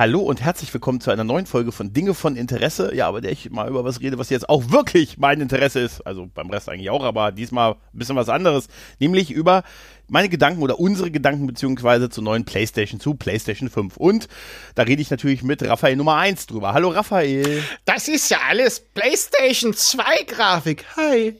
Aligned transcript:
Hallo 0.00 0.20
und 0.20 0.40
herzlich 0.40 0.72
willkommen 0.72 1.02
zu 1.02 1.10
einer 1.10 1.24
neuen 1.24 1.44
Folge 1.44 1.72
von 1.72 1.92
Dinge 1.92 2.14
von 2.14 2.34
Interesse. 2.34 2.94
Ja, 2.94 3.06
aber 3.06 3.20
der 3.20 3.32
ich 3.32 3.50
mal 3.50 3.68
über 3.68 3.84
was 3.84 4.00
rede, 4.00 4.16
was 4.16 4.30
jetzt 4.30 4.48
auch 4.48 4.70
wirklich 4.70 5.18
mein 5.18 5.42
Interesse 5.42 5.80
ist. 5.80 6.00
Also 6.06 6.26
beim 6.32 6.48
Rest 6.48 6.70
eigentlich 6.70 6.88
auch, 6.88 7.04
aber 7.04 7.32
diesmal 7.32 7.72
ein 7.72 7.76
bisschen 7.98 8.16
was 8.16 8.30
anderes. 8.30 8.68
Nämlich 8.98 9.30
über 9.30 9.62
meine 10.08 10.30
Gedanken 10.30 10.62
oder 10.62 10.80
unsere 10.80 11.10
Gedanken 11.10 11.46
beziehungsweise 11.46 12.08
zur 12.08 12.24
neuen 12.24 12.46
PlayStation 12.46 12.98
zu 12.98 13.12
PlayStation 13.12 13.68
5. 13.68 13.98
Und 13.98 14.28
da 14.74 14.84
rede 14.84 15.02
ich 15.02 15.10
natürlich 15.10 15.42
mit 15.42 15.62
Raphael 15.62 15.96
Nummer 15.96 16.16
1 16.16 16.46
drüber. 16.46 16.72
Hallo 16.72 16.88
Raphael. 16.88 17.62
Das 17.84 18.08
ist 18.08 18.30
ja 18.30 18.38
alles 18.48 18.80
PlayStation 18.80 19.74
2 19.74 20.02
Grafik. 20.28 20.86
Hi. 20.96 21.36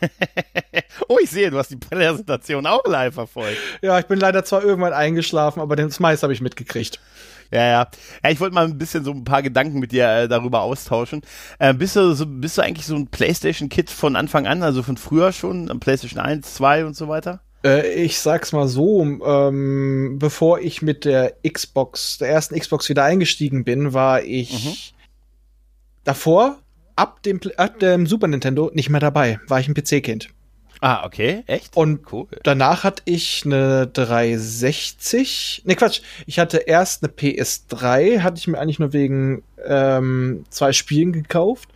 oh, 1.08 1.18
ich 1.22 1.28
sehe, 1.28 1.50
du 1.50 1.58
hast 1.58 1.72
die 1.72 1.76
Präsentation 1.76 2.64
auch 2.64 2.86
live 2.86 3.12
verfolgt. 3.12 3.58
Ja, 3.82 3.98
ich 3.98 4.06
bin 4.06 4.18
leider 4.18 4.46
zwar 4.46 4.64
irgendwann 4.64 4.94
eingeschlafen, 4.94 5.60
aber 5.60 5.76
das 5.76 6.00
meiste 6.00 6.22
habe 6.22 6.32
ich 6.32 6.40
mitgekriegt. 6.40 7.00
Ja, 7.50 7.60
ja. 7.60 7.88
ja 8.22 8.30
ich 8.30 8.40
wollte 8.40 8.54
mal 8.54 8.64
ein 8.64 8.78
bisschen 8.78 9.04
so 9.04 9.12
ein 9.12 9.24
paar 9.24 9.42
Gedanken 9.42 9.78
mit 9.78 9.92
dir 9.92 10.08
äh, 10.08 10.28
darüber 10.28 10.62
austauschen. 10.62 11.22
Äh, 11.58 11.74
bist, 11.74 11.96
du 11.96 12.14
so, 12.14 12.26
bist 12.26 12.58
du 12.58 12.62
eigentlich 12.62 12.86
so 12.86 12.96
ein 12.96 13.08
PlayStation-Kid 13.08 13.90
von 13.90 14.16
Anfang 14.16 14.46
an, 14.46 14.62
also 14.62 14.82
von 14.82 14.96
früher 14.96 15.32
schon, 15.32 15.66
PlayStation 15.80 16.20
1, 16.20 16.54
2 16.54 16.86
und 16.86 16.96
so 16.96 17.08
weiter? 17.08 17.40
Äh, 17.64 17.92
ich 17.94 18.18
sag's 18.18 18.52
mal 18.52 18.68
so, 18.68 19.02
ähm, 19.02 20.18
bevor 20.18 20.60
ich 20.60 20.82
mit 20.82 21.04
der 21.04 21.34
Xbox, 21.46 22.18
der 22.18 22.28
ersten 22.28 22.58
Xbox 22.58 22.88
wieder 22.88 23.04
eingestiegen 23.04 23.64
bin, 23.64 23.92
war 23.92 24.22
ich 24.22 24.64
mhm. 24.64 24.74
davor, 26.04 26.58
ab 26.96 27.22
dem, 27.22 27.40
ab 27.56 27.78
dem 27.78 28.06
Super 28.06 28.28
Nintendo, 28.28 28.70
nicht 28.74 28.90
mehr 28.90 29.00
dabei. 29.00 29.40
War 29.48 29.60
ich 29.60 29.68
ein 29.68 29.74
PC-Kind. 29.74 30.30
Ah, 30.80 31.04
okay, 31.04 31.42
echt? 31.46 31.76
Und 31.76 32.12
cool. 32.12 32.28
danach 32.44 32.84
hatte 32.84 33.02
ich 33.04 33.42
eine 33.44 33.86
360. 33.88 35.62
Ne, 35.64 35.74
Quatsch. 35.74 36.02
Ich 36.26 36.38
hatte 36.38 36.58
erst 36.58 37.02
eine 37.02 37.12
PS3, 37.12 38.20
hatte 38.20 38.38
ich 38.38 38.46
mir 38.46 38.58
eigentlich 38.58 38.78
nur 38.78 38.92
wegen 38.92 39.42
ähm, 39.64 40.44
zwei 40.50 40.72
Spielen 40.72 41.12
gekauft. 41.12 41.68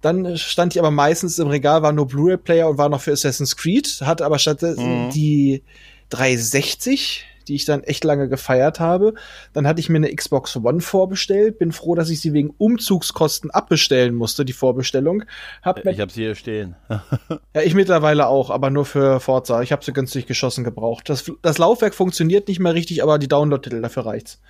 Dann 0.00 0.36
stand 0.36 0.74
ich 0.74 0.80
aber 0.80 0.90
meistens 0.90 1.38
im 1.38 1.48
Regal, 1.48 1.82
war 1.82 1.92
nur 1.92 2.06
Blu-ray-Player 2.06 2.68
und 2.68 2.78
war 2.78 2.88
noch 2.88 3.00
für 3.00 3.12
Assassin's 3.12 3.56
Creed, 3.56 4.00
hatte 4.02 4.24
aber 4.24 4.38
stattdessen 4.38 5.06
mhm. 5.06 5.10
die 5.10 5.62
360 6.10 7.24
die 7.48 7.54
ich 7.54 7.64
dann 7.64 7.82
echt 7.82 8.04
lange 8.04 8.28
gefeiert 8.28 8.80
habe. 8.80 9.14
Dann 9.52 9.66
hatte 9.66 9.80
ich 9.80 9.88
mir 9.88 9.96
eine 9.96 10.14
Xbox 10.14 10.56
One 10.56 10.80
vorbestellt. 10.80 11.58
Bin 11.58 11.72
froh, 11.72 11.94
dass 11.94 12.10
ich 12.10 12.20
sie 12.20 12.32
wegen 12.32 12.50
Umzugskosten 12.58 13.50
abbestellen 13.50 14.14
musste, 14.14 14.44
die 14.44 14.52
Vorbestellung. 14.52 15.24
Hab 15.62 15.84
ich 15.84 16.00
habe 16.00 16.12
sie 16.12 16.22
hier 16.22 16.34
stehen. 16.34 16.76
ja, 16.88 17.62
ich 17.62 17.74
mittlerweile 17.74 18.28
auch, 18.28 18.50
aber 18.50 18.70
nur 18.70 18.84
für 18.84 19.20
Forza. 19.20 19.62
Ich 19.62 19.72
habe 19.72 19.84
sie 19.84 19.92
günstig 19.92 20.26
geschossen 20.26 20.64
gebraucht. 20.64 21.08
Das, 21.08 21.30
das 21.42 21.58
Laufwerk 21.58 21.94
funktioniert 21.94 22.48
nicht 22.48 22.60
mehr 22.60 22.74
richtig, 22.74 23.02
aber 23.02 23.18
die 23.18 23.28
Download-Titel, 23.28 23.80
dafür 23.80 24.06
reicht's. 24.06 24.40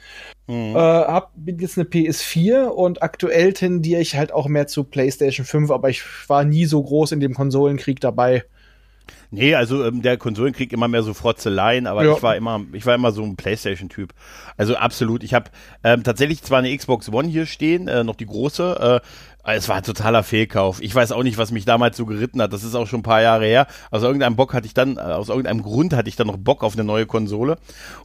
Mhm. 0.47 0.75
Äh, 0.75 0.79
hab 0.79 1.33
bin 1.37 1.59
jetzt 1.59 1.79
eine 1.79 1.87
PS4 1.87 2.65
und 2.65 3.03
aktuell 3.03 3.53
tendiere 3.53 4.01
ich 4.01 4.17
halt 4.17 4.33
auch 4.33 4.49
mehr 4.49 4.67
zu 4.67 4.85
PlayStation 4.85 5.47
5, 5.47 5.71
aber 5.71 5.91
ich 5.91 6.03
war 6.29 6.45
nie 6.45 6.65
so 6.65 6.83
groß 6.83 7.13
in 7.13 7.21
dem 7.21 7.35
Konsolenkrieg 7.35 8.01
dabei. 8.01 8.45
Nee, 9.31 9.55
also 9.55 9.85
ähm, 9.85 10.03
der 10.03 10.17
Konsolenkrieg 10.17 10.73
immer 10.73 10.89
mehr 10.89 11.03
so 11.03 11.15
Frotzeleien, 11.15 11.87
aber 11.87 12.05
ja. 12.05 12.15
ich 12.15 12.23
war 12.23 12.37
immer, 12.37 12.61
ich 12.73 12.87
war 12.87 12.95
immer 12.95 13.13
so 13.13 13.23
ein 13.23 13.37
Playstation-Typ. 13.37 14.15
Also 14.57 14.77
absolut. 14.77 15.23
Ich 15.23 15.35
habe 15.35 15.51
ähm, 15.85 16.03
tatsächlich 16.03 16.43
zwar 16.43 16.61
eine 16.61 16.77
Xbox 16.77 17.11
One 17.11 17.29
hier 17.29 17.47
stehen, 17.47 17.89
äh, 17.89 18.05
noch 18.05 18.17
die 18.17 18.27
große. 18.27 19.03
Äh, 19.03 19.07
es 19.57 19.69
war 19.69 19.77
ein 19.77 19.83
totaler 19.83 20.23
Fehlkauf. 20.23 20.83
Ich 20.83 20.95
weiß 20.95 21.13
auch 21.13 21.23
nicht, 21.23 21.39
was 21.39 21.53
mich 21.53 21.65
damals 21.65 21.97
so 21.97 22.05
geritten 22.05 22.43
hat. 22.43 22.53
Das 22.53 22.65
ist 22.65 22.75
auch 22.75 22.87
schon 22.87 23.01
ein 23.01 23.05
paar 23.05 23.23
Jahre 23.23 23.47
her. 23.47 23.67
Aus 23.91 24.03
irgendeinem 24.03 24.37
Bock 24.37 24.53
hatte 24.53 24.67
ich 24.67 24.75
dann, 24.75 24.97
äh, 24.97 25.01
aus 25.01 25.29
irgendeinem 25.29 25.63
Grund 25.63 25.95
hatte 25.95 26.09
ich 26.09 26.17
dann 26.17 26.27
noch 26.27 26.37
Bock 26.37 26.63
auf 26.63 26.75
eine 26.75 26.85
neue 26.85 27.07
Konsole 27.07 27.57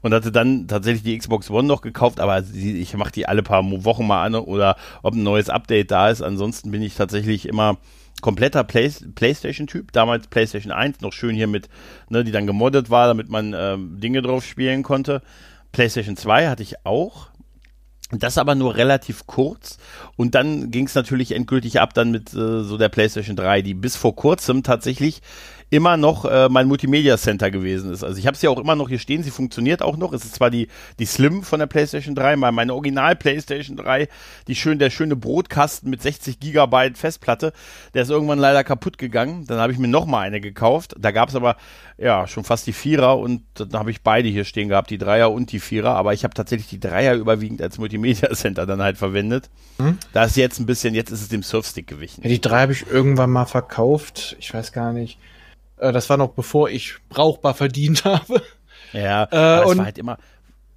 und 0.02 0.13
hatte 0.13 0.31
dann 0.31 0.68
tatsächlich 0.68 1.03
die 1.03 1.18
Xbox 1.18 1.50
One 1.50 1.68
noch 1.68 1.81
gekauft, 1.81 2.19
aber 2.19 2.44
ich 2.53 2.94
mache 2.96 3.12
die 3.12 3.28
alle 3.28 3.44
paar 3.44 3.63
Wochen 3.84 4.08
mal 4.08 4.24
an 4.24 4.36
oder 4.36 4.78
ob 5.02 5.16
ein 5.16 5.24
neues 5.24 5.50
Update 5.50 5.92
da 5.92 6.09
ist. 6.09 6.22
Ansonsten 6.22 6.72
bin 6.72 6.81
ich 6.81 6.96
tatsächlich 6.96 7.47
immer 7.47 7.78
kompletter 8.23 8.63
Play 8.63 8.89
PlayStation-Typ. 9.13 9.91
Damals 9.91 10.28
PlayStation 10.28 10.72
1, 10.72 11.01
noch 11.01 11.13
schön 11.13 11.35
hier 11.35 11.47
mit, 11.47 11.69
ne, 12.09 12.23
die 12.23 12.31
dann 12.31 12.47
gemoddet 12.47 12.89
war, 12.89 13.06
damit 13.06 13.29
man 13.29 13.53
ähm, 13.56 14.00
Dinge 14.00 14.23
drauf 14.23 14.44
spielen 14.44 14.81
konnte. 14.81 15.22
PlayStation 15.72 16.17
2 16.17 16.47
hatte 16.47 16.63
ich 16.63 16.85
auch. 16.85 17.28
Das 18.12 18.38
aber 18.38 18.56
nur 18.56 18.75
relativ 18.75 19.28
kurz. 19.28 19.78
Und 20.16 20.35
dann 20.35 20.72
ging 20.72 20.85
es 20.85 20.95
natürlich 20.95 21.31
endgültig 21.31 21.79
ab 21.79 21.94
dann 21.94 22.12
mit 22.12 22.33
äh, 22.33 22.63
so 22.63 22.78
der 22.78 22.89
PlayStation 22.89 23.35
3, 23.35 23.62
die 23.62 23.73
bis 23.73 23.95
vor 23.95 24.16
kurzem 24.16 24.63
tatsächlich 24.63 25.22
immer 25.73 25.97
noch 25.97 26.25
äh, 26.25 26.50
mein 26.50 26.67
Multimedia 26.67 27.17
Center 27.17 27.50
gewesen 27.50 27.91
ist. 27.91 28.03
Also 28.03 28.19
ich 28.19 28.28
habe 28.28 28.38
sie 28.38 28.47
auch 28.47 28.59
immer 28.59 28.75
noch 28.75 28.89
hier 28.89 29.00
stehen, 29.00 29.23
sie 29.23 29.31
funktioniert 29.31 29.81
auch 29.81 29.97
noch. 29.97 30.13
Es 30.13 30.23
ist 30.23 30.35
zwar 30.35 30.51
die, 30.51 30.67
die 31.00 31.07
Slim 31.07 31.41
von 31.41 31.57
der 31.57 31.66
PlayStation 31.66 32.13
3, 32.13 32.35
meine 32.35 32.75
Original 32.75 33.16
PlayStation 33.16 33.75
3, 33.78 34.07
die 34.47 34.53
schön, 34.53 34.78
der 34.78 34.91
schöne 34.91 35.16
Brotkasten 35.16 35.89
mit 35.89 36.03
60 36.03 36.39
Gigabyte 36.39 36.95
Festplatte, 36.95 37.53
der 37.95 38.03
ist 38.03 38.12
irgendwann 38.12 38.38
leider 38.38 38.63
kaputt 38.63 39.00
gegangen. 39.00 39.45
Dann 39.47 39.57
habe 39.57 39.73
ich 39.73 39.79
mir 39.79 39.88
noch 39.88 40.06
mal 40.06 40.19
eine 40.19 40.41
gekauft. 40.41 40.94
Da 41.00 41.09
gab 41.09 41.29
es 41.29 41.35
aber 41.35 41.56
ja 41.97 42.28
schon 42.28 42.44
fast 42.44 42.67
die 42.67 42.73
Vierer 42.73 43.17
und 43.17 43.41
dann 43.56 43.73
habe 43.73 43.89
ich 43.89 44.03
beide 44.03 44.29
hier 44.29 44.45
stehen 44.45 44.69
gehabt, 44.69 44.91
die 44.91 45.00
Dreier 45.00 45.31
und 45.31 45.51
die 45.51 45.59
Vierer. 45.59 45.95
Aber 45.95 46.13
ich 46.13 46.23
habe 46.23 46.35
tatsächlich 46.35 46.69
die 46.69 46.79
Dreier 46.79 47.16
überwiegend 47.16 47.63
als 47.63 47.79
Multimedia 47.79 48.29
Center 48.33 48.67
dann 48.67 48.83
halt 48.83 49.00
verwendet. 49.00 49.50
Hm? 49.79 49.97
Da 50.12 50.25
ist 50.25 50.38
jetzt 50.38 50.59
ein 50.59 50.67
bisschen, 50.67 50.94
jetzt 50.94 51.12
ist 51.12 51.22
es 51.23 51.29
dem 51.29 51.41
Surfstick 51.41 51.88
gewichen. 51.88 52.22
Ja, 52.22 52.29
die 52.29 52.41
drei 52.41 52.62
habe 52.62 52.73
ich 52.73 52.85
irgendwann 52.85 53.31
mal 53.31 53.45
verkauft. 53.45 54.35
Ich 54.38 54.53
weiß 54.53 54.72
gar 54.72 54.94
nicht. 54.94 55.17
Äh, 55.83 55.91
das 55.91 56.09
war 56.09 56.17
noch 56.17 56.29
bevor 56.29 56.69
ich 56.69 56.95
brauchbar 57.09 57.53
verdient 57.53 58.05
habe. 58.05 58.41
Ja, 58.94 59.27
äh, 59.31 59.66
und 59.66 59.79
war 59.79 59.85
halt 59.85 59.97
immer, 59.97 60.17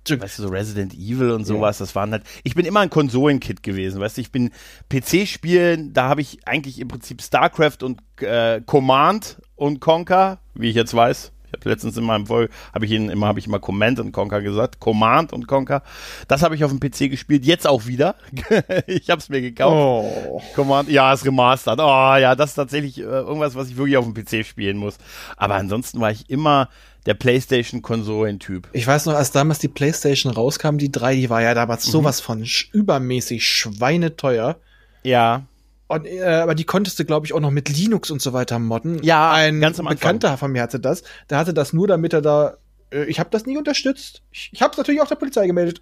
weißt 0.08 0.38
du, 0.38 0.42
so 0.42 0.48
Resident 0.48 0.94
Evil 0.94 1.30
und 1.30 1.44
sowas, 1.44 1.78
ja. 1.78 1.84
das 1.84 1.94
waren 1.94 2.12
halt, 2.12 2.24
ich 2.44 2.54
bin 2.54 2.66
immer 2.66 2.80
ein 2.80 2.90
Konsolenkit 2.90 3.62
gewesen, 3.62 4.00
weißt 4.00 4.16
du, 4.16 4.20
ich 4.20 4.32
bin 4.32 4.50
PC-Spielen, 4.88 5.92
da 5.92 6.08
habe 6.08 6.22
ich 6.22 6.46
eigentlich 6.46 6.80
im 6.80 6.88
Prinzip 6.88 7.22
StarCraft 7.22 7.82
und 7.82 8.00
äh, 8.20 8.60
Command 8.64 9.38
und 9.54 9.80
Conquer, 9.80 10.38
wie 10.54 10.70
ich 10.70 10.76
jetzt 10.76 10.94
weiß, 10.94 11.32
ich 11.46 11.58
habe 11.58 11.70
letztens 11.70 11.96
in 11.96 12.04
meinem 12.04 12.26
Folge, 12.26 12.52
habe 12.74 12.84
ich 12.84 12.92
ihnen 12.92 13.08
immer, 13.08 13.26
habe 13.26 13.38
ich 13.38 13.46
immer 13.46 13.58
Command 13.58 14.00
und 14.00 14.12
Conquer 14.12 14.42
gesagt. 14.42 14.80
Command 14.80 15.32
und 15.32 15.46
Conquer. 15.46 15.82
Das 16.28 16.42
habe 16.42 16.54
ich 16.54 16.64
auf 16.64 16.70
dem 16.70 16.80
PC 16.80 17.10
gespielt, 17.10 17.44
jetzt 17.44 17.66
auch 17.66 17.86
wieder. 17.86 18.16
ich 18.86 19.10
habe 19.10 19.20
es 19.20 19.28
mir 19.28 19.40
gekauft. 19.40 20.26
Oh. 20.28 20.42
Command, 20.54 20.88
ja, 20.88 21.12
ist 21.12 21.24
remastert. 21.24 21.78
Oh 21.80 22.16
ja, 22.16 22.34
das 22.34 22.50
ist 22.50 22.56
tatsächlich 22.56 22.98
äh, 22.98 23.02
irgendwas, 23.02 23.54
was 23.54 23.68
ich 23.68 23.76
wirklich 23.76 23.96
auf 23.96 24.04
dem 24.04 24.14
PC 24.14 24.44
spielen 24.46 24.76
muss. 24.76 24.98
Aber 25.36 25.54
ansonsten 25.54 26.00
war 26.00 26.10
ich 26.10 26.28
immer 26.30 26.68
der 27.06 27.14
PlayStation-Konsolen-Typ. 27.14 28.68
Ich 28.72 28.86
weiß 28.86 29.06
noch, 29.06 29.14
als 29.14 29.30
damals 29.30 29.60
die 29.60 29.68
PlayStation 29.68 30.32
rauskam, 30.32 30.76
die 30.76 30.90
drei, 30.90 31.14
die 31.14 31.30
war 31.30 31.40
ja 31.40 31.54
damals 31.54 31.86
mhm. 31.86 31.92
sowas 31.92 32.20
von 32.20 32.44
übermäßig 32.72 33.46
schweineteuer. 33.46 34.56
Ja. 35.02 35.44
Und, 35.88 36.06
äh, 36.06 36.24
aber 36.24 36.54
die 36.54 36.64
konntest 36.64 36.98
du, 36.98 37.04
glaube 37.04 37.26
ich, 37.26 37.32
auch 37.32 37.40
noch 37.40 37.50
mit 37.50 37.68
Linux 37.68 38.10
und 38.10 38.20
so 38.20 38.32
weiter 38.32 38.58
modden. 38.58 39.02
Ja, 39.02 39.32
ein 39.32 39.60
ganz 39.60 39.78
am 39.78 39.86
Bekannter 39.86 40.36
von 40.36 40.50
mir 40.52 40.62
hatte 40.62 40.80
das. 40.80 41.02
Der 41.30 41.38
hatte 41.38 41.54
das 41.54 41.72
nur, 41.72 41.86
damit 41.86 42.12
er 42.12 42.22
da. 42.22 42.56
Äh, 42.90 43.04
ich 43.04 43.20
habe 43.20 43.30
das 43.30 43.46
nie 43.46 43.56
unterstützt. 43.56 44.22
Ich, 44.32 44.50
ich 44.52 44.62
habe 44.62 44.72
es 44.72 44.78
natürlich 44.78 45.00
auch 45.00 45.08
der 45.08 45.14
Polizei 45.16 45.46
gemeldet. 45.46 45.80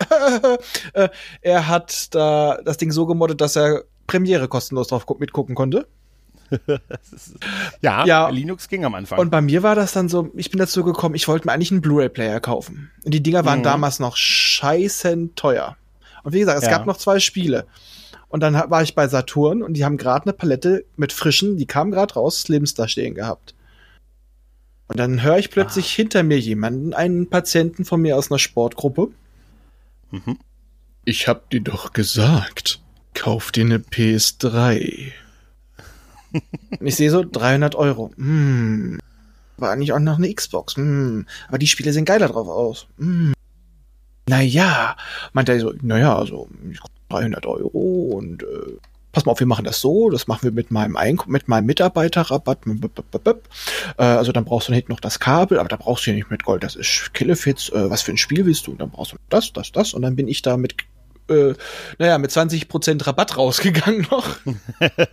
äh, 0.92 1.09
er 1.41 1.69
hat 1.69 2.15
da 2.15 2.59
das 2.65 2.76
Ding 2.76 2.91
so 2.91 3.06
gemoddet, 3.06 3.41
dass 3.41 3.56
er 3.56 3.84
Premiere 4.06 4.48
kostenlos 4.48 4.88
drauf 4.88 5.06
mitgucken 5.19 5.54
konnte. 5.54 5.87
ja, 7.81 8.04
ja, 8.04 8.28
Linux 8.28 8.69
ging 8.69 8.84
am 8.84 8.94
Anfang. 8.94 9.19
Und 9.19 9.31
bei 9.31 9.41
mir 9.41 9.62
war 9.62 9.75
das 9.75 9.92
dann 9.92 10.10
so, 10.10 10.31
ich 10.34 10.50
bin 10.50 10.59
dazu 10.59 10.84
gekommen, 10.84 11.15
ich 11.15 11.26
wollte 11.26 11.47
mir 11.47 11.53
eigentlich 11.53 11.71
einen 11.71 11.80
Blu-ray-Player 11.80 12.41
kaufen. 12.41 12.91
Und 13.04 13.15
die 13.15 13.22
Dinger 13.22 13.47
waren 13.47 13.60
mhm. 13.60 13.65
damals 13.65 13.98
noch 13.98 14.16
scheißen 14.16 15.34
teuer. 15.34 15.77
Und 16.22 16.33
wie 16.33 16.41
gesagt, 16.41 16.59
es 16.59 16.65
ja. 16.65 16.71
gab 16.71 16.86
noch 16.86 16.97
zwei 16.97 17.18
Spiele. 17.18 17.66
Und 18.34 18.41
dann 18.41 18.54
war 18.69 18.83
ich 18.83 18.97
bei 18.97 19.07
Saturn 19.07 19.63
und 19.63 19.75
die 19.75 19.84
haben 19.84 19.97
gerade 19.97 20.25
eine 20.25 20.33
Palette 20.33 20.84
mit 20.97 21.13
frischen, 21.13 21.57
die 21.57 21.66
kam 21.66 21.92
gerade 21.92 22.15
raus, 22.15 22.41
Slims 22.41 22.75
da 22.75 22.89
stehen 22.89 23.15
gehabt. 23.15 23.54
Und 24.89 24.98
dann 24.98 25.22
höre 25.22 25.39
ich 25.39 25.53
plötzlich 25.53 25.92
ah. 25.92 25.95
hinter 25.95 26.25
mir 26.25 26.41
jemanden, 26.41 26.95
einen 26.95 27.31
Patienten 27.31 27.84
von 27.84 28.03
mir 28.03 28.16
aus 28.16 28.33
einer 28.33 28.41
Sportgruppe. 28.41 29.13
Mhm. 30.10 30.36
Ich 31.04 31.28
hab 31.28 31.48
dir 31.51 31.60
doch 31.60 31.92
gesagt, 31.92 32.81
kauf 33.15 33.53
dir 33.53 33.66
eine 33.66 33.78
PS3. 33.78 35.13
und 36.33 36.87
ich 36.89 36.97
sehe 36.97 37.13
so 37.13 37.22
300 37.22 37.77
Euro. 37.77 38.10
Hm. 38.16 38.98
War 39.59 39.71
eigentlich 39.71 39.92
auch 39.92 40.01
noch 40.01 40.19
eine 40.19 40.34
Xbox. 40.34 40.75
Hm. 40.75 41.27
Aber 41.47 41.59
die 41.59 41.69
Spiele 41.69 41.92
sehen 41.92 42.04
geiler 42.04 42.27
drauf 42.27 42.48
aus. 42.48 42.89
Hm. 42.98 43.33
Naja, 44.28 44.97
meinte 45.34 45.53
er 45.53 45.60
so, 45.60 45.72
naja, 45.83 46.16
also 46.16 46.48
300 47.15 47.47
Euro 47.47 48.11
und 48.13 48.43
äh, 48.43 48.47
pass 49.13 49.25
mal 49.25 49.33
auf, 49.33 49.41
wir 49.41 49.47
machen 49.47 49.65
das 49.65 49.81
so, 49.81 50.11
das 50.11 50.27
machen 50.27 50.43
wir 50.43 50.53
mit 50.53 50.71
meinem 50.71 50.97
Eink 50.97 51.27
mit 51.28 51.49
meinem 51.49 51.66
Mitarbeiterrabatt. 51.66 52.61
Äh, 52.66 54.03
also 54.03 54.33
dann 54.33 54.45
brauchst 54.45 54.69
du 54.69 54.72
hinten 54.72 54.93
noch 54.93 55.01
das 55.01 55.21
Kabel, 55.21 55.59
aber 55.59 55.69
da 55.69 55.77
brauchst 55.77 56.07
du 56.07 56.11
ja 56.11 56.16
nicht 56.16 56.31
mit 56.31 56.45
Gold, 56.45 56.63
das 56.63 56.77
ist 56.77 57.15
Killefits, 57.15 57.71
äh, 57.71 57.91
was 57.91 58.03
für 58.03 58.13
ein 58.13 58.19
Spiel 58.19 58.45
willst 58.45 58.66
du? 58.66 58.72
Und 58.72 58.81
dann 58.81 58.91
brauchst 58.91 59.13
du 59.13 59.16
das, 59.31 59.53
das, 59.53 59.72
das 59.72 59.95
und 59.95 60.03
dann 60.03 60.16
bin 60.16 60.28
ich 60.28 60.43
da 60.43 60.57
mit 60.57 60.75
äh, 61.31 61.55
naja, 61.99 62.19
mit 62.19 62.31
20% 62.31 63.07
Rabatt 63.07 63.37
rausgegangen 63.39 64.07
noch. 64.11 64.37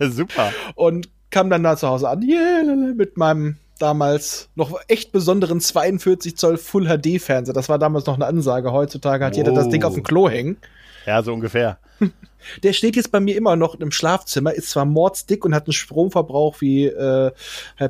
Super. 0.00 0.52
Und 0.74 1.08
kam 1.30 1.48
dann 1.48 1.62
da 1.62 1.76
zu 1.76 1.88
Hause 1.88 2.10
an, 2.10 2.22
yeah, 2.22 2.62
mit 2.94 3.16
meinem 3.16 3.56
damals 3.78 4.48
noch 4.54 4.78
echt 4.88 5.12
besonderen 5.12 5.60
42 5.60 6.36
Zoll 6.36 6.56
Full 6.58 6.86
HD 6.86 7.20
Fernseher. 7.20 7.54
Das 7.54 7.68
war 7.68 7.78
damals 7.78 8.06
noch 8.06 8.14
eine 8.14 8.26
Ansage. 8.26 8.72
Heutzutage 8.72 9.24
hat 9.24 9.34
oh. 9.34 9.36
jeder 9.38 9.52
das 9.52 9.68
Ding 9.70 9.82
auf 9.82 9.94
dem 9.94 10.02
Klo 10.02 10.28
hängen. 10.28 10.58
Ja, 11.06 11.22
so 11.22 11.32
ungefähr. 11.32 11.78
Der 12.64 12.72
steht 12.72 12.96
jetzt 12.96 13.12
bei 13.12 13.20
mir 13.20 13.36
immer 13.36 13.54
noch 13.54 13.76
im 13.76 13.92
Schlafzimmer, 13.92 14.52
ist 14.52 14.70
zwar 14.70 14.84
mordsdick 14.84 15.44
und 15.44 15.54
hat 15.54 15.66
einen 15.66 15.72
Stromverbrauch 15.72 16.60
wie 16.60 16.86
äh, 16.86 17.30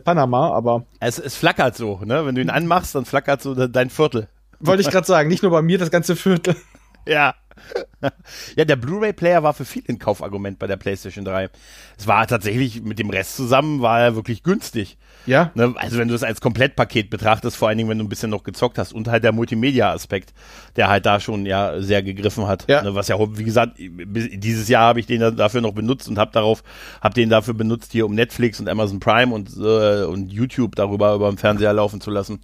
Panama, 0.05 0.51
aber. 0.51 0.85
Es, 1.01 1.19
es 1.19 1.37
flackert 1.37 1.75
so, 1.75 2.01
ne? 2.05 2.27
Wenn 2.27 2.35
du 2.35 2.43
ihn 2.43 2.51
anmachst, 2.51 2.95
dann 2.95 3.07
flackert 3.07 3.41
so 3.41 3.55
dein 3.55 3.89
Viertel. 3.89 4.29
Wollte 4.61 4.83
ich 4.83 4.91
gerade 4.91 5.07
sagen, 5.07 5.29
nicht 5.29 5.43
nur 5.43 5.53
bei 5.53 5.63
mir, 5.63 5.79
das 5.79 5.91
ganze 5.91 6.17
Viertel. 6.17 6.55
Ja. 7.07 7.35
Ja, 8.57 8.65
der 8.65 8.77
Blu-ray-Player 8.77 9.43
war 9.43 9.55
für 9.55 9.65
viele 9.65 9.87
ein 9.89 9.99
Kaufargument 9.99 10.59
bei 10.59 10.67
der 10.67 10.77
PlayStation 10.77 11.25
3. 11.25 11.51
Es 11.97 12.07
war 12.07 12.27
tatsächlich 12.27 12.83
mit 12.83 12.99
dem 12.99 13.11
Rest 13.11 13.37
zusammen, 13.37 13.81
war 13.81 14.01
er 14.01 14.17
wirklich 14.17 14.43
günstig. 14.43 14.99
Ja. 15.27 15.53
Ne, 15.55 15.73
also 15.77 15.99
wenn 15.99 16.09
du 16.09 16.15
es 16.15 16.25
als 16.25 16.41
Komplettpaket 16.41 17.11
betrachtest, 17.11 17.57
vor 17.57 17.69
allen 17.69 17.79
Dingen, 17.79 17.91
wenn 17.91 17.99
du 17.99 18.05
ein 18.05 18.09
bisschen 18.09 18.31
noch 18.31 18.43
gezockt 18.43 18.79
hast 18.79 18.93
und 18.93 19.09
halt 19.09 19.23
der 19.23 19.33
Multimedia-Aspekt, 19.33 20.33
der 20.77 20.89
halt 20.89 21.07
da 21.07 21.21
schon 21.21 21.47
ja 21.47 21.81
sehr 21.81 22.03
gegriffen 22.03 22.47
hat. 22.47 22.69
Ja. 22.69 22.83
Ne, 22.83 22.95
was 22.95 23.09
ja, 23.09 23.17
wie 23.19 23.45
gesagt, 23.45 23.77
dieses 23.79 24.69
Jahr 24.69 24.89
habe 24.89 25.01
ich 25.01 25.07
den 25.07 25.37
dafür 25.37 25.61
noch 25.61 25.73
benutzt 25.73 26.09
und 26.09 26.19
habe 26.19 26.33
darauf, 26.33 26.65
habe 27.01 27.15
den 27.15 27.31
dafür 27.31 27.55
benutzt, 27.55 27.93
hier 27.93 28.07
um 28.07 28.15
Netflix 28.15 28.59
und 28.59 28.69
Amazon 28.69 29.01
Prime 29.01 29.33
und, 29.33 29.57
äh, 29.57 30.05
und 30.05 30.33
YouTube 30.33 30.75
darüber 30.75 31.15
über 31.15 31.29
dem 31.29 31.39
Fernseher 31.39 31.73
laufen 31.73 32.01
zu 32.01 32.11
lassen. 32.11 32.41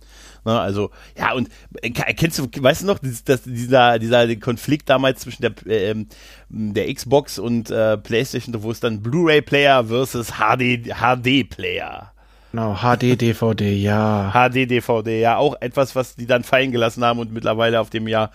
Ne, 0.49 0.59
also, 0.59 0.91
ja, 1.15 1.35
und 1.35 1.51
äh, 1.83 1.91
kennst 1.91 2.39
du, 2.39 2.49
weißt 2.59 2.81
du 2.81 2.87
noch, 2.87 3.01
dass, 3.01 3.43
dieser, 3.43 3.99
dieser 3.99 4.35
Konflikt 4.37 4.89
damals 4.89 5.21
zwischen 5.21 5.43
der, 5.43 5.53
äh, 5.67 5.95
der 6.49 6.95
Xbox 6.95 7.39
und 7.39 7.71
äh, 7.71 7.99
PlayStation, 7.99 8.63
wo 8.63 8.71
es 8.71 8.81
dann 8.81 9.03
Blu-ray-Player 9.03 9.85
versus 9.85 10.39
HD, 10.39 10.89
HD-Player. 10.89 12.13
Genau, 12.53 12.77
HD-DVD, 12.77 13.77
ja. 13.77 14.33
HD-DVD, 14.33 15.21
ja, 15.21 15.37
auch 15.37 15.55
etwas, 15.61 15.95
was 15.95 16.17
die 16.17 16.25
dann 16.25 16.45
fallen 16.45 16.73
gelassen 16.73 17.05
haben 17.05 17.19
und 17.19 17.31
mittlerweile 17.31 17.79
auf 17.79 17.91
dem 17.91 18.09
Jahr, 18.09 18.31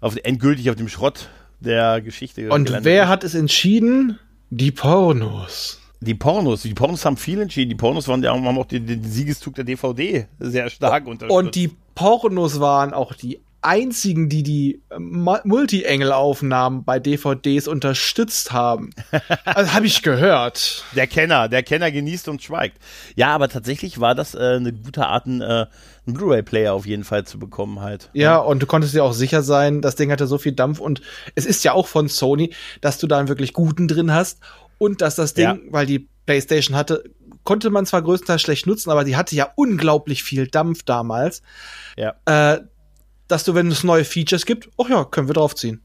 auf, 0.00 0.16
endgültig 0.16 0.70
auf 0.70 0.76
dem 0.76 0.88
Schrott 0.88 1.28
der 1.60 2.00
Geschichte. 2.00 2.48
Und 2.48 2.72
wer 2.82 3.02
ist. 3.02 3.08
hat 3.10 3.24
es 3.24 3.34
entschieden? 3.34 4.18
Die 4.48 4.70
Pornos. 4.70 5.82
Die 6.00 6.14
Pornos, 6.14 6.62
die 6.62 6.74
Pornos 6.74 7.04
haben 7.04 7.16
viel 7.16 7.40
entschieden. 7.40 7.70
Die 7.70 7.74
Pornos 7.74 8.06
waren 8.08 8.22
ja 8.22 8.32
haben 8.32 8.58
auch 8.58 8.66
den, 8.66 8.86
den 8.86 9.02
Siegeszug 9.02 9.54
der 9.54 9.64
DVD 9.64 10.26
sehr 10.38 10.70
stark 10.70 11.06
unterstützt. 11.06 11.36
Und 11.36 11.54
die 11.54 11.72
Pornos 11.94 12.60
waren 12.60 12.94
auch 12.94 13.14
die 13.14 13.40
einzigen, 13.60 14.28
die 14.28 14.42
die 14.42 14.82
äh, 14.90 14.98
Multi-Engel-Aufnahmen 14.98 16.84
bei 16.84 17.00
DVDs 17.00 17.66
unterstützt 17.66 18.52
haben. 18.52 18.90
also 19.44 19.72
habe 19.72 19.86
ich 19.86 20.02
gehört. 20.02 20.84
Der 20.94 21.06
Kenner, 21.08 21.48
der 21.48 21.62
Kenner 21.64 21.90
genießt 21.90 22.28
und 22.28 22.42
schweigt. 22.42 22.78
Ja, 23.16 23.34
aber 23.34 23.48
tatsächlich 23.48 24.00
war 24.00 24.14
das 24.14 24.34
äh, 24.34 24.38
eine 24.38 24.72
gute 24.72 25.06
Art, 25.06 25.26
ein, 25.26 25.40
äh, 25.40 25.66
einen 26.06 26.14
Blu-ray-Player 26.14 26.72
auf 26.72 26.86
jeden 26.86 27.04
Fall 27.04 27.24
zu 27.24 27.38
bekommen 27.38 27.80
halt. 27.80 28.10
Ja, 28.12 28.38
und 28.38 28.62
du 28.62 28.66
konntest 28.66 28.94
dir 28.94 29.02
auch 29.02 29.12
sicher 29.12 29.42
sein, 29.42 29.80
das 29.80 29.96
Ding 29.96 30.12
hatte 30.12 30.28
so 30.28 30.38
viel 30.38 30.52
Dampf 30.52 30.78
und 30.78 31.02
es 31.34 31.44
ist 31.44 31.64
ja 31.64 31.72
auch 31.72 31.88
von 31.88 32.08
Sony, 32.08 32.54
dass 32.80 32.98
du 32.98 33.08
da 33.08 33.18
einen 33.18 33.28
wirklich 33.28 33.52
guten 33.52 33.88
drin 33.88 34.12
hast 34.12 34.38
und 34.78 35.00
dass 35.00 35.16
das 35.16 35.34
Ding, 35.34 35.44
ja. 35.44 35.58
weil 35.70 35.86
die 35.86 36.08
PlayStation 36.26 36.76
hatte, 36.76 37.04
konnte 37.44 37.70
man 37.70 37.86
zwar 37.86 38.02
größtenteils 38.02 38.42
schlecht 38.42 38.66
nutzen, 38.66 38.90
aber 38.90 39.04
die 39.04 39.16
hatte 39.16 39.34
ja 39.34 39.50
unglaublich 39.56 40.22
viel 40.22 40.46
Dampf 40.46 40.82
damals. 40.82 41.42
Ja. 41.96 42.14
Äh, 42.26 42.60
dass 43.26 43.44
du, 43.44 43.54
wenn 43.54 43.70
es 43.70 43.84
neue 43.84 44.04
Features 44.04 44.46
gibt, 44.46 44.70
ach 44.78 44.88
ja, 44.88 45.04
können 45.04 45.28
wir 45.28 45.34
draufziehen. 45.34 45.82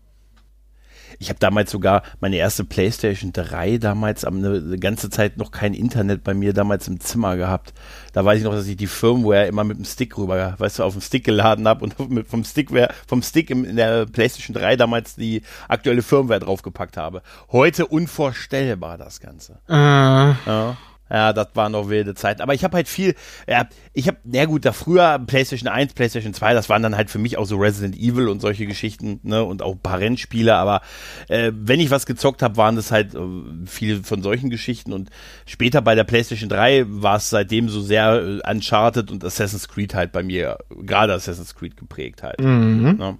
Ich 1.20 1.30
habe 1.30 1.40
damals 1.40 1.72
sogar 1.72 2.04
meine 2.20 2.38
erste 2.38 2.64
PlayStation 2.64 3.32
3 3.34 3.78
damals 3.78 4.26
eine, 4.26 4.50
eine, 4.50 4.78
ganze 4.78 5.10
Zeit 5.10 5.38
noch 5.38 5.52
kein 5.52 5.74
Internet 5.74 6.24
bei 6.24 6.34
mir 6.34 6.54
damals 6.54 6.88
im 6.88 7.00
Zimmer 7.00 7.38
gehabt. 7.38 7.74
Da 8.14 8.24
weiß 8.24 8.40
ich 8.40 8.44
noch, 8.44 8.54
dass 8.54 8.68
ich 8.68 8.78
die 8.78 8.88
Firmware 8.88 9.48
immer 9.48 9.64
mit 9.64 9.78
dem 9.78 9.86
Stick 9.86 10.18
rüber, 10.18 10.56
weißt 10.58 10.80
du, 10.80 10.84
auf 10.84 10.94
dem 10.94 11.02
Stick 11.02 11.24
geladen 11.24 11.68
habe 11.68 11.84
und 11.84 12.00
mit, 12.10 12.28
vom 12.28 12.44
Stickware, 12.44 12.94
vom 13.08 13.22
Stick 13.22 13.50
im, 13.50 13.66
in 13.66 13.76
der 13.76 14.06
PlayStation 14.06 14.56
3 14.56 14.76
damals 14.76 15.16
die 15.16 15.42
aktuelle 15.68 16.02
Firmware 16.02 16.40
draufgepackt 16.40 16.98
habe. 16.98 17.22
Heute 17.52 17.88
unvorstellbar 17.88 18.98
das 18.98 19.20
Ganze. 19.20 19.60
Äh. 19.68 19.74
Ja. 19.74 20.78
Ja, 21.14 21.32
das 21.32 21.50
waren 21.54 21.74
noch 21.74 21.90
wilde 21.90 22.16
Zeiten. 22.16 22.42
Aber 22.42 22.56
ich 22.56 22.64
habe 22.64 22.76
halt 22.76 22.88
viel, 22.88 23.14
ja, 23.48 23.68
ich 23.94 24.08
habe, 24.08 24.18
na 24.24 24.46
gut, 24.46 24.66
da 24.66 24.74
früher 24.74 25.20
PlayStation 25.20 25.68
1, 25.68 25.94
PlayStation 25.94 26.34
2, 26.34 26.56
das 26.56 26.70
waren 26.70 26.82
dann 26.82 26.98
halt 26.98 27.12
für 27.12 27.20
mich 27.20 27.38
auch 27.38 27.46
so 27.46 27.58
Resident 27.58 27.96
Evil 27.96 28.28
und 28.30 28.42
solche 28.42 28.66
Geschichten, 28.66 29.20
ne, 29.22 29.44
und 29.44 29.62
auch 29.62 29.74
ein 29.74 29.80
paar 29.80 30.00
Rennspiele. 30.00 30.56
Aber 30.56 30.82
äh, 31.28 31.52
wenn 31.54 31.80
ich 31.80 31.92
was 31.92 32.08
gezockt 32.08 32.42
habe, 32.42 32.58
waren 32.58 32.76
das 32.76 32.92
halt 32.92 33.14
äh, 33.14 33.20
viele 33.68 34.02
von 34.02 34.24
solchen 34.24 34.50
Geschichten. 34.50 34.92
Und 34.92 35.12
später 35.46 35.84
bei 35.84 35.94
der 35.94 36.04
PlayStation 36.04 36.50
3 36.50 36.86
war 36.88 37.18
es 37.18 37.30
seitdem 37.30 37.70
so 37.70 37.82
sehr 37.82 38.42
äh, 38.44 38.52
Uncharted 38.52 39.12
und 39.12 39.24
Assassin's 39.24 39.68
Creed 39.68 39.94
halt 39.94 40.12
bei 40.14 40.24
mir, 40.24 40.58
gerade 40.70 41.14
Assassin's 41.14 41.54
Creed 41.54 41.78
geprägt 41.78 42.24
halt. 42.24 42.42
Mhm. 42.42 42.96
Ne? 42.98 43.18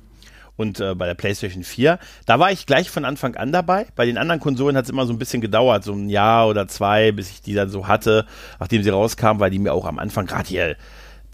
Und 0.56 0.80
äh, 0.80 0.96
bei 0.96 1.06
der 1.06 1.16
PlayStation 1.16 1.64
4. 1.64 2.00
Da 2.26 2.40
war 2.40 2.52
ich 2.52 2.66
gleich 2.66 2.90
von 2.90 3.06
Anfang 3.06 3.36
an 3.36 3.52
dabei. 3.52 3.88
Bei 3.96 4.06
den 4.06 4.18
anderen 4.18 4.40
Konsolen 4.40 4.78
hat 4.78 4.86
es 4.86 4.92
immer 4.92 5.06
so 5.06 5.14
ein 5.14 5.20
bisschen 5.20 5.42
gedauert, 5.42 5.84
so 5.84 5.94
ein 5.94 6.10
Jahr 6.10 6.48
oder 6.48 6.68
zwei, 6.68 7.12
bis 7.12 7.32
ich 7.32 7.42
die 7.42 7.54
dann 7.54 7.70
so 7.70 7.88
hatte, 7.88 8.26
nachdem 8.60 8.84
sie 8.84 8.90
rauskam, 8.90 9.40
weil 9.40 9.52
die 9.52 9.60
mir 9.60 9.74
auch 9.74 9.86
am 9.86 10.00
Anfang 10.00 10.26
gerade 10.26 10.48
hier 10.48 10.76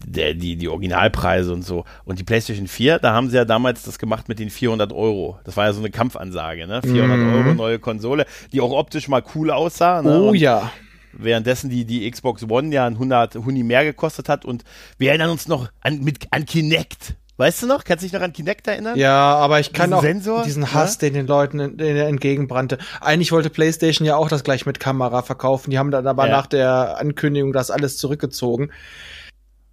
der, 0.04 0.34
die, 0.34 0.56
die 0.56 0.68
Originalpreise 0.68 1.52
und 1.52 1.64
so. 1.64 1.84
Und 2.04 2.18
die 2.18 2.24
PlayStation 2.24 2.66
4, 2.66 2.98
da 2.98 3.12
haben 3.12 3.30
sie 3.30 3.36
ja 3.36 3.44
damals 3.44 3.82
das 3.82 3.98
gemacht 3.98 4.28
mit 4.28 4.38
den 4.38 4.50
400 4.50 4.92
Euro. 4.92 5.38
Das 5.44 5.56
war 5.56 5.66
ja 5.66 5.72
so 5.72 5.80
eine 5.80 5.90
Kampfansage, 5.90 6.66
ne? 6.66 6.80
400 6.82 7.18
mhm. 7.18 7.34
Euro 7.34 7.54
neue 7.54 7.78
Konsole, 7.78 8.26
die 8.52 8.60
auch 8.60 8.72
optisch 8.72 9.08
mal 9.08 9.22
cool 9.34 9.50
aussah. 9.50 10.02
Ne? 10.02 10.20
Oh 10.20 10.34
ja. 10.34 10.72
Währenddessen 11.12 11.70
die, 11.70 11.84
die 11.84 12.08
Xbox 12.10 12.48
One 12.48 12.72
ja 12.72 12.86
ein 12.86 12.94
100 12.94 13.34
Huni 13.36 13.62
mehr 13.62 13.84
gekostet 13.84 14.28
hat 14.28 14.44
und 14.44 14.64
wir 14.96 15.08
erinnern 15.08 15.30
uns 15.30 15.48
noch 15.48 15.68
an, 15.80 16.00
mit, 16.00 16.28
an 16.30 16.46
Kinect. 16.46 17.16
Weißt 17.40 17.62
du 17.62 17.66
noch? 17.66 17.84
Kannst 17.84 18.02
du 18.02 18.06
dich 18.06 18.12
noch 18.12 18.20
an 18.20 18.34
Kinect 18.34 18.66
erinnern? 18.68 18.98
Ja, 18.98 19.34
aber 19.34 19.60
ich 19.60 19.72
kann 19.72 19.86
diesen 19.86 19.94
auch 19.98 20.02
Sensor? 20.02 20.42
diesen 20.42 20.74
Hass, 20.74 20.96
ja? 20.96 21.08
den 21.08 21.14
den 21.14 21.26
Leuten 21.26 21.78
den 21.78 21.96
er 21.96 22.06
entgegenbrannte. 22.06 22.76
Eigentlich 23.00 23.32
wollte 23.32 23.48
PlayStation 23.48 24.06
ja 24.06 24.16
auch 24.16 24.28
das 24.28 24.44
gleich 24.44 24.66
mit 24.66 24.78
Kamera 24.78 25.22
verkaufen. 25.22 25.70
Die 25.70 25.78
haben 25.78 25.90
dann 25.90 26.06
aber 26.06 26.26
ja. 26.26 26.32
nach 26.32 26.46
der 26.46 26.98
Ankündigung 26.98 27.54
das 27.54 27.70
alles 27.70 27.96
zurückgezogen. 27.96 28.70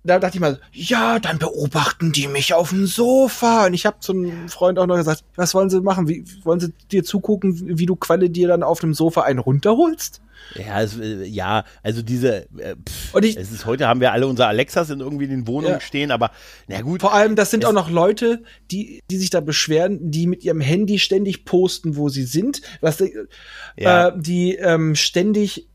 Da 0.08 0.20
dachte 0.20 0.38
ich 0.38 0.42
mal, 0.42 0.60
ja, 0.72 1.20
dann 1.20 1.38
beobachten 1.38 2.14
die 2.14 2.28
mich 2.28 2.54
auf 2.54 2.70
dem 2.70 2.88
Sofa. 2.88 3.66
Und 3.66 3.74
ich 3.74 3.86
habe 3.86 3.98
zum 4.00 4.48
Freund 4.48 4.80
auch 4.80 4.88
noch 4.88 4.96
gesagt, 4.96 5.24
was 5.36 5.54
wollen 5.54 5.70
sie 5.70 5.82
machen? 5.82 6.08
Wie 6.08 6.24
wollen 6.44 6.62
sie 6.62 6.74
dir 6.92 7.04
zugucken, 7.04 7.78
wie 7.78 7.86
du 7.86 7.98
Qualle 7.98 8.30
dir 8.30 8.48
dann 8.48 8.64
auf 8.64 8.80
dem 8.80 8.94
Sofa 8.94 9.22
einen 9.24 9.40
runterholst? 9.40 10.22
Ja, 10.56 10.82
es, 10.82 10.98
äh, 10.98 11.26
ja, 11.26 11.66
also 11.84 12.02
diese, 12.02 12.48
äh, 12.58 12.76
pff, 12.76 13.14
und 13.16 13.26
ich, 13.26 13.36
es 13.36 13.52
ist 13.52 13.66
heute 13.66 13.88
haben 13.88 14.00
wir 14.00 14.14
alle 14.14 14.28
unsere 14.28 14.48
Alexas 14.48 14.90
in 14.90 15.00
irgendwie 15.00 15.26
in 15.26 15.32
den 15.32 15.48
Wohnungen 15.48 15.74
ja. 15.74 15.80
stehen, 15.80 16.12
aber 16.12 16.32
na 16.68 16.82
gut. 16.82 17.02
Vor 17.02 17.14
allem, 17.14 17.36
das 17.36 17.52
sind 17.52 17.66
auch 17.66 17.74
noch 17.74 17.90
Leute, 17.90 18.44
die, 18.72 19.02
die 19.10 19.18
sich 19.18 19.30
da 19.30 19.42
beschweren, 19.42 20.12
die 20.12 20.28
mit 20.28 20.46
ihrem 20.46 20.62
Handy 20.62 21.00
ständig 21.00 21.44
posten, 21.44 21.98
wo 21.98 22.08
sie 22.08 22.24
sind, 22.24 22.62
was, 22.80 23.02
äh, 23.02 23.12
ja. 23.76 24.10
äh, 24.10 24.14
die 24.16 24.56
ähm, 24.56 24.96
ständig 24.96 25.68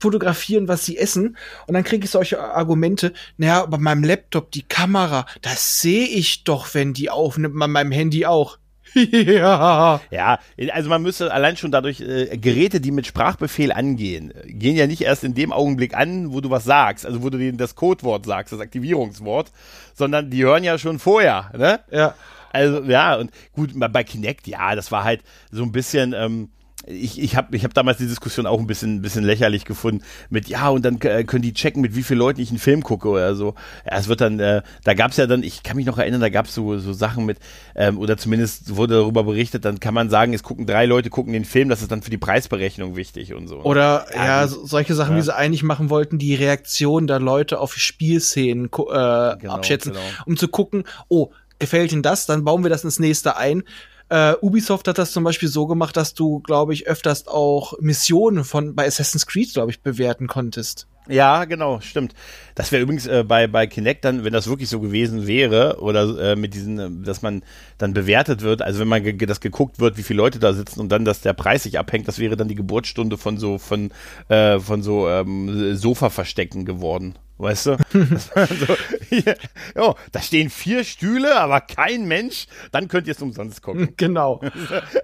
fotografieren, 0.00 0.66
was 0.66 0.84
sie 0.84 0.98
essen. 0.98 1.36
Und 1.66 1.74
dann 1.74 1.84
kriege 1.84 2.04
ich 2.04 2.10
solche 2.10 2.40
Argumente, 2.40 3.12
naja, 3.36 3.66
bei 3.66 3.78
meinem 3.78 4.02
Laptop, 4.02 4.50
die 4.50 4.62
Kamera, 4.62 5.26
das 5.42 5.80
sehe 5.80 6.06
ich 6.06 6.44
doch, 6.44 6.74
wenn 6.74 6.94
die 6.94 7.10
aufnimmt, 7.10 7.58
bei 7.58 7.68
meinem 7.68 7.92
Handy 7.92 8.26
auch. 8.26 8.58
ja. 8.94 10.00
Ja, 10.10 10.40
also 10.72 10.88
man 10.88 11.02
müsste 11.02 11.32
allein 11.32 11.56
schon 11.56 11.70
dadurch, 11.70 12.00
äh, 12.00 12.36
Geräte, 12.36 12.80
die 12.80 12.90
mit 12.90 13.06
Sprachbefehl 13.06 13.72
angehen, 13.72 14.32
gehen 14.46 14.74
ja 14.74 14.86
nicht 14.86 15.02
erst 15.02 15.22
in 15.22 15.34
dem 15.34 15.52
Augenblick 15.52 15.94
an, 15.94 16.32
wo 16.32 16.40
du 16.40 16.50
was 16.50 16.64
sagst, 16.64 17.06
also 17.06 17.22
wo 17.22 17.30
du 17.30 17.38
denen 17.38 17.58
das 17.58 17.76
Codewort 17.76 18.26
sagst, 18.26 18.52
das 18.52 18.60
Aktivierungswort, 18.60 19.52
sondern 19.94 20.30
die 20.30 20.42
hören 20.42 20.64
ja 20.64 20.78
schon 20.78 20.98
vorher, 20.98 21.52
ne? 21.56 21.80
Ja. 21.90 22.14
Also, 22.52 22.82
ja, 22.82 23.14
und 23.14 23.30
gut, 23.52 23.70
bei 23.76 24.02
Kinect, 24.02 24.48
ja, 24.48 24.74
das 24.74 24.90
war 24.90 25.04
halt 25.04 25.22
so 25.52 25.62
ein 25.62 25.70
bisschen, 25.70 26.14
ähm, 26.14 26.48
ich, 26.86 27.20
ich 27.20 27.36
habe 27.36 27.54
ich 27.56 27.64
hab 27.64 27.74
damals 27.74 27.98
die 27.98 28.06
Diskussion 28.06 28.46
auch 28.46 28.58
ein 28.58 28.66
bisschen, 28.66 28.96
ein 28.96 29.02
bisschen 29.02 29.24
lächerlich 29.24 29.64
gefunden 29.64 30.02
mit, 30.30 30.48
ja, 30.48 30.68
und 30.68 30.84
dann 30.84 31.00
äh, 31.02 31.24
können 31.24 31.42
die 31.42 31.52
checken, 31.52 31.82
mit 31.82 31.94
wie 31.94 32.02
vielen 32.02 32.18
Leuten 32.18 32.40
ich 32.40 32.50
einen 32.50 32.58
Film 32.58 32.82
gucke 32.82 33.08
oder 33.08 33.34
so. 33.34 33.54
Ja, 33.86 33.98
es 33.98 34.08
wird 34.08 34.20
dann, 34.20 34.40
äh, 34.40 34.62
da 34.84 34.94
gab's 34.94 35.16
ja 35.16 35.26
dann, 35.26 35.42
ich 35.42 35.62
kann 35.62 35.76
mich 35.76 35.86
noch 35.86 35.98
erinnern, 35.98 36.20
da 36.20 36.30
gab's 36.30 36.54
so, 36.54 36.78
so 36.78 36.92
Sachen 36.92 37.26
mit, 37.26 37.38
ähm, 37.74 37.98
oder 37.98 38.16
zumindest 38.16 38.76
wurde 38.76 38.94
darüber 38.94 39.24
berichtet, 39.24 39.64
dann 39.64 39.78
kann 39.78 39.94
man 39.94 40.10
sagen, 40.10 40.32
es 40.32 40.42
gucken 40.42 40.66
drei 40.66 40.86
Leute, 40.86 41.10
gucken 41.10 41.32
den 41.32 41.44
Film, 41.44 41.68
das 41.68 41.82
ist 41.82 41.90
dann 41.90 42.02
für 42.02 42.10
die 42.10 42.18
Preisberechnung 42.18 42.96
wichtig 42.96 43.34
und 43.34 43.46
so. 43.46 43.62
Oder, 43.62 44.06
ja, 44.14 44.24
ja 44.24 44.48
so, 44.48 44.64
solche 44.64 44.94
Sachen, 44.94 45.12
ja. 45.12 45.18
wie 45.18 45.24
sie 45.24 45.34
eigentlich 45.34 45.62
machen 45.62 45.90
wollten, 45.90 46.18
die 46.18 46.34
Reaktion 46.34 47.06
der 47.06 47.20
Leute 47.20 47.60
auf 47.60 47.74
Spielszenen 47.74 48.66
äh, 48.66 48.68
genau, 48.68 49.36
abschätzen, 49.48 49.92
genau. 49.92 50.04
um 50.26 50.36
zu 50.36 50.48
gucken, 50.48 50.84
oh, 51.08 51.30
gefällt 51.58 51.92
Ihnen 51.92 52.02
das, 52.02 52.26
dann 52.26 52.44
bauen 52.44 52.64
wir 52.64 52.70
das 52.70 52.84
ins 52.84 52.98
nächste 52.98 53.36
ein. 53.36 53.62
Äh, 54.10 54.34
Ubisoft 54.40 54.88
hat 54.88 54.98
das 54.98 55.12
zum 55.12 55.22
Beispiel 55.22 55.48
so 55.48 55.66
gemacht, 55.66 55.96
dass 55.96 56.14
du, 56.14 56.40
glaube 56.40 56.74
ich, 56.74 56.88
öfters 56.88 57.28
auch 57.28 57.74
Missionen 57.78 58.42
von 58.42 58.74
bei 58.74 58.86
Assassin's 58.86 59.26
Creed, 59.26 59.54
glaube 59.54 59.70
ich, 59.70 59.82
bewerten 59.82 60.26
konntest. 60.26 60.88
Ja, 61.08 61.44
genau, 61.44 61.80
stimmt. 61.80 62.14
Das 62.56 62.72
wäre 62.72 62.82
übrigens 62.82 63.06
äh, 63.06 63.24
bei, 63.26 63.46
bei 63.46 63.66
Kinect 63.66 64.04
dann, 64.04 64.24
wenn 64.24 64.32
das 64.32 64.48
wirklich 64.48 64.68
so 64.68 64.80
gewesen 64.80 65.26
wäre, 65.26 65.80
oder 65.80 66.32
äh, 66.32 66.36
mit 66.36 66.54
diesen, 66.54 66.78
äh, 66.78 67.04
dass 67.04 67.22
man 67.22 67.42
dann 67.78 67.94
bewertet 67.94 68.42
wird, 68.42 68.62
also 68.62 68.80
wenn 68.80 68.88
man 68.88 69.02
ge 69.02 69.14
das 69.26 69.40
geguckt 69.40 69.78
wird, 69.78 69.96
wie 69.96 70.02
viele 70.02 70.18
Leute 70.18 70.40
da 70.40 70.52
sitzen 70.52 70.80
und 70.80 70.90
dann, 70.90 71.04
dass 71.04 71.20
der 71.20 71.32
Preis 71.32 71.62
sich 71.62 71.78
abhängt, 71.78 72.08
das 72.08 72.18
wäre 72.18 72.36
dann 72.36 72.48
die 72.48 72.54
Geburtsstunde 72.56 73.16
von 73.16 73.38
so, 73.38 73.58
von, 73.58 73.92
äh, 74.28 74.58
von 74.58 74.82
so 74.82 75.08
ähm, 75.08 75.76
Sofa-Verstecken 75.76 76.64
geworden. 76.64 77.14
Weißt 77.40 77.66
du? 77.66 77.78
so, 77.92 78.76
hier, 79.08 79.34
oh, 79.74 79.94
da 80.12 80.20
stehen 80.20 80.50
vier 80.50 80.84
Stühle, 80.84 81.40
aber 81.40 81.62
kein 81.62 82.06
Mensch. 82.06 82.46
Dann 82.70 82.86
könnt 82.86 83.06
ihr 83.06 83.14
es 83.14 83.22
umsonst 83.22 83.62
gucken. 83.62 83.88
Genau. 83.96 84.40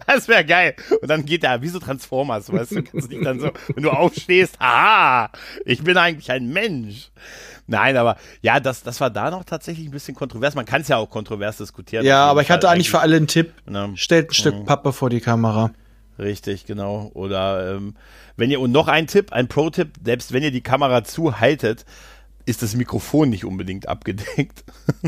Das 0.06 0.28
wäre 0.28 0.44
geil. 0.44 0.74
Und 1.00 1.08
dann 1.08 1.24
geht 1.24 1.44
da 1.44 1.60
wie 1.62 1.68
so 1.68 1.78
Transformers, 1.78 2.52
weißt 2.52 2.72
du? 2.72 2.82
Kannst 2.82 3.10
dich 3.10 3.22
dann 3.22 3.40
so, 3.40 3.50
wenn 3.74 3.82
du 3.82 3.90
aufstehst, 3.90 4.58
haha, 4.60 5.30
ich 5.64 5.82
bin 5.82 5.96
eigentlich 5.96 6.30
ein 6.30 6.48
Mensch. 6.52 7.10
Nein, 7.66 7.96
aber 7.96 8.16
ja, 8.42 8.60
das, 8.60 8.82
das 8.82 9.00
war 9.00 9.10
da 9.10 9.30
noch 9.30 9.44
tatsächlich 9.44 9.86
ein 9.86 9.92
bisschen 9.92 10.14
kontrovers. 10.14 10.54
Man 10.54 10.66
kann 10.66 10.82
es 10.82 10.88
ja 10.88 10.98
auch 10.98 11.10
kontrovers 11.10 11.56
diskutieren. 11.56 12.04
Ja, 12.04 12.26
aber 12.26 12.42
ich 12.42 12.50
hatte 12.50 12.68
eigentlich 12.68 12.90
für 12.90 13.00
alle 13.00 13.16
einen 13.16 13.26
Tipp. 13.26 13.52
Ne? 13.68 13.92
Stellt 13.94 14.30
ein 14.30 14.34
Stück 14.34 14.54
mhm. 14.56 14.64
Pappe 14.66 14.92
vor 14.92 15.10
die 15.10 15.20
Kamera. 15.20 15.70
Richtig, 16.18 16.64
genau. 16.66 17.10
Oder 17.14 17.74
ähm, 17.74 17.94
wenn 18.36 18.50
ihr, 18.50 18.60
und 18.60 18.72
noch 18.72 18.88
ein 18.88 19.06
Tipp, 19.06 19.32
ein 19.32 19.48
Pro-Tipp, 19.48 19.94
selbst 20.04 20.32
wenn 20.32 20.42
ihr 20.42 20.50
die 20.50 20.62
Kamera 20.62 21.04
zuhaltet, 21.04 21.84
ist 22.46 22.62
das 22.62 22.74
Mikrofon 22.74 23.28
nicht 23.28 23.44
unbedingt 23.44 23.88
abgedeckt. 23.88 24.64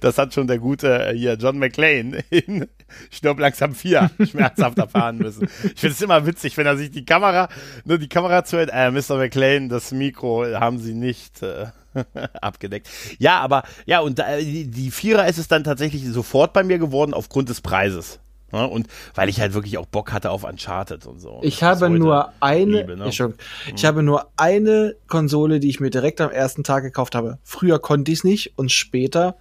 Das 0.00 0.18
hat 0.18 0.34
schon 0.34 0.48
der 0.48 0.58
gute 0.58 1.10
äh, 1.10 1.16
hier 1.16 1.34
John 1.34 1.60
McClane 1.60 2.24
in 2.30 2.66
Stirb 3.08 3.38
langsam 3.38 3.72
4 3.72 4.10
schmerzhaft 4.28 4.78
erfahren 4.78 5.18
müssen. 5.18 5.44
Ich 5.62 5.80
finde 5.80 5.94
es 5.94 6.02
immer 6.02 6.26
witzig, 6.26 6.56
wenn 6.56 6.66
er 6.66 6.76
sich 6.76 6.90
die 6.90 7.04
Kamera, 7.04 7.48
nur 7.84 7.98
die 7.98 8.08
Kamera 8.08 8.44
zuhält, 8.44 8.70
äh, 8.72 8.90
Mr. 8.90 9.16
McClane, 9.16 9.68
das 9.68 9.92
Mikro 9.92 10.44
haben 10.58 10.80
sie 10.80 10.92
nicht 10.92 11.44
äh, 11.44 11.66
abgedeckt. 12.40 12.88
Ja, 13.18 13.38
aber 13.38 13.62
ja, 13.86 14.00
und 14.00 14.18
äh, 14.18 14.42
die 14.42 14.90
Vierer 14.90 15.28
ist 15.28 15.38
es 15.38 15.46
dann 15.46 15.62
tatsächlich 15.62 16.04
sofort 16.04 16.52
bei 16.52 16.64
mir 16.64 16.80
geworden 16.80 17.14
aufgrund 17.14 17.48
des 17.48 17.60
Preises. 17.60 18.18
Ne? 18.54 18.68
Und 18.68 18.86
weil 19.14 19.28
ich 19.28 19.40
halt 19.40 19.52
wirklich 19.52 19.78
auch 19.78 19.86
Bock 19.86 20.12
hatte 20.12 20.30
auf 20.30 20.44
Uncharted 20.44 21.06
und 21.06 21.18
so. 21.18 21.40
Ich 21.42 21.62
habe 21.64 21.90
nur 21.90 22.32
eine, 22.40 22.82
liebe, 22.82 22.96
ne? 22.96 23.08
ich, 23.08 23.18
mhm. 23.18 23.34
habe 23.82 24.02
nur 24.02 24.28
eine 24.36 24.94
Konsole, 25.08 25.58
die 25.58 25.68
ich 25.68 25.80
mir 25.80 25.90
direkt 25.90 26.20
am 26.20 26.30
ersten 26.30 26.62
Tag 26.62 26.84
gekauft 26.84 27.16
habe. 27.16 27.38
Früher 27.42 27.80
konnte 27.80 28.12
ich 28.12 28.18
es 28.18 28.24
nicht 28.24 28.52
und 28.56 28.70
später. 28.70 29.36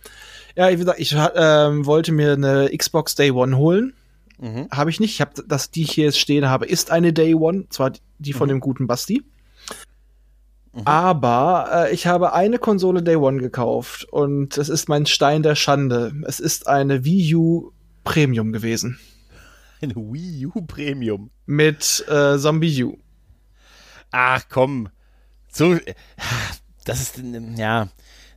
Ja, 0.55 0.69
wie 0.71 0.77
gesagt, 0.77 0.99
ich 0.99 1.15
ähm, 1.35 1.85
wollte 1.85 2.11
mir 2.11 2.33
eine 2.33 2.75
Xbox 2.75 3.13
Day 3.13 3.31
One 3.31 3.55
holen. 3.55 3.93
Mhm. 4.39 4.67
Habe 4.71 4.89
ich 4.89 4.99
nicht. 4.99 5.13
Ich 5.13 5.21
habe 5.21 5.31
das, 5.47 5.69
die 5.69 5.83
ich 5.83 5.91
hier 5.91 6.05
jetzt 6.05 6.19
stehen 6.19 6.49
habe, 6.49 6.65
ist 6.65 6.89
eine 6.89 7.13
Day 7.13 7.35
One, 7.35 7.65
zwar 7.69 7.91
die 8.17 8.33
von 8.33 8.47
mhm. 8.47 8.53
dem 8.53 8.59
guten 8.61 8.87
Basti. 8.87 9.23
Mhm. 10.73 10.81
Aber 10.85 11.69
äh, 11.71 11.93
ich 11.93 12.07
habe 12.07 12.33
eine 12.33 12.57
Konsole 12.57 13.03
Day 13.03 13.15
One 13.15 13.39
gekauft 13.39 14.05
und 14.05 14.57
es 14.57 14.69
ist 14.69 14.89
mein 14.89 15.05
Stein 15.05 15.43
der 15.43 15.55
Schande. 15.55 16.13
Es 16.25 16.39
ist 16.39 16.67
eine 16.67 17.05
Wii 17.05 17.35
U 17.35 17.71
Premium 18.03 18.51
gewesen. 18.51 18.99
Eine 19.81 19.95
Wii 19.95 20.45
U 20.47 20.61
Premium. 20.61 21.29
Mit 21.45 22.05
äh, 22.07 22.37
Zombie 22.37 22.83
U. 22.83 22.97
Ach 24.11 24.43
komm. 24.49 24.89
So, 25.51 25.77
das 26.85 27.01
ist, 27.01 27.21
ja. 27.57 27.89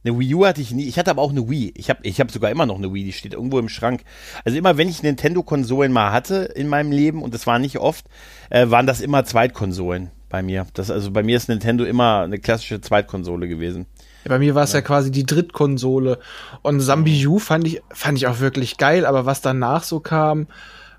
Eine 0.04 0.18
Wii 0.18 0.34
U 0.34 0.46
hatte 0.46 0.60
ich 0.60 0.70
nie. 0.70 0.84
Ich 0.84 0.98
hatte 0.98 1.10
aber 1.10 1.22
auch 1.22 1.30
eine 1.30 1.48
Wii. 1.48 1.72
Ich 1.76 1.90
habe 1.90 2.00
ich 2.02 2.20
hab 2.20 2.30
sogar 2.30 2.50
immer 2.50 2.66
noch 2.66 2.76
eine 2.76 2.92
Wii, 2.92 3.04
die 3.04 3.12
steht 3.12 3.34
irgendwo 3.34 3.58
im 3.58 3.68
Schrank. 3.68 4.02
Also 4.44 4.56
immer, 4.56 4.76
wenn 4.76 4.88
ich 4.88 5.02
Nintendo-Konsolen 5.02 5.92
mal 5.92 6.12
hatte 6.12 6.52
in 6.54 6.68
meinem 6.68 6.92
Leben, 6.92 7.22
und 7.22 7.34
das 7.34 7.46
war 7.46 7.58
nicht 7.58 7.78
oft, 7.78 8.06
äh, 8.50 8.70
waren 8.70 8.86
das 8.86 9.00
immer 9.00 9.24
Zweitkonsolen 9.24 10.10
bei 10.28 10.42
mir. 10.42 10.66
Das, 10.74 10.90
also 10.90 11.10
bei 11.10 11.22
mir 11.22 11.36
ist 11.36 11.48
Nintendo 11.48 11.84
immer 11.84 12.22
eine 12.22 12.38
klassische 12.38 12.80
Zweitkonsole 12.80 13.48
gewesen. 13.48 13.86
Ja, 14.26 14.30
bei 14.30 14.40
mir 14.40 14.56
war 14.56 14.64
es 14.64 14.72
ja. 14.72 14.80
ja. 14.80 14.84
quasi 14.84 15.12
die 15.12 15.24
Drittkonsole. 15.24 16.18
Und 16.62 16.80
Zambi 16.80 17.28
U 17.28 17.38
fand 17.38 17.64
ich, 17.64 17.80
fand 17.90 18.18
ich 18.18 18.26
auch 18.26 18.40
wirklich 18.40 18.76
geil, 18.76 19.06
aber 19.06 19.24
was 19.24 19.40
danach 19.40 19.84
so 19.84 20.00
kam, 20.00 20.48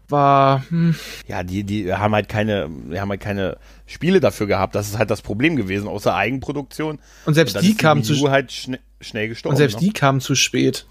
war. 0.08 0.64
Hm. 0.70 0.96
Ja, 1.28 1.44
die, 1.44 1.66
die 1.66 1.94
haben 1.94 2.14
halt 2.16 2.30
keine, 2.30 2.70
die 2.90 3.02
haben 3.02 3.10
halt 3.10 3.20
keine 3.20 3.58
Spiele 3.86 4.22
dafür 4.22 4.48
gehabt. 4.48 4.76
Das 4.76 4.88
ist 4.88 4.98
halt 4.98 5.12
das 5.12 5.22
Problem 5.22 5.58
gewesen, 5.58 5.90
außer 5.90 6.16
Eigenproduktion. 6.16 7.00
Und 7.26 7.34
selbst 7.34 7.58
und 7.58 7.66
die 7.66 7.76
kamen 7.76 8.02
zu 8.06 8.32
halt 8.32 8.54
schn 8.54 8.78
schnell 9.02 9.28
gestorben. 9.28 9.56
Und 9.56 9.58
selbst 9.58 9.74
noch. 9.74 9.82
die 9.82 9.92
kamen 9.92 10.22
zu 10.22 10.34
spät. 10.34 10.88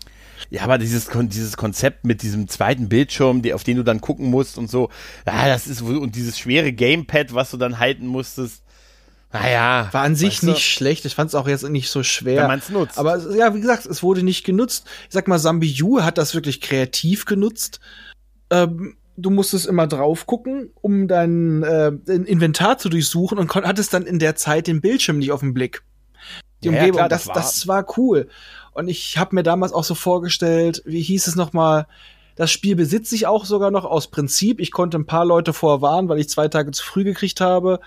Ja, 0.51 0.63
aber 0.63 0.77
dieses, 0.77 1.09
dieses 1.11 1.57
Konzept 1.57 2.05
mit 2.05 2.21
diesem 2.21 2.49
zweiten 2.49 2.91
Bildschirm, 2.91 3.41
die, 3.41 3.55
auf 3.55 3.65
den 3.65 3.79
du 3.79 3.83
dann 3.83 4.03
gucken 4.03 4.31
musst 4.31 4.59
und 4.59 4.71
so, 4.71 4.91
ja, 5.27 5.49
das 5.49 5.67
ist, 5.67 5.81
und 5.81 6.15
dieses 6.15 6.39
schwere 6.39 6.75
Gamepad, 6.75 7.33
was 7.35 7.51
du 7.51 7.57
dann 7.57 7.79
halten 7.79 8.07
musstest, 8.07 8.63
naja. 9.41 9.89
War 9.93 10.03
an 10.03 10.17
sich 10.17 10.43
nicht 10.43 10.57
du? 10.57 10.61
schlecht. 10.61 11.05
Ich 11.05 11.15
fand 11.15 11.29
es 11.29 11.35
auch 11.35 11.49
jetzt 11.49 11.69
nicht 11.69 11.91
so 11.91 12.03
schwer. 12.03 12.43
Wenn 12.43 12.49
man 12.49 12.59
es 12.59 12.69
nutzt. 12.69 12.99
Aber 12.99 13.19
ja, 13.35 13.55
wie 13.55 13.61
gesagt, 13.61 13.87
es 13.87 14.03
wurde 14.03 14.23
nicht 14.23 14.45
genutzt. 14.45 14.87
Ich 15.09 15.15
sag 15.15 15.29
mal, 15.29 15.39
Zambi 15.39 15.83
U 15.83 16.03
hat 16.03 16.19
das 16.19 16.35
wirklich 16.35 16.61
kreativ 16.61 17.25
genutzt. 17.25 17.81
Ähm, 18.51 18.97
du 19.17 19.31
musstest 19.31 19.67
immer 19.67 19.87
drauf 19.87 20.27
gucken, 20.27 20.71
um 20.81 21.09
dein 21.09 21.63
äh, 21.63 21.89
Inventar 22.07 22.79
zu 22.79 22.89
durchsuchen 22.89 23.39
und 23.39 23.55
hattest 23.55 23.95
dann 23.95 24.05
in 24.05 24.19
der 24.19 24.37
Zeit 24.37 24.67
den 24.67 24.81
Bildschirm 24.81 25.19
nicht 25.19 25.33
auf 25.33 25.41
dem 25.41 25.55
Blick. 25.55 25.83
Die 26.63 26.69
ja, 26.69 26.75
Umgebung, 26.75 26.99
ja, 26.99 27.07
klar, 27.07 27.09
das, 27.09 27.25
das, 27.25 27.29
war, 27.29 27.35
das 27.35 27.67
war 27.69 27.99
cool. 27.99 28.29
Und 28.73 28.89
ich 28.89 29.19
habe 29.19 29.35
mir 29.35 29.43
damals 29.43 29.73
auch 29.73 29.85
so 29.85 29.95
vorgestellt, 29.95 30.83
wie 30.85 31.03
hieß 31.03 31.27
es 31.27 31.37
noch 31.37 31.53
mal? 31.53 31.87
Das 32.37 32.51
Spiel 32.51 32.77
besitze 32.77 33.15
ich 33.15 33.27
auch 33.27 33.47
sogar 33.47 33.71
noch 33.71 33.87
aus 33.87 34.09
Prinzip. 34.09 34.61
Ich 34.61 34.71
konnte 34.71 34.99
ein 34.99 35.07
paar 35.07 35.25
Leute 35.25 35.55
vorwarnen, 35.55 36.11
weil 36.11 36.19
ich 36.19 36.29
zwei 36.29 36.49
Tage 36.49 36.71
zu 36.73 36.85
früh 36.85 37.03
gekriegt 37.03 37.41
habe. 37.41 37.81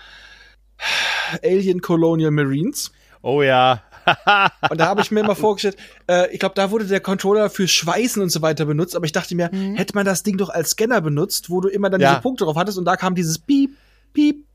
Alien 1.42 1.80
Colonial 1.80 2.30
Marines. 2.30 2.92
Oh 3.22 3.42
ja. 3.42 3.82
und 4.70 4.80
da 4.80 4.86
habe 4.86 5.02
ich 5.02 5.10
mir 5.10 5.20
immer 5.20 5.36
vorgestellt, 5.36 5.76
äh, 6.08 6.32
ich 6.32 6.40
glaube, 6.40 6.54
da 6.54 6.70
wurde 6.70 6.86
der 6.86 7.00
Controller 7.00 7.50
für 7.50 7.68
Schweißen 7.68 8.22
und 8.22 8.30
so 8.30 8.42
weiter 8.42 8.64
benutzt, 8.64 8.96
aber 8.96 9.04
ich 9.04 9.12
dachte 9.12 9.34
mir, 9.34 9.50
mhm. 9.52 9.76
hätte 9.76 9.94
man 9.94 10.06
das 10.06 10.22
Ding 10.22 10.36
doch 10.38 10.48
als 10.48 10.70
Scanner 10.70 11.00
benutzt, 11.00 11.50
wo 11.50 11.60
du 11.60 11.68
immer 11.68 11.90
dann 11.90 12.00
ja. 12.00 12.10
diese 12.10 12.22
Punkte 12.22 12.44
drauf 12.44 12.56
hattest 12.56 12.78
und 12.78 12.86
da 12.86 12.96
kam 12.96 13.14
dieses 13.14 13.38
Piep, 13.38 13.76
Piep, 14.12 14.46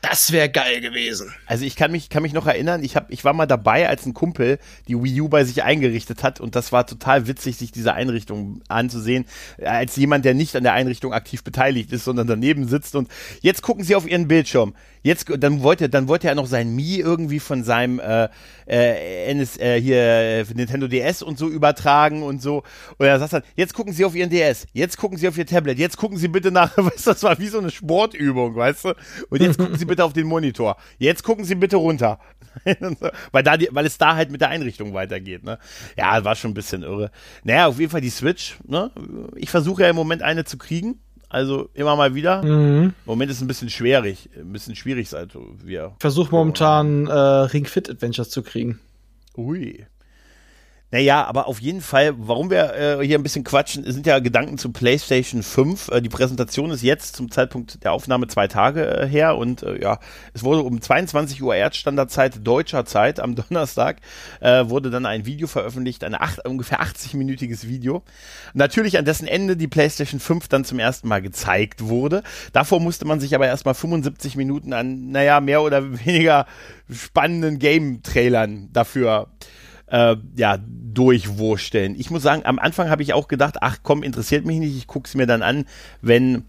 Das 0.00 0.32
wäre 0.32 0.48
geil 0.48 0.80
gewesen. 0.80 1.34
Also 1.46 1.64
ich 1.64 1.76
kann 1.76 1.90
mich, 1.90 2.08
kann 2.08 2.22
mich 2.22 2.32
noch 2.32 2.46
erinnern, 2.46 2.84
ich, 2.84 2.96
hab, 2.96 3.10
ich 3.10 3.24
war 3.24 3.32
mal 3.32 3.46
dabei, 3.46 3.88
als 3.88 4.06
ein 4.06 4.14
Kumpel 4.14 4.58
die 4.88 4.94
Wii 4.94 5.22
U 5.22 5.28
bei 5.28 5.44
sich 5.44 5.62
eingerichtet 5.62 6.22
hat 6.22 6.40
und 6.40 6.54
das 6.54 6.72
war 6.72 6.86
total 6.86 7.26
witzig, 7.26 7.56
sich 7.56 7.72
diese 7.72 7.94
Einrichtung 7.94 8.62
anzusehen, 8.68 9.24
als 9.62 9.96
jemand, 9.96 10.24
der 10.24 10.34
nicht 10.34 10.54
an 10.56 10.62
der 10.62 10.74
Einrichtung 10.74 11.12
aktiv 11.12 11.42
beteiligt 11.42 11.92
ist, 11.92 12.04
sondern 12.04 12.26
daneben 12.26 12.68
sitzt 12.68 12.94
und 12.94 13.08
jetzt 13.40 13.62
gucken 13.62 13.84
sie 13.84 13.96
auf 13.96 14.08
ihren 14.08 14.28
Bildschirm. 14.28 14.74
Jetzt, 15.06 15.26
dann 15.38 15.62
wollte, 15.62 15.88
dann 15.88 16.08
wollte 16.08 16.26
er 16.26 16.34
noch 16.34 16.48
sein 16.48 16.74
Mi 16.74 16.96
irgendwie 16.96 17.38
von 17.38 17.62
seinem 17.62 18.00
äh, 18.00 18.28
äh, 18.66 19.30
NS, 19.30 19.56
äh, 19.56 19.80
hier 19.80 19.98
äh, 19.98 20.44
Nintendo 20.52 20.88
DS 20.88 21.22
und 21.22 21.38
so 21.38 21.48
übertragen 21.48 22.24
und 22.24 22.42
so. 22.42 22.64
Und 22.98 23.06
er 23.06 23.20
sagt 23.20 23.32
dann, 23.32 23.42
jetzt 23.54 23.72
gucken 23.72 23.92
Sie 23.92 24.04
auf 24.04 24.16
Ihren 24.16 24.30
DS, 24.30 24.66
jetzt 24.72 24.96
gucken 24.96 25.16
Sie 25.16 25.28
auf 25.28 25.38
Ihr 25.38 25.46
Tablet, 25.46 25.78
jetzt 25.78 25.96
gucken 25.96 26.18
Sie 26.18 26.26
bitte 26.26 26.50
nach, 26.50 26.76
weißt 26.76 27.06
du, 27.06 27.10
das 27.12 27.22
war 27.22 27.38
wie 27.38 27.46
so 27.46 27.58
eine 27.58 27.70
Sportübung, 27.70 28.56
weißt 28.56 28.86
du? 28.86 28.94
Und 29.30 29.40
jetzt 29.40 29.58
gucken 29.58 29.78
Sie 29.78 29.84
bitte 29.84 30.04
auf 30.04 30.12
den 30.12 30.26
Monitor. 30.26 30.76
Jetzt 30.98 31.22
gucken 31.22 31.44
Sie 31.44 31.54
bitte 31.54 31.76
runter. 31.76 32.18
weil, 33.30 33.44
da 33.44 33.56
die, 33.56 33.68
weil 33.70 33.86
es 33.86 33.98
da 33.98 34.16
halt 34.16 34.32
mit 34.32 34.40
der 34.40 34.48
Einrichtung 34.48 34.92
weitergeht, 34.92 35.44
ne? 35.44 35.60
Ja, 35.96 36.24
war 36.24 36.34
schon 36.34 36.50
ein 36.50 36.54
bisschen 36.54 36.82
irre. 36.82 37.12
Naja, 37.44 37.68
auf 37.68 37.78
jeden 37.78 37.92
Fall 37.92 38.00
die 38.00 38.10
Switch, 38.10 38.56
ne? 38.66 38.90
Ich 39.36 39.50
versuche 39.50 39.82
ja 39.82 39.88
im 39.88 39.94
Moment 39.94 40.22
eine 40.22 40.44
zu 40.44 40.58
kriegen. 40.58 40.98
Also 41.28 41.68
immer 41.74 41.96
mal 41.96 42.14
wieder. 42.14 42.42
Mhm. 42.42 42.84
Im 42.84 42.94
Moment 43.04 43.30
ist 43.30 43.38
es 43.38 43.42
ein 43.42 43.48
bisschen 43.48 43.70
schwierig, 43.70 44.28
ein 44.36 44.52
bisschen 44.52 44.76
schwierig, 44.76 45.12
also 45.12 45.46
wir. 45.62 45.92
Versuch 45.98 46.30
momentan 46.30 47.06
äh, 47.06 47.12
Ring 47.12 47.66
Fit 47.66 47.90
Adventures 47.90 48.30
zu 48.30 48.42
kriegen. 48.42 48.80
Ui. 49.36 49.86
Naja, 50.92 51.24
aber 51.24 51.48
auf 51.48 51.60
jeden 51.60 51.80
Fall, 51.80 52.14
warum 52.16 52.48
wir 52.48 52.74
äh, 52.74 53.04
hier 53.04 53.18
ein 53.18 53.24
bisschen 53.24 53.42
quatschen, 53.42 53.90
sind 53.90 54.06
ja 54.06 54.20
Gedanken 54.20 54.56
zu 54.56 54.70
PlayStation 54.70 55.42
5. 55.42 55.88
Äh, 55.88 56.00
die 56.00 56.08
Präsentation 56.08 56.70
ist 56.70 56.82
jetzt 56.82 57.16
zum 57.16 57.28
Zeitpunkt 57.32 57.82
der 57.82 57.92
Aufnahme 57.92 58.28
zwei 58.28 58.46
Tage 58.46 58.86
äh, 58.86 59.08
her 59.08 59.36
und 59.36 59.64
äh, 59.64 59.82
ja, 59.82 59.98
es 60.32 60.44
wurde 60.44 60.62
um 60.62 60.80
22 60.80 61.42
Uhr 61.42 61.56
Erdstandardzeit 61.56 62.46
deutscher 62.46 62.84
Zeit 62.84 63.18
am 63.18 63.34
Donnerstag 63.48 63.96
äh, 64.40 64.68
wurde 64.68 64.90
dann 64.90 65.06
ein 65.06 65.26
Video 65.26 65.48
veröffentlicht, 65.48 66.04
ein 66.04 66.14
acht, 66.14 66.46
ungefähr 66.46 66.80
80-minütiges 66.80 67.66
Video. 67.66 68.04
Natürlich 68.54 68.96
an 68.96 69.04
dessen 69.04 69.26
Ende 69.26 69.56
die 69.56 69.68
PlayStation 69.68 70.20
5 70.20 70.46
dann 70.46 70.64
zum 70.64 70.78
ersten 70.78 71.08
Mal 71.08 71.20
gezeigt 71.20 71.88
wurde. 71.88 72.22
Davor 72.52 72.78
musste 72.78 73.06
man 73.06 73.18
sich 73.18 73.34
aber 73.34 73.48
erstmal 73.48 73.74
75 73.74 74.36
Minuten 74.36 74.72
an, 74.72 75.10
naja, 75.10 75.40
mehr 75.40 75.62
oder 75.62 75.98
weniger 76.06 76.46
spannenden 76.88 77.58
Game-Trailern 77.58 78.68
dafür 78.72 79.26
äh, 79.40 79.65
ja, 79.90 80.58
durchwursteln. 80.58 81.94
Ich 81.98 82.10
muss 82.10 82.22
sagen, 82.22 82.42
am 82.44 82.58
Anfang 82.58 82.90
habe 82.90 83.02
ich 83.02 83.12
auch 83.12 83.28
gedacht, 83.28 83.56
ach 83.60 83.78
komm, 83.82 84.02
interessiert 84.02 84.44
mich 84.44 84.58
nicht, 84.58 84.76
ich 84.76 84.86
gucke 84.86 85.06
es 85.06 85.14
mir 85.14 85.26
dann 85.26 85.42
an, 85.42 85.64
wenn 86.02 86.44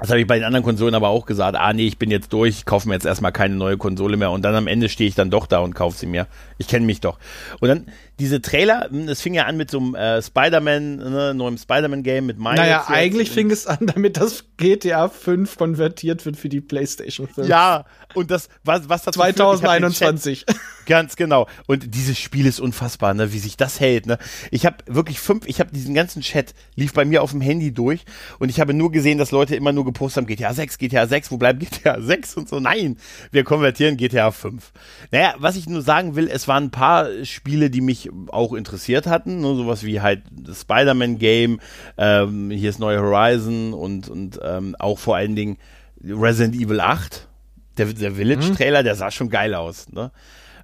Das 0.00 0.10
habe 0.10 0.20
ich 0.20 0.28
bei 0.28 0.38
den 0.38 0.44
anderen 0.44 0.64
Konsolen 0.64 0.94
aber 0.94 1.08
auch 1.08 1.26
gesagt. 1.26 1.56
Ah, 1.58 1.72
nee, 1.72 1.86
ich 1.86 1.98
bin 1.98 2.10
jetzt 2.10 2.32
durch, 2.32 2.58
ich 2.58 2.64
kaufe 2.64 2.86
mir 2.86 2.94
jetzt 2.94 3.04
erstmal 3.04 3.32
keine 3.32 3.56
neue 3.56 3.76
Konsole 3.76 4.16
mehr. 4.16 4.30
Und 4.30 4.42
dann 4.42 4.54
am 4.54 4.68
Ende 4.68 4.88
stehe 4.88 5.08
ich 5.08 5.16
dann 5.16 5.28
doch 5.28 5.46
da 5.46 5.58
und 5.58 5.74
kaufe 5.74 5.98
sie 5.98 6.06
mir. 6.06 6.28
Ich 6.56 6.68
kenne 6.68 6.86
mich 6.86 7.00
doch. 7.00 7.18
Und 7.58 7.68
dann 7.68 7.86
diese 8.18 8.42
Trailer, 8.42 8.88
hm, 8.90 9.08
es 9.08 9.20
fing 9.20 9.34
ja 9.34 9.44
an 9.44 9.56
mit 9.56 9.70
so 9.70 9.78
einem 9.78 9.94
äh, 9.94 10.20
Spider-Man, 10.20 10.96
ne, 10.96 11.34
neuem 11.34 11.56
Spider-Man-Game 11.56 12.26
mit 12.26 12.38
Miles. 12.38 12.56
Naja, 12.56 12.84
eigentlich 12.88 13.30
fing 13.30 13.50
es 13.50 13.66
an, 13.66 13.78
damit 13.80 14.16
das 14.16 14.44
GTA 14.56 15.08
5 15.08 15.56
konvertiert 15.56 16.26
wird 16.26 16.36
für 16.36 16.48
die 16.48 16.60
PlayStation 16.60 17.28
5. 17.28 17.46
Ja, 17.46 17.84
und 18.14 18.30
das, 18.30 18.48
was, 18.64 18.88
was 18.88 19.04
dazu 19.04 19.20
2021. 19.20 20.46
Führt, 20.46 20.60
ganz 20.86 21.14
genau. 21.14 21.46
Und 21.66 21.94
dieses 21.94 22.18
Spiel 22.18 22.46
ist 22.46 22.58
unfassbar, 22.58 23.14
ne, 23.14 23.32
wie 23.32 23.38
sich 23.38 23.56
das 23.56 23.78
hält, 23.78 24.06
ne. 24.06 24.18
Ich 24.50 24.66
habe 24.66 24.78
wirklich 24.86 25.20
fünf, 25.20 25.46
ich 25.46 25.60
habe 25.60 25.70
diesen 25.70 25.94
ganzen 25.94 26.22
Chat, 26.22 26.54
lief 26.74 26.92
bei 26.94 27.04
mir 27.04 27.22
auf 27.22 27.30
dem 27.30 27.40
Handy 27.40 27.72
durch 27.72 28.04
und 28.40 28.48
ich 28.48 28.58
habe 28.58 28.74
nur 28.74 28.90
gesehen, 28.90 29.18
dass 29.18 29.30
Leute 29.30 29.54
immer 29.54 29.72
nur 29.72 29.84
gepostet 29.84 30.22
haben, 30.22 30.26
GTA 30.26 30.54
6, 30.54 30.78
GTA 30.78 31.06
6, 31.06 31.30
wo 31.30 31.36
bleibt 31.36 31.60
GTA 31.60 32.00
6 32.00 32.34
und 32.34 32.48
so. 32.48 32.58
Nein, 32.58 32.96
wir 33.30 33.44
konvertieren 33.44 33.96
GTA 33.96 34.32
5. 34.32 34.72
Naja, 35.12 35.34
was 35.38 35.54
ich 35.54 35.68
nur 35.68 35.82
sagen 35.82 36.16
will, 36.16 36.28
es 36.28 36.48
waren 36.48 36.64
ein 36.64 36.70
paar 36.70 37.24
Spiele, 37.24 37.70
die 37.70 37.80
mich 37.80 38.07
auch 38.28 38.52
interessiert 38.52 39.06
hatten, 39.06 39.40
ne, 39.40 39.54
sowas 39.54 39.84
wie 39.84 40.00
halt 40.00 40.22
das 40.30 40.62
Spider-Man-Game, 40.62 41.60
ähm, 41.96 42.50
hier 42.50 42.70
ist 42.70 42.78
neue 42.78 43.00
Horizon 43.00 43.72
und, 43.72 44.08
und 44.08 44.38
ähm, 44.42 44.76
auch 44.78 44.98
vor 44.98 45.16
allen 45.16 45.36
Dingen 45.36 45.58
Resident 46.02 46.54
Evil 46.54 46.80
8, 46.80 47.28
der, 47.76 47.86
der 47.86 48.12
Village-Trailer, 48.12 48.80
mhm. 48.80 48.84
der 48.84 48.94
sah 48.94 49.10
schon 49.10 49.30
geil 49.30 49.54
aus. 49.54 49.90
Ne? 49.90 50.10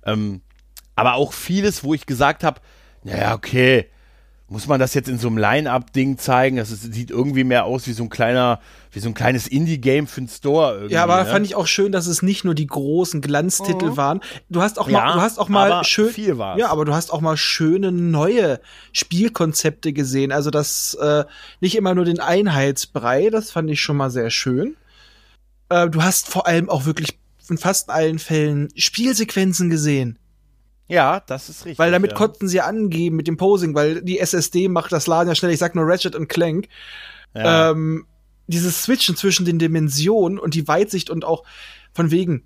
Ähm, 0.04 0.42
aber 0.96 1.14
auch 1.14 1.32
vieles, 1.32 1.84
wo 1.84 1.94
ich 1.94 2.06
gesagt 2.06 2.44
habe, 2.44 2.60
naja, 3.02 3.34
okay, 3.34 3.88
muss 4.48 4.66
man 4.66 4.78
das 4.78 4.92
jetzt 4.92 5.08
in 5.08 5.18
so 5.18 5.28
einem 5.28 5.38
Line-Up-Ding 5.38 6.18
zeigen? 6.18 6.56
Das 6.56 6.70
ist, 6.70 6.92
sieht 6.92 7.10
irgendwie 7.10 7.44
mehr 7.44 7.64
aus 7.64 7.86
wie 7.86 7.92
so 7.92 8.02
ein 8.02 8.10
kleiner, 8.10 8.60
wie 8.92 9.00
so 9.00 9.08
ein 9.08 9.14
kleines 9.14 9.46
Indie-Game 9.46 10.06
für 10.06 10.20
den 10.20 10.28
Store. 10.28 10.74
Irgendwie, 10.74 10.94
ja, 10.94 11.02
aber 11.02 11.24
ne? 11.24 11.30
fand 11.30 11.46
ich 11.46 11.54
auch 11.54 11.66
schön, 11.66 11.92
dass 11.92 12.06
es 12.06 12.20
nicht 12.20 12.44
nur 12.44 12.54
die 12.54 12.66
großen 12.66 13.22
Glanztitel 13.22 13.90
mhm. 13.90 13.96
waren. 13.96 14.20
Du 14.50 14.60
hast 14.60 14.78
auch 14.78 14.86
mal, 14.86 14.98
ja, 14.98 15.14
du 15.14 15.20
hast 15.22 15.38
auch 15.38 15.48
mal 15.48 15.82
schön, 15.84 16.10
viel 16.10 16.36
war's. 16.36 16.58
ja, 16.60 16.68
aber 16.68 16.84
du 16.84 16.94
hast 16.94 17.10
auch 17.10 17.22
mal 17.22 17.38
schöne 17.38 17.90
neue 17.90 18.60
Spielkonzepte 18.92 19.94
gesehen. 19.94 20.30
Also 20.30 20.50
das 20.50 20.94
äh, 21.00 21.24
nicht 21.60 21.74
immer 21.74 21.94
nur 21.94 22.04
den 22.04 22.20
Einheitsbrei. 22.20 23.30
Das 23.30 23.50
fand 23.50 23.70
ich 23.70 23.80
schon 23.80 23.96
mal 23.96 24.10
sehr 24.10 24.28
schön. 24.28 24.76
Äh, 25.70 25.88
du 25.88 26.02
hast 26.02 26.28
vor 26.28 26.46
allem 26.46 26.68
auch 26.68 26.84
wirklich 26.84 27.18
in 27.48 27.56
fast 27.56 27.88
allen 27.88 28.18
Fällen 28.18 28.68
Spielsequenzen 28.76 29.70
gesehen 29.70 30.18
ja, 30.88 31.20
das 31.20 31.48
ist 31.48 31.64
richtig. 31.64 31.78
Weil 31.78 31.92
damit 31.92 32.12
ja. 32.12 32.16
konnten 32.16 32.48
sie 32.48 32.60
angeben 32.60 33.16
mit 33.16 33.26
dem 33.26 33.36
Posing, 33.36 33.74
weil 33.74 34.02
die 34.02 34.18
SSD 34.18 34.68
macht 34.68 34.92
das 34.92 35.06
Laden 35.06 35.28
ja 35.28 35.34
schnell. 35.34 35.52
Ich 35.52 35.58
sag 35.58 35.74
nur 35.74 35.86
Ratchet 35.86 36.14
und 36.14 36.28
Clank. 36.28 36.68
Ja. 37.34 37.70
Ähm, 37.70 38.06
dieses 38.46 38.82
Switchen 38.82 39.16
zwischen 39.16 39.46
den 39.46 39.58
Dimensionen 39.58 40.38
und 40.38 40.54
die 40.54 40.68
Weitsicht 40.68 41.08
und 41.08 41.24
auch 41.24 41.44
von 41.92 42.10
wegen, 42.10 42.44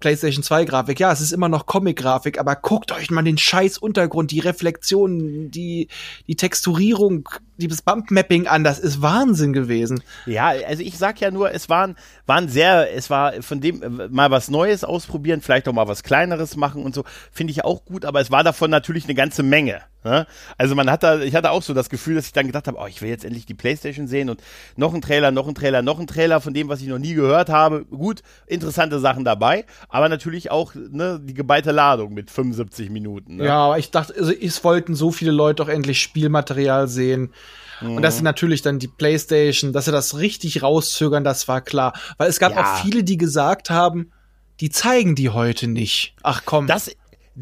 PlayStation 0.00 0.42
2 0.42 0.64
Grafik. 0.64 0.98
Ja, 0.98 1.12
es 1.12 1.20
ist 1.20 1.32
immer 1.32 1.48
noch 1.48 1.66
Comic 1.66 1.98
Grafik, 1.98 2.40
aber 2.40 2.56
guckt 2.56 2.90
euch 2.90 3.10
mal 3.10 3.22
den 3.22 3.38
scheiß 3.38 3.78
Untergrund, 3.78 4.30
die 4.30 4.40
Reflexionen, 4.40 5.50
die 5.50 5.88
die 6.26 6.36
Texturierung, 6.36 7.28
das 7.68 7.82
Bump 7.82 8.10
Mapping 8.10 8.46
an, 8.46 8.64
das 8.64 8.78
ist 8.78 9.02
Wahnsinn 9.02 9.52
gewesen. 9.52 10.02
Ja, 10.26 10.48
also 10.48 10.82
ich 10.82 10.98
sag 10.98 11.20
ja 11.20 11.30
nur, 11.30 11.52
es 11.52 11.68
waren 11.68 11.96
waren 12.30 12.48
sehr, 12.48 12.94
es 12.94 13.10
war 13.10 13.42
von 13.42 13.60
dem 13.60 13.82
äh, 13.82 14.08
mal 14.08 14.30
was 14.30 14.50
Neues 14.50 14.84
ausprobieren, 14.84 15.40
vielleicht 15.40 15.66
auch 15.68 15.72
mal 15.72 15.88
was 15.88 16.04
kleineres 16.04 16.56
machen 16.56 16.84
und 16.84 16.94
so, 16.94 17.04
finde 17.32 17.50
ich 17.50 17.64
auch 17.64 17.84
gut, 17.84 18.04
aber 18.04 18.20
es 18.20 18.30
war 18.30 18.44
davon 18.44 18.70
natürlich 18.70 19.04
eine 19.04 19.14
ganze 19.14 19.42
Menge. 19.42 19.80
Ne? 20.04 20.26
Also 20.56 20.74
man 20.74 20.88
hat 20.90 21.02
da, 21.02 21.20
ich 21.20 21.34
hatte 21.34 21.50
auch 21.50 21.62
so 21.62 21.74
das 21.74 21.90
Gefühl, 21.90 22.14
dass 22.14 22.26
ich 22.26 22.32
dann 22.32 22.46
gedacht 22.46 22.68
habe, 22.68 22.78
oh, 22.80 22.86
ich 22.86 23.02
will 23.02 23.10
jetzt 23.10 23.24
endlich 23.24 23.46
die 23.46 23.54
Playstation 23.54 24.06
sehen 24.06 24.30
und 24.30 24.40
noch 24.76 24.94
ein 24.94 25.02
Trailer, 25.02 25.30
noch 25.30 25.46
ein 25.46 25.54
Trailer, 25.54 25.82
noch 25.82 25.98
ein 25.98 26.06
Trailer 26.06 26.40
von 26.40 26.54
dem, 26.54 26.68
was 26.68 26.80
ich 26.80 26.86
noch 26.86 26.98
nie 26.98 27.14
gehört 27.14 27.50
habe. 27.50 27.84
Gut, 27.84 28.22
interessante 28.46 29.00
Sachen 29.00 29.24
dabei, 29.24 29.66
aber 29.88 30.08
natürlich 30.08 30.50
auch 30.50 30.72
ne, 30.74 31.20
die 31.22 31.34
geballte 31.34 31.72
Ladung 31.72 32.14
mit 32.14 32.30
75 32.30 32.90
Minuten. 32.90 33.36
Ne? 33.36 33.46
Ja, 33.46 33.58
aber 33.64 33.78
ich 33.78 33.90
dachte, 33.90 34.14
also 34.16 34.32
es 34.32 34.62
wollten 34.64 34.94
so 34.94 35.10
viele 35.10 35.32
Leute 35.32 35.56
doch 35.56 35.68
endlich 35.68 36.00
Spielmaterial 36.00 36.88
sehen. 36.88 37.32
Mhm. 37.80 37.96
Und 37.96 38.02
dass 38.02 38.16
sie 38.16 38.22
natürlich 38.22 38.62
dann 38.62 38.78
die 38.78 38.88
Playstation, 38.88 39.72
dass 39.72 39.86
sie 39.86 39.92
das 39.92 40.16
richtig 40.16 40.62
rauszögern, 40.62 41.24
das 41.24 41.48
war 41.48 41.60
klar. 41.60 41.92
Weil 42.18 42.28
es 42.28 42.38
gab 42.38 42.54
ja. 42.54 42.62
auch 42.62 42.82
viele, 42.82 43.04
die 43.04 43.16
gesagt 43.16 43.70
haben, 43.70 44.12
die 44.60 44.70
zeigen 44.70 45.14
die 45.14 45.30
heute 45.30 45.66
nicht. 45.66 46.14
Ach 46.22 46.42
komm. 46.44 46.66
Das, 46.66 46.90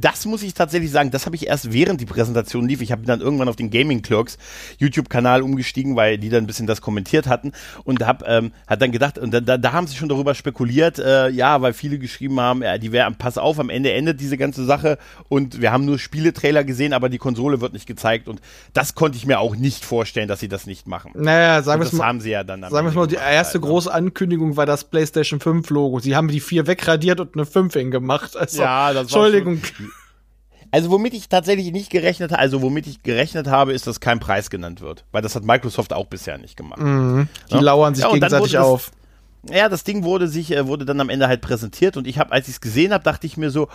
das 0.01 0.27
muss 0.27 0.43
ich 0.43 0.55
tatsächlich 0.55 0.91
sagen, 0.91 1.11
das 1.11 1.27
habe 1.27 1.37
ich 1.37 1.47
erst 1.47 1.73
während 1.73 2.01
die 2.01 2.07
Präsentation 2.07 2.69
lief. 2.69 2.81
Ich 2.81 2.93
habe 2.93 3.03
dann 3.05 3.21
irgendwann 3.21 3.49
auf 3.49 3.57
den 3.57 3.71
Gaming 3.71 4.03
Clerks 4.03 4.39
YouTube-Kanal 4.79 5.43
umgestiegen, 5.43 5.97
weil 5.97 6.19
die 6.19 6.29
dann 6.29 6.45
ein 6.45 6.47
bisschen 6.47 6.67
das 6.67 6.81
kommentiert 6.81 7.27
hatten 7.27 7.53
und 7.85 8.05
habe 8.07 8.25
ähm, 8.27 8.53
hat 8.67 8.81
dann 8.81 8.93
gedacht, 8.93 9.19
und 9.19 9.33
da, 9.33 9.41
da, 9.41 9.59
da 9.59 9.73
haben 9.73 9.87
sie 9.87 9.97
schon 9.97 10.09
darüber 10.09 10.35
spekuliert, 10.35 10.99
äh, 10.99 11.29
ja, 11.31 11.61
weil 11.63 11.73
viele 11.73 11.99
geschrieben 11.99 12.39
haben, 12.41 12.63
ja, 12.63 12.79
die 12.79 12.93
wären, 12.93 13.17
pass 13.17 13.39
auf, 13.39 13.59
am 13.59 13.71
Ende 13.71 13.93
endet 13.93 14.21
diese 14.21 14.37
ganze 14.37 14.65
Sache 14.65 14.99
und 15.29 15.61
wir 15.61 15.73
haben 15.73 15.85
nur 15.85 15.99
Spieletrailer 15.99 16.65
gesehen, 16.65 16.93
aber 16.93 17.09
die 17.09 17.19
Konsole 17.19 17.61
wird 17.61 17.73
nicht 17.73 17.87
gezeigt 17.87 18.29
und 18.29 18.41
das 18.73 18.95
konnte 18.95 19.19
ich 19.19 19.27
mir 19.27 19.41
auch 19.41 19.57
nicht 19.57 19.85
vorstellen, 19.85 20.29
dass 20.29 20.41
sie 20.41 20.49
das 20.49 20.67
nicht 20.67 20.87
machen. 20.87 21.13
Naja, 21.15 21.63
sagen 21.63 21.81
wir 21.81 21.87
es 21.87 21.93
mal. 21.93 21.99
Das 21.99 22.07
haben 22.07 22.21
sie 22.21 22.31
ja 22.31 22.45
dann. 22.45 22.61
Sagen 22.63 22.87
wir 22.87 22.91
es 22.91 22.95
mal, 22.95 23.07
die 23.07 23.17
erste 23.17 23.55
halt, 23.55 23.65
große 23.65 23.93
Ankündigung 23.93 24.57
war 24.57 24.67
das 24.67 24.85
PlayStation 24.85 25.41
5 25.41 25.69
Logo. 25.71 25.99
Sie 25.99 26.15
haben 26.15 26.29
die 26.29 26.41
4 26.41 26.67
wegradiert 26.67 27.21
und 27.21 27.35
eine 27.35 27.47
5 27.47 27.73
hingemacht. 27.75 28.37
Also, 28.37 28.63
ja, 28.63 28.93
das 28.93 29.03
Entschuldigung. 29.03 29.61
War 29.61 29.67
schon, 29.67 29.88
also 30.71 30.91
womit 30.91 31.15
ich 31.15 31.29
tatsächlich 31.29 31.73
nicht 31.73 31.91
gerechnet 31.91 32.33
habe, 32.33 32.41
also 32.41 32.63
womit 32.63 32.87
ich 32.87 33.03
gerechnet 33.03 33.47
habe, 33.47 33.73
ist, 33.73 33.87
dass 33.87 34.01
kein 34.01 34.21
Preis 34.21 34.51
genannt 34.51 34.81
wird. 34.81 35.05
Weil 35.13 35.23
das 35.23 35.35
hat 35.35 35.45
Microsoft 35.45 35.93
auch 35.93 36.07
bisher 36.07 36.39
nicht 36.39 36.57
gemacht. 36.57 36.81
Mhm. 36.81 37.29
Die 37.51 37.55
ja? 37.55 37.61
lauern 37.61 37.95
sich 37.95 38.05
ja, 38.05 38.13
gegenseitig 38.13 38.53
das, 38.53 38.65
auf. 38.65 38.91
Ja, 39.51 39.69
das 39.69 39.85
Ding 39.85 40.05
wurde 40.05 40.29
sich, 40.29 40.53
äh, 40.53 40.67
wurde 40.67 40.85
dann 40.85 41.01
am 41.01 41.09
Ende 41.09 41.29
halt 41.29 41.41
präsentiert 41.41 41.97
und 41.97 42.07
ich 42.07 42.19
habe, 42.19 42.33
als 42.33 42.49
ich 42.49 42.55
es 42.55 42.61
gesehen 42.61 42.93
habe, 42.93 43.05
dachte 43.05 43.27
ich 43.27 43.37
mir 43.37 43.51
so, 43.51 43.69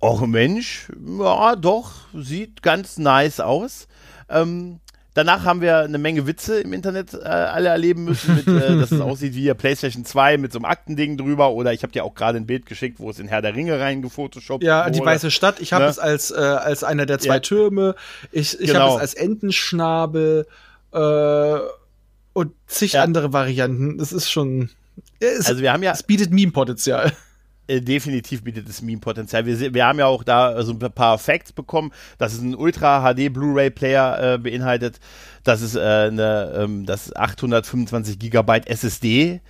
oh 0.00 0.26
Mensch, 0.26 0.90
ja 1.18 1.56
doch, 1.56 1.92
sieht 2.14 2.62
ganz 2.62 2.98
nice 2.98 3.40
aus. 3.40 3.86
Ähm, 4.28 4.80
Danach 5.14 5.44
haben 5.44 5.60
wir 5.60 5.78
eine 5.80 5.98
Menge 5.98 6.26
Witze 6.26 6.60
im 6.60 6.72
Internet 6.72 7.12
äh, 7.12 7.18
alle 7.26 7.68
erleben 7.68 8.04
müssen, 8.04 8.34
mit, 8.34 8.46
äh, 8.46 8.78
dass 8.78 8.92
es 8.92 9.00
aussieht 9.02 9.34
wie 9.34 9.52
PlayStation 9.52 10.06
2 10.06 10.38
mit 10.38 10.52
so 10.52 10.58
einem 10.58 10.64
Aktending 10.64 11.18
drüber. 11.18 11.50
Oder 11.50 11.74
ich 11.74 11.82
habe 11.82 11.92
dir 11.92 12.04
auch 12.04 12.14
gerade 12.14 12.38
ein 12.38 12.46
Bild 12.46 12.64
geschickt, 12.64 12.98
wo 12.98 13.10
es 13.10 13.18
in 13.18 13.28
Herr 13.28 13.42
der 13.42 13.54
Ringe 13.54 13.78
reingefotoshoppt 13.78 14.64
Ja, 14.64 14.86
wurde. 14.86 14.92
die 14.92 15.04
Weiße 15.04 15.30
Stadt. 15.30 15.60
Ich 15.60 15.74
habe 15.74 15.84
ne? 15.84 15.90
es 15.90 15.98
als, 15.98 16.30
äh, 16.30 16.36
als 16.36 16.82
einer 16.82 17.04
der 17.04 17.18
zwei 17.18 17.34
ja. 17.34 17.40
Türme. 17.40 17.94
Ich, 18.30 18.58
ich 18.58 18.68
genau. 18.68 18.80
habe 18.80 18.94
es 18.94 19.00
als 19.00 19.14
Entenschnabel 19.14 20.46
äh, 20.92 21.58
und 22.32 22.52
zig 22.66 22.94
ja. 22.94 23.02
andere 23.02 23.34
Varianten. 23.34 23.98
Das 23.98 24.12
ist 24.12 24.30
schon. 24.30 24.70
Es, 25.20 25.46
also 25.46 25.60
wir 25.60 25.74
haben 25.74 25.82
ja. 25.82 25.92
Es 25.92 26.02
bietet 26.02 26.30
Meme-Potenzial. 26.30 27.12
Äh, 27.66 27.80
definitiv 27.80 28.42
bietet 28.42 28.68
es 28.68 28.82
Meme-Potenzial. 28.82 29.46
Wir, 29.46 29.74
wir 29.74 29.86
haben 29.86 29.98
ja 29.98 30.06
auch 30.06 30.24
da 30.24 30.62
so 30.62 30.72
ein 30.72 30.78
paar 30.78 31.18
Facts 31.18 31.52
bekommen, 31.52 31.92
dass 32.18 32.32
es 32.32 32.40
einen 32.40 32.54
Ultra 32.54 33.02
HD 33.02 33.32
Blu-ray-Player 33.32 34.34
äh, 34.34 34.38
beinhaltet, 34.38 35.00
dass 35.44 35.60
es 35.60 35.74
äh, 35.74 35.80
eine, 35.80 36.52
ähm, 36.56 36.86
das 36.86 37.14
825 37.14 38.18
Gigabyte 38.18 38.68
SSD 38.68 39.40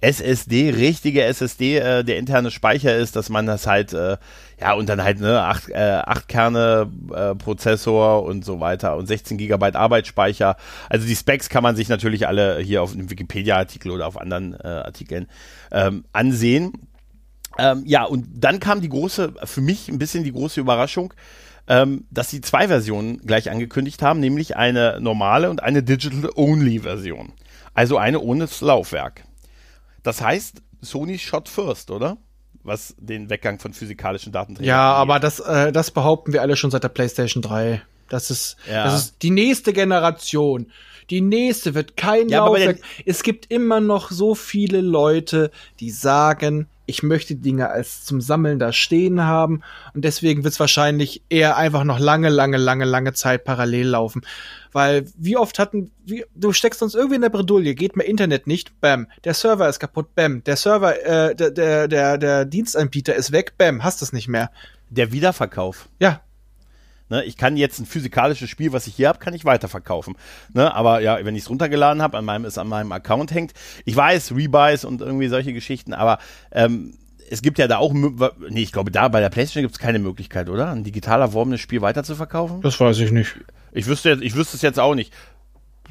SSD, 0.00 0.70
richtige 0.70 1.22
SSD, 1.24 1.78
äh, 1.78 2.04
der 2.04 2.18
interne 2.18 2.50
Speicher 2.50 2.94
ist, 2.94 3.16
dass 3.16 3.30
man 3.30 3.46
das 3.46 3.66
halt, 3.66 3.94
äh, 3.94 4.18
ja, 4.60 4.74
und 4.74 4.88
dann 4.88 5.02
halt, 5.02 5.20
ne, 5.20 5.42
8, 5.42 5.70
äh, 5.70 6.02
8 6.04 6.28
Kerne 6.28 6.90
äh, 7.14 7.34
Prozessor 7.34 8.22
und 8.22 8.44
so 8.44 8.60
weiter 8.60 8.96
und 8.96 9.06
16 9.06 9.38
Gigabyte 9.38 9.74
Arbeitsspeicher. 9.74 10.56
Also 10.90 11.06
die 11.06 11.16
Specs 11.16 11.48
kann 11.48 11.62
man 11.62 11.76
sich 11.76 11.88
natürlich 11.88 12.28
alle 12.28 12.58
hier 12.58 12.82
auf 12.82 12.92
dem 12.92 13.10
Wikipedia-Artikel 13.10 13.90
oder 13.90 14.06
auf 14.06 14.20
anderen 14.20 14.54
äh, 14.54 14.66
Artikeln 14.66 15.28
ähm, 15.72 16.04
ansehen. 16.12 16.72
Ähm, 17.58 17.82
ja, 17.86 18.04
und 18.04 18.26
dann 18.34 18.60
kam 18.60 18.80
die 18.80 18.88
große, 18.88 19.34
für 19.44 19.60
mich 19.60 19.88
ein 19.88 19.98
bisschen 19.98 20.24
die 20.24 20.32
große 20.32 20.60
Überraschung, 20.60 21.14
ähm, 21.68 22.04
dass 22.10 22.30
sie 22.30 22.40
zwei 22.40 22.68
Versionen 22.68 23.18
gleich 23.26 23.50
angekündigt 23.50 24.02
haben, 24.02 24.20
nämlich 24.20 24.56
eine 24.56 24.98
normale 25.00 25.50
und 25.50 25.62
eine 25.62 25.82
Digital-Only-Version. 25.82 27.32
Also 27.74 27.98
eine 27.98 28.20
ohne 28.20 28.44
das 28.44 28.60
Laufwerk. 28.60 29.24
Das 30.02 30.20
heißt, 30.20 30.62
Sony 30.80 31.18
shot 31.18 31.48
first, 31.48 31.90
oder? 31.90 32.16
Was 32.62 32.94
den 32.98 33.30
Weggang 33.30 33.58
von 33.58 33.72
physikalischen 33.72 34.32
Datenträgern 34.32 34.68
Ja, 34.68 34.94
angeht. 34.94 35.02
aber 35.02 35.20
das, 35.20 35.40
äh, 35.40 35.72
das 35.72 35.90
behaupten 35.90 36.32
wir 36.32 36.42
alle 36.42 36.56
schon 36.56 36.70
seit 36.70 36.84
der 36.84 36.88
PlayStation 36.88 37.42
3. 37.42 37.82
Das 38.08 38.30
ist, 38.30 38.56
ja. 38.70 38.84
das 38.84 38.94
ist 38.94 39.22
die 39.22 39.30
nächste 39.30 39.72
Generation. 39.72 40.70
Die 41.10 41.20
nächste 41.20 41.74
wird 41.74 41.96
kein 41.96 42.28
ja, 42.28 42.44
Laufwerk. 42.44 42.80
Es 43.04 43.22
gibt 43.22 43.50
immer 43.50 43.80
noch 43.80 44.10
so 44.10 44.34
viele 44.34 44.80
Leute, 44.80 45.50
die 45.80 45.90
sagen, 45.90 46.68
ich 46.86 47.02
möchte 47.02 47.36
Dinge 47.36 47.68
als 47.68 48.04
zum 48.04 48.20
Sammeln 48.20 48.58
da 48.58 48.72
stehen 48.72 49.22
haben 49.22 49.62
und 49.94 50.04
deswegen 50.04 50.44
wird 50.44 50.54
es 50.54 50.60
wahrscheinlich 50.60 51.22
eher 51.28 51.56
einfach 51.56 51.84
noch 51.84 51.98
lange, 51.98 52.28
lange, 52.28 52.56
lange, 52.56 52.84
lange 52.84 53.12
Zeit 53.12 53.44
parallel 53.44 53.88
laufen. 53.88 54.22
Weil 54.72 55.06
wie 55.16 55.36
oft 55.36 55.58
hatten, 55.58 55.90
wie, 56.04 56.24
du 56.34 56.52
steckst 56.52 56.82
uns 56.82 56.94
irgendwie 56.94 57.16
in 57.16 57.22
der 57.22 57.30
Bredouille, 57.30 57.74
geht 57.74 57.96
mir 57.96 58.04
Internet 58.04 58.46
nicht, 58.46 58.80
bam, 58.80 59.08
der 59.24 59.34
Server 59.34 59.68
ist 59.68 59.80
kaputt, 59.80 60.14
bam, 60.14 60.44
der 60.44 60.56
Server, 60.56 61.04
äh, 61.04 61.34
der, 61.34 61.50
der, 61.50 61.88
der, 61.88 62.18
der 62.18 62.44
Dienstanbieter 62.44 63.14
ist 63.14 63.32
weg, 63.32 63.54
bam, 63.58 63.82
hast 63.82 64.02
es 64.02 64.12
nicht 64.12 64.28
mehr. 64.28 64.50
Der 64.88 65.12
Wiederverkauf. 65.12 65.88
Ja, 65.98 66.20
Ne, 67.08 67.24
ich 67.24 67.36
kann 67.36 67.56
jetzt 67.56 67.78
ein 67.78 67.86
physikalisches 67.86 68.50
Spiel, 68.50 68.72
was 68.72 68.86
ich 68.88 68.96
hier 68.96 69.08
habe, 69.08 69.20
kann 69.20 69.32
ich 69.32 69.44
weiterverkaufen. 69.44 70.16
Ne, 70.52 70.74
aber 70.74 71.00
ja, 71.00 71.24
wenn 71.24 71.36
ich 71.36 71.44
es 71.44 71.50
runtergeladen 71.50 72.02
habe, 72.02 72.18
an 72.18 72.24
meinem 72.24 72.44
es 72.44 72.58
an 72.58 72.68
meinem 72.68 72.90
Account 72.92 73.32
hängt. 73.32 73.52
Ich 73.84 73.94
weiß, 73.94 74.32
Rebuys 74.32 74.84
und 74.84 75.00
irgendwie 75.00 75.28
solche 75.28 75.52
Geschichten, 75.52 75.94
aber 75.94 76.18
ähm, 76.50 76.94
es 77.30 77.42
gibt 77.42 77.58
ja 77.58 77.68
da 77.68 77.78
auch, 77.78 77.92
nee, 77.92 78.62
ich 78.62 78.72
glaube, 78.72 78.90
da 78.90 79.08
bei 79.08 79.20
der 79.20 79.30
PlayStation 79.30 79.62
gibt 79.62 79.74
es 79.74 79.78
keine 79.78 79.98
Möglichkeit, 79.98 80.48
oder? 80.48 80.70
Ein 80.70 80.84
digital 80.84 81.20
erworbenes 81.20 81.60
Spiel 81.60 81.80
weiterzuverkaufen? 81.80 82.60
Das 82.60 82.78
weiß 82.78 82.98
ich 83.00 83.10
nicht. 83.10 83.36
Ich 83.72 83.86
wüsste, 83.86 84.10
jetzt, 84.10 84.22
ich 84.22 84.34
wüsste 84.34 84.56
es 84.56 84.62
jetzt 84.62 84.78
auch 84.78 84.94
nicht. 84.94 85.12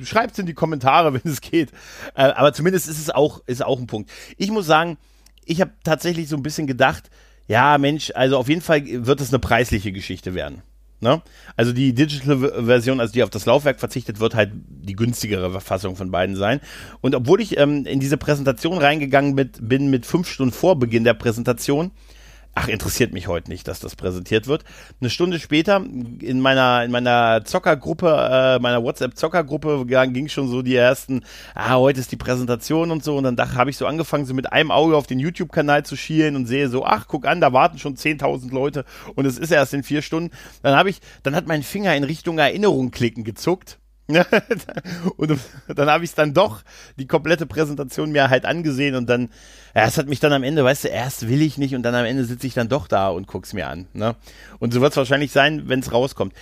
Schreibt 0.04 0.34
es 0.34 0.40
in 0.40 0.46
die 0.46 0.54
Kommentare, 0.54 1.14
wenn 1.24 1.32
es 1.32 1.42
geht. 1.42 1.72
Äh, 2.16 2.24
aber 2.24 2.54
zumindest 2.54 2.88
ist 2.88 3.00
es 3.00 3.10
auch, 3.10 3.42
ist 3.48 3.64
auch 3.64 3.80
ein 3.80 3.88
Punkt. 3.88 4.12
Ich 4.38 4.52
muss 4.52 4.66
sagen, 4.66 4.98
ich 5.46 5.62
habe 5.62 5.72
tatsächlich 5.84 6.28
so 6.28 6.36
ein 6.36 6.44
bisschen 6.44 6.68
gedacht, 6.68 7.10
ja, 7.48 7.78
Mensch, 7.78 8.12
also 8.16 8.38
auf 8.38 8.50
jeden 8.50 8.62
Fall 8.62 8.84
wird 8.86 9.22
es 9.22 9.30
eine 9.30 9.40
preisliche 9.40 9.92
Geschichte 9.92 10.34
werden. 10.34 10.64
Ne? 11.02 11.22
Also 11.58 11.74
die 11.74 11.94
Digital-Version, 11.94 13.00
also 13.00 13.14
die 13.14 13.24
auf 13.24 13.30
das 13.30 13.46
Laufwerk 13.46 13.80
verzichtet, 13.80 14.20
wird 14.20 14.34
halt 14.34 14.52
die 14.54 14.96
günstigere 14.96 15.60
Fassung 15.60 15.96
von 15.96 16.10
beiden 16.10 16.36
sein. 16.36 16.62
Und 17.02 17.16
obwohl 17.16 17.42
ich 17.42 17.58
ähm, 17.58 17.86
in 17.86 18.00
diese 18.00 18.18
Präsentation 18.18 18.78
reingegangen 18.78 19.36
mit, 19.36 19.68
bin 19.68 19.90
mit 19.90 20.06
fünf 20.06 20.28
Stunden 20.28 20.54
vor 20.54 20.80
Beginn 20.80 21.04
der 21.04 21.14
Präsentation, 21.14 21.92
ach, 22.56 22.70
interessiert 22.70 23.14
mich 23.14 23.28
heute 23.28 23.52
nicht, 23.52 23.68
dass 23.68 23.80
das 23.80 23.96
präsentiert 23.96 24.48
wird. 24.48 24.64
Eine 25.00 25.10
Stunde 25.10 25.40
später 25.40 25.76
in 25.76 26.40
meiner, 26.40 26.84
in 26.84 26.92
meiner 26.92 27.44
Zockergruppe, 27.44 28.08
äh, 28.08 28.60
meiner 28.60 28.82
WhatsApp-Zockergruppe 28.82 29.86
ging 29.86 30.30
schon 30.30 30.48
so 30.48 30.62
die 30.62 30.76
ersten, 30.76 31.24
ah, 31.54 31.76
heute 31.76 32.00
ist 32.00 32.14
die 32.14 32.18
Präsentation 32.18 32.92
und 32.92 33.04
so. 33.04 33.18
Und 33.18 33.24
dann 33.24 33.56
habe 33.56 33.70
ich 33.70 33.78
so 33.78 33.86
angefangen, 33.86 34.26
so 34.26 34.34
mit 34.34 34.52
einem 34.52 34.72
Auge 34.72 34.96
auf 34.96 35.06
den 35.06 35.20
YouTube-Kanal 35.20 35.86
zu 35.86 35.98
schielen 35.98 36.36
und 36.38 36.46
sehe 36.48 36.70
so, 36.70 36.86
ach, 36.86 37.08
guck 37.08 37.28
an, 37.28 37.42
da 37.42 37.52
warten 37.52 37.78
schon 37.78 37.96
10.000 37.96 38.52
Leute 38.52 38.86
und 39.16 39.26
es 39.26 39.38
ist 39.38 39.52
erst 39.52 39.74
in 39.74 39.84
vier 39.84 40.02
Stunden. 40.02 40.32
Dann 40.64 40.76
habe 40.76 40.90
ich, 40.90 41.02
dann 41.24 41.36
hat 41.36 41.48
mein 41.48 41.62
Finger 41.62 41.96
in 41.96 42.06
Richtung 42.06 42.38
Erinnerung 42.38 42.92
klicken 42.92 43.26
gezuckt. 43.26 43.80
und 45.18 45.40
dann 45.68 45.90
habe 45.90 46.04
ich 46.04 46.12
es 46.12 46.16
dann 46.16 46.34
doch 46.34 46.62
die 46.98 47.08
komplette 47.08 47.48
Präsentation 47.48 48.12
mir 48.12 48.30
halt 48.30 48.46
angesehen 48.46 48.96
und 48.96 49.10
dann, 49.10 49.30
ja, 49.74 49.86
es 49.86 49.98
hat 49.98 50.08
mich 50.08 50.20
dann 50.20 50.32
am 50.32 50.44
Ende, 50.44 50.64
weißt 50.64 50.84
du, 50.84 50.88
erst 50.90 51.28
will 51.28 51.42
ich 51.42 51.58
nicht 51.58 51.74
und 51.74 51.82
dann 51.82 51.96
am 51.96 52.06
Ende 52.06 52.24
sitze 52.24 52.46
ich 52.46 52.54
dann 52.54 52.70
doch 52.70 52.88
da 52.88 53.10
und 53.10 53.26
guck's 53.28 53.54
mir 53.54 53.68
an. 53.68 53.88
Ne? 53.94 54.16
Und 54.60 54.74
so 54.74 54.82
wird 54.82 54.92
es 54.94 54.98
wahrscheinlich 54.98 55.32
sein, 55.32 55.64
wenn 55.68 55.80
es 55.80 55.92
rauskommt. 55.92 56.34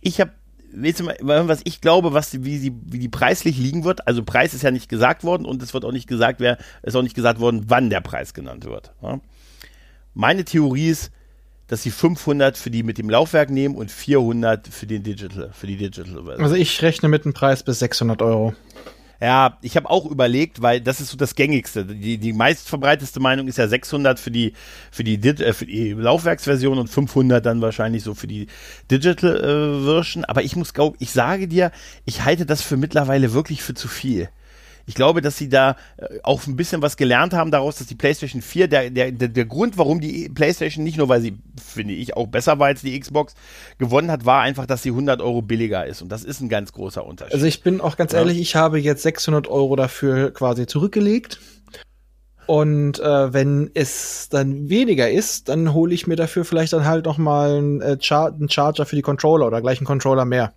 Ich 0.00 0.20
habe, 0.20 0.32
weißt 0.74 1.00
du 1.00 1.04
mal, 1.04 1.48
was 1.48 1.62
ich 1.64 1.80
glaube, 1.80 2.12
was 2.12 2.44
wie 2.44 2.58
sie, 2.58 2.74
wie 2.84 2.98
die 2.98 3.08
preislich 3.08 3.56
liegen 3.56 3.84
wird. 3.84 4.06
Also 4.06 4.22
Preis 4.22 4.52
ist 4.52 4.62
ja 4.62 4.70
nicht 4.70 4.90
gesagt 4.90 5.24
worden 5.24 5.46
und 5.46 5.62
es 5.62 5.72
wird 5.72 5.86
auch 5.86 5.92
nicht 5.92 6.08
gesagt, 6.08 6.38
wer, 6.38 6.58
ist 6.82 6.96
auch 6.96 7.02
nicht 7.02 7.16
gesagt 7.16 7.40
worden, 7.40 7.64
wann 7.68 7.88
der 7.88 8.02
Preis 8.02 8.34
genannt 8.34 8.66
wird. 8.66 8.92
Ne? 9.00 9.22
Meine 10.12 10.44
Theorie 10.44 10.90
ist, 10.90 11.12
dass 11.68 11.82
sie 11.82 11.90
500 11.90 12.56
für 12.56 12.70
die 12.70 12.82
mit 12.82 12.98
dem 12.98 13.10
Laufwerk 13.10 13.50
nehmen 13.50 13.74
und 13.74 13.90
400 13.90 14.68
für 14.68 14.86
den 14.86 15.02
Digital, 15.02 15.50
für 15.52 15.66
die 15.66 15.76
Digital 15.76 16.24
Version. 16.24 16.42
Also 16.42 16.54
ich 16.54 16.80
rechne 16.82 17.08
mit 17.08 17.24
einem 17.24 17.34
Preis 17.34 17.62
bis 17.62 17.78
600 17.80 18.22
Euro. 18.22 18.54
Ja, 19.20 19.56
ich 19.62 19.76
habe 19.76 19.88
auch 19.88 20.04
überlegt, 20.04 20.60
weil 20.60 20.80
das 20.80 21.00
ist 21.00 21.08
so 21.08 21.16
das 21.16 21.34
gängigste. 21.34 21.86
Die, 21.86 22.18
die 22.18 22.32
meistverbreiteste 22.34 23.18
Meinung 23.18 23.48
ist 23.48 23.56
ja 23.56 23.66
600 23.66 24.20
für 24.20 24.30
die 24.30 24.52
für 24.90 25.04
die, 25.04 25.14
äh, 25.14 25.52
für 25.54 25.64
die 25.64 25.92
Laufwerksversion 25.92 26.78
und 26.78 26.88
500 26.88 27.44
dann 27.44 27.62
wahrscheinlich 27.62 28.02
so 28.02 28.14
für 28.14 28.26
die 28.26 28.46
Digital 28.90 29.36
äh, 29.36 29.84
Version. 29.84 30.26
Aber 30.26 30.42
ich 30.42 30.54
muss 30.54 30.74
glaube, 30.74 30.96
ich 31.00 31.12
sage 31.12 31.48
dir, 31.48 31.72
ich 32.04 32.24
halte 32.24 32.44
das 32.44 32.60
für 32.60 32.76
mittlerweile 32.76 33.32
wirklich 33.32 33.62
für 33.62 33.74
zu 33.74 33.88
viel 33.88 34.28
ich 34.86 34.94
glaube, 34.94 35.20
dass 35.20 35.36
sie 35.36 35.48
da 35.48 35.76
äh, 35.96 36.06
auch 36.22 36.46
ein 36.46 36.56
bisschen 36.56 36.80
was 36.80 36.96
gelernt 36.96 37.34
haben 37.34 37.50
daraus, 37.50 37.76
dass 37.76 37.88
die 37.88 37.96
PlayStation 37.96 38.40
4, 38.40 38.68
der, 38.68 38.90
der, 38.90 39.10
der 39.10 39.44
Grund, 39.44 39.76
warum 39.76 40.00
die 40.00 40.28
PlayStation 40.28 40.84
nicht 40.84 40.96
nur, 40.96 41.08
weil 41.08 41.20
sie, 41.20 41.36
finde 41.62 41.94
ich, 41.94 42.16
auch 42.16 42.28
besser 42.28 42.58
war 42.58 42.68
als 42.68 42.82
die 42.82 42.98
Xbox, 42.98 43.34
gewonnen 43.78 44.10
hat, 44.10 44.24
war 44.24 44.42
einfach, 44.42 44.66
dass 44.66 44.82
sie 44.82 44.90
100 44.90 45.20
Euro 45.20 45.42
billiger 45.42 45.84
ist. 45.86 46.02
Und 46.02 46.10
das 46.10 46.22
ist 46.24 46.40
ein 46.40 46.48
ganz 46.48 46.72
großer 46.72 47.04
Unterschied. 47.04 47.34
Also 47.34 47.46
ich 47.46 47.62
bin 47.62 47.80
auch 47.80 47.96
ganz 47.96 48.12
ja. 48.12 48.20
ehrlich, 48.20 48.38
ich 48.38 48.54
habe 48.54 48.78
jetzt 48.78 49.02
600 49.02 49.48
Euro 49.48 49.74
dafür 49.74 50.32
quasi 50.32 50.66
zurückgelegt. 50.66 51.40
Und 52.46 53.00
äh, 53.00 53.32
wenn 53.32 53.72
es 53.74 54.28
dann 54.28 54.68
weniger 54.68 55.10
ist, 55.10 55.48
dann 55.48 55.74
hole 55.74 55.92
ich 55.92 56.06
mir 56.06 56.14
dafür 56.14 56.44
vielleicht 56.44 56.72
dann 56.72 56.84
halt 56.84 57.06
noch 57.06 57.18
mal 57.18 57.56
einen, 57.56 57.80
äh, 57.80 57.98
Char 58.00 58.32
einen 58.32 58.48
Charger 58.48 58.86
für 58.86 58.94
die 58.94 59.02
Controller 59.02 59.48
oder 59.48 59.60
gleich 59.60 59.78
einen 59.78 59.86
Controller 59.86 60.24
mehr 60.24 60.52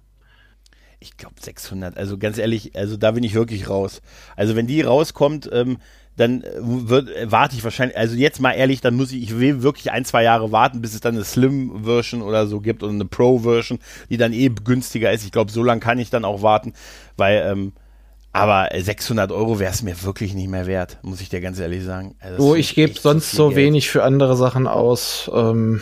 ich 1.00 1.18
glaube 1.18 1.36
600. 1.40 1.98
Also 1.98 2.18
ganz 2.18 2.38
ehrlich, 2.38 2.76
also 2.76 2.98
da 2.98 3.12
bin 3.12 3.24
ich 3.24 3.34
wirklich 3.34 3.70
raus. 3.70 4.02
Also 4.36 4.56
wenn 4.56 4.68
die 4.68 4.82
rauskommt, 4.82 5.50
ähm, 5.52 5.78
dann 6.20 6.44
äh, 6.44 6.52
wird, 6.60 7.10
äh, 7.10 7.32
warte 7.32 7.56
ich 7.56 7.64
wahrscheinlich, 7.64 7.98
also 7.98 8.16
jetzt 8.16 8.42
mal 8.42 8.52
ehrlich, 8.52 8.82
dann 8.82 8.96
muss 8.96 9.12
ich, 9.12 9.24
ich 9.24 9.40
will 9.40 9.64
wirklich 9.64 9.92
ein, 9.92 10.04
zwei 10.06 10.24
Jahre 10.24 10.52
warten, 10.52 10.82
bis 10.82 10.94
es 10.94 11.00
dann 11.00 11.16
eine 11.16 11.24
Slim-Version 11.24 12.22
oder 12.22 12.48
so 12.48 12.60
gibt 12.60 12.84
oder 12.84 12.92
eine 12.92 13.06
Pro-Version, 13.06 13.80
die 14.10 14.18
dann 14.18 14.34
eh 14.34 14.50
günstiger 14.50 15.12
ist. 15.12 15.24
Ich 15.24 15.32
glaube, 15.32 15.52
so 15.52 15.64
lange 15.64 15.80
kann 15.80 16.00
ich 16.00 16.10
dann 16.10 16.26
auch 16.26 16.42
warten, 16.42 16.74
weil, 17.16 17.44
ähm, 17.50 17.74
aber 18.32 18.70
600 18.78 19.32
Euro 19.32 19.60
wäre 19.60 19.72
es 19.72 19.82
mir 19.82 20.04
wirklich 20.04 20.34
nicht 20.34 20.50
mehr 20.50 20.68
wert, 20.68 21.00
muss 21.02 21.22
ich 21.22 21.30
dir 21.30 21.42
ganz 21.42 21.58
ehrlich 21.60 21.84
sagen. 21.84 22.16
Also 22.20 22.50
oh, 22.50 22.56
ich 22.56 22.76
gebe 22.76 22.94
sonst 23.00 23.32
so 23.32 23.48
Geld. 23.48 23.58
wenig 23.58 23.90
für 23.90 24.04
andere 24.04 24.36
Sachen 24.36 24.68
aus. 24.68 25.32
Ähm. 25.34 25.82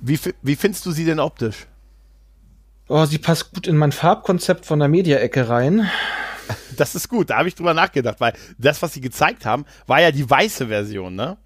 Wie, 0.00 0.18
wie 0.42 0.56
findest 0.56 0.86
du 0.86 0.92
sie 0.92 1.04
denn 1.04 1.20
optisch? 1.20 1.66
Oh, 2.88 3.04
sie 3.04 3.18
passt 3.18 3.52
gut 3.52 3.66
in 3.66 3.76
mein 3.76 3.92
Farbkonzept 3.92 4.64
von 4.64 4.78
der 4.78 4.88
Media-Ecke 4.88 5.48
rein. 5.48 5.90
Das 6.76 6.94
ist 6.94 7.08
gut, 7.08 7.30
da 7.30 7.38
habe 7.38 7.48
ich 7.48 7.54
drüber 7.54 7.74
nachgedacht, 7.74 8.20
weil 8.20 8.32
das, 8.58 8.80
was 8.82 8.92
sie 8.92 9.00
gezeigt 9.00 9.44
haben, 9.44 9.64
war 9.86 10.00
ja 10.00 10.12
die 10.12 10.28
weiße 10.28 10.68
Version, 10.68 11.16
ne? 11.16 11.36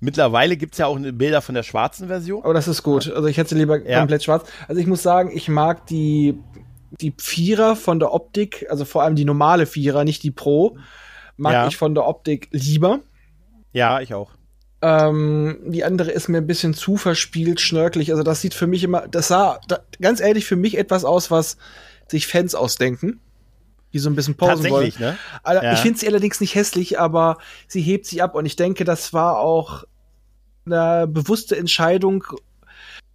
Mittlerweile 0.00 0.58
gibt 0.58 0.74
es 0.74 0.78
ja 0.78 0.86
auch 0.86 0.98
Bilder 0.98 1.40
von 1.40 1.54
der 1.54 1.62
schwarzen 1.62 2.08
Version. 2.08 2.44
Aber 2.44 2.52
das 2.52 2.68
ist 2.68 2.82
gut. 2.82 3.10
Also 3.10 3.26
ich 3.26 3.38
hätte 3.38 3.54
lieber 3.54 3.80
ja. 3.82 4.00
komplett 4.00 4.24
schwarz. 4.24 4.46
Also 4.68 4.78
ich 4.80 4.86
muss 4.86 5.02
sagen, 5.02 5.30
ich 5.32 5.48
mag 5.48 5.86
die, 5.86 6.38
die 7.00 7.14
Vierer 7.16 7.74
von 7.74 8.00
der 8.00 8.12
Optik, 8.12 8.66
also 8.68 8.84
vor 8.84 9.02
allem 9.02 9.16
die 9.16 9.24
normale 9.24 9.64
Vierer, 9.64 10.04
nicht 10.04 10.22
die 10.22 10.30
Pro, 10.30 10.76
mag 11.38 11.52
ja. 11.54 11.66
ich 11.68 11.78
von 11.78 11.94
der 11.94 12.06
Optik 12.06 12.48
lieber. 12.50 13.00
Ja, 13.72 14.00
ich 14.00 14.12
auch. 14.12 14.32
Ähm, 14.84 15.60
die 15.64 15.82
andere 15.82 16.10
ist 16.10 16.28
mir 16.28 16.36
ein 16.36 16.46
bisschen 16.46 16.74
zu 16.74 16.98
verspielt, 16.98 17.58
schnörkelig. 17.62 18.10
Also 18.10 18.22
das 18.22 18.42
sieht 18.42 18.52
für 18.52 18.66
mich 18.66 18.84
immer, 18.84 19.08
das 19.08 19.28
sah 19.28 19.58
da, 19.66 19.80
ganz 19.98 20.20
ehrlich 20.20 20.44
für 20.44 20.56
mich 20.56 20.76
etwas 20.76 21.06
aus, 21.06 21.30
was 21.30 21.56
sich 22.06 22.26
Fans 22.26 22.54
ausdenken. 22.54 23.18
Die 23.94 23.98
so 23.98 24.10
ein 24.10 24.14
bisschen 24.14 24.34
posen 24.34 24.68
wollen. 24.68 24.92
Ne? 24.98 25.16
Ja. 25.46 25.72
Ich 25.72 25.78
finde 25.78 25.98
sie 25.98 26.06
allerdings 26.06 26.38
nicht 26.38 26.54
hässlich, 26.54 27.00
aber 27.00 27.38
sie 27.66 27.80
hebt 27.80 28.04
sich 28.04 28.22
ab 28.22 28.34
und 28.34 28.44
ich 28.44 28.56
denke, 28.56 28.84
das 28.84 29.14
war 29.14 29.38
auch 29.38 29.84
eine 30.66 31.06
bewusste 31.06 31.56
Entscheidung, 31.56 32.24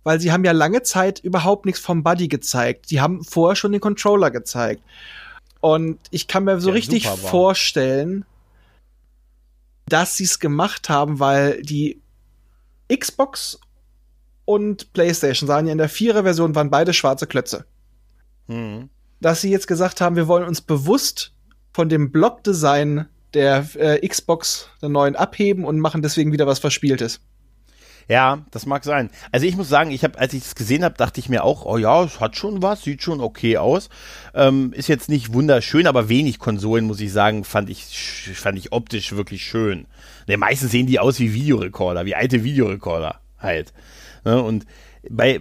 weil 0.03 0.19
sie 0.19 0.31
haben 0.31 0.45
ja 0.45 0.53
lange 0.53 0.81
Zeit 0.81 1.19
überhaupt 1.19 1.67
nichts 1.67 1.81
vom 1.81 2.01
Buddy 2.01 2.29
gezeigt. 2.29 2.89
Die 2.89 2.99
haben 2.99 3.23
vorher 3.23 3.55
schon 3.55 3.73
den 3.73 3.81
Controller 3.81 4.31
gezeigt. 4.31 4.81
Und 5.59 5.99
ich 6.09 6.27
kann 6.27 6.45
mir 6.45 6.59
so 6.61 6.69
ja, 6.69 6.75
richtig 6.75 7.07
vorstellen, 7.07 8.25
dass 9.89 10.15
sie 10.15 10.23
es 10.23 10.39
gemacht 10.39 10.89
haben, 10.89 11.19
weil 11.19 11.61
die 11.61 12.01
Xbox 12.93 13.59
und 14.45 14.93
PlayStation 14.93 15.47
sahen 15.47 15.67
ja 15.67 15.71
in 15.71 15.77
der 15.77 15.89
Vierer-Version 15.89 16.55
waren 16.55 16.69
beide 16.69 16.93
schwarze 16.93 17.27
Klötze. 17.27 17.65
Mhm. 18.47 18.89
Dass 19.21 19.41
sie 19.41 19.51
jetzt 19.51 19.67
gesagt 19.67 20.01
haben, 20.01 20.15
wir 20.15 20.27
wollen 20.27 20.47
uns 20.47 20.61
bewusst 20.61 21.33
von 21.71 21.89
dem 21.89 22.11
Blockdesign 22.11 23.05
der 23.33 23.67
äh, 23.75 24.07
Xbox 24.07 24.69
der 24.81 24.89
neuen 24.89 25.15
abheben 25.15 25.65
und 25.65 25.79
machen 25.79 26.01
deswegen 26.01 26.31
wieder 26.31 26.47
was 26.47 26.59
Verspieltes. 26.59 27.21
Ja, 28.09 28.39
das 28.49 28.65
mag 28.65 28.83
sein. 28.83 29.11
Also 29.31 29.45
ich 29.45 29.55
muss 29.55 29.69
sagen, 29.69 29.91
ich 29.91 30.03
habe, 30.03 30.17
als 30.17 30.33
ich 30.33 30.43
es 30.43 30.55
gesehen 30.55 30.83
habe, 30.83 30.95
dachte 30.97 31.19
ich 31.19 31.29
mir 31.29 31.43
auch, 31.43 31.63
oh 31.65 31.77
ja, 31.77 32.03
es 32.03 32.19
hat 32.19 32.35
schon 32.35 32.63
was, 32.63 32.81
sieht 32.81 33.03
schon 33.03 33.21
okay 33.21 33.57
aus. 33.57 33.89
Ähm, 34.33 34.73
ist 34.73 34.89
jetzt 34.89 35.09
nicht 35.09 35.31
wunderschön, 35.31 35.85
aber 35.85 36.09
wenig 36.09 36.39
Konsolen, 36.39 36.85
muss 36.85 36.99
ich 37.01 37.13
sagen, 37.13 37.43
fand 37.43 37.69
ich, 37.69 37.85
fand 38.33 38.57
ich 38.57 38.71
optisch 38.71 39.15
wirklich 39.15 39.45
schön. 39.45 39.85
Ne, 40.27 40.37
meistens 40.37 40.71
sehen 40.71 40.87
die 40.87 40.99
aus 40.99 41.19
wie 41.19 41.35
Videorekorder, 41.35 42.07
wie 42.07 42.15
alte 42.15 42.43
Videorekorder 42.43 43.19
halt. 43.37 43.73
Ne, 44.25 44.41
und 44.41 44.65
bei 45.07 45.39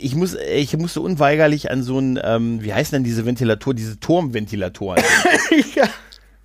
ich 0.00 0.16
muss 0.16 0.34
ich 0.34 0.76
musste 0.76 1.00
unweigerlich 1.00 1.70
an 1.70 1.82
so 1.82 1.98
ein 1.98 2.20
ähm, 2.22 2.62
wie 2.62 2.74
heißen 2.74 2.94
denn 2.96 3.04
diese 3.04 3.24
Ventilator 3.24 3.72
diese 3.72 3.98
Turmventilatoren 3.98 5.02
ja 5.74 5.88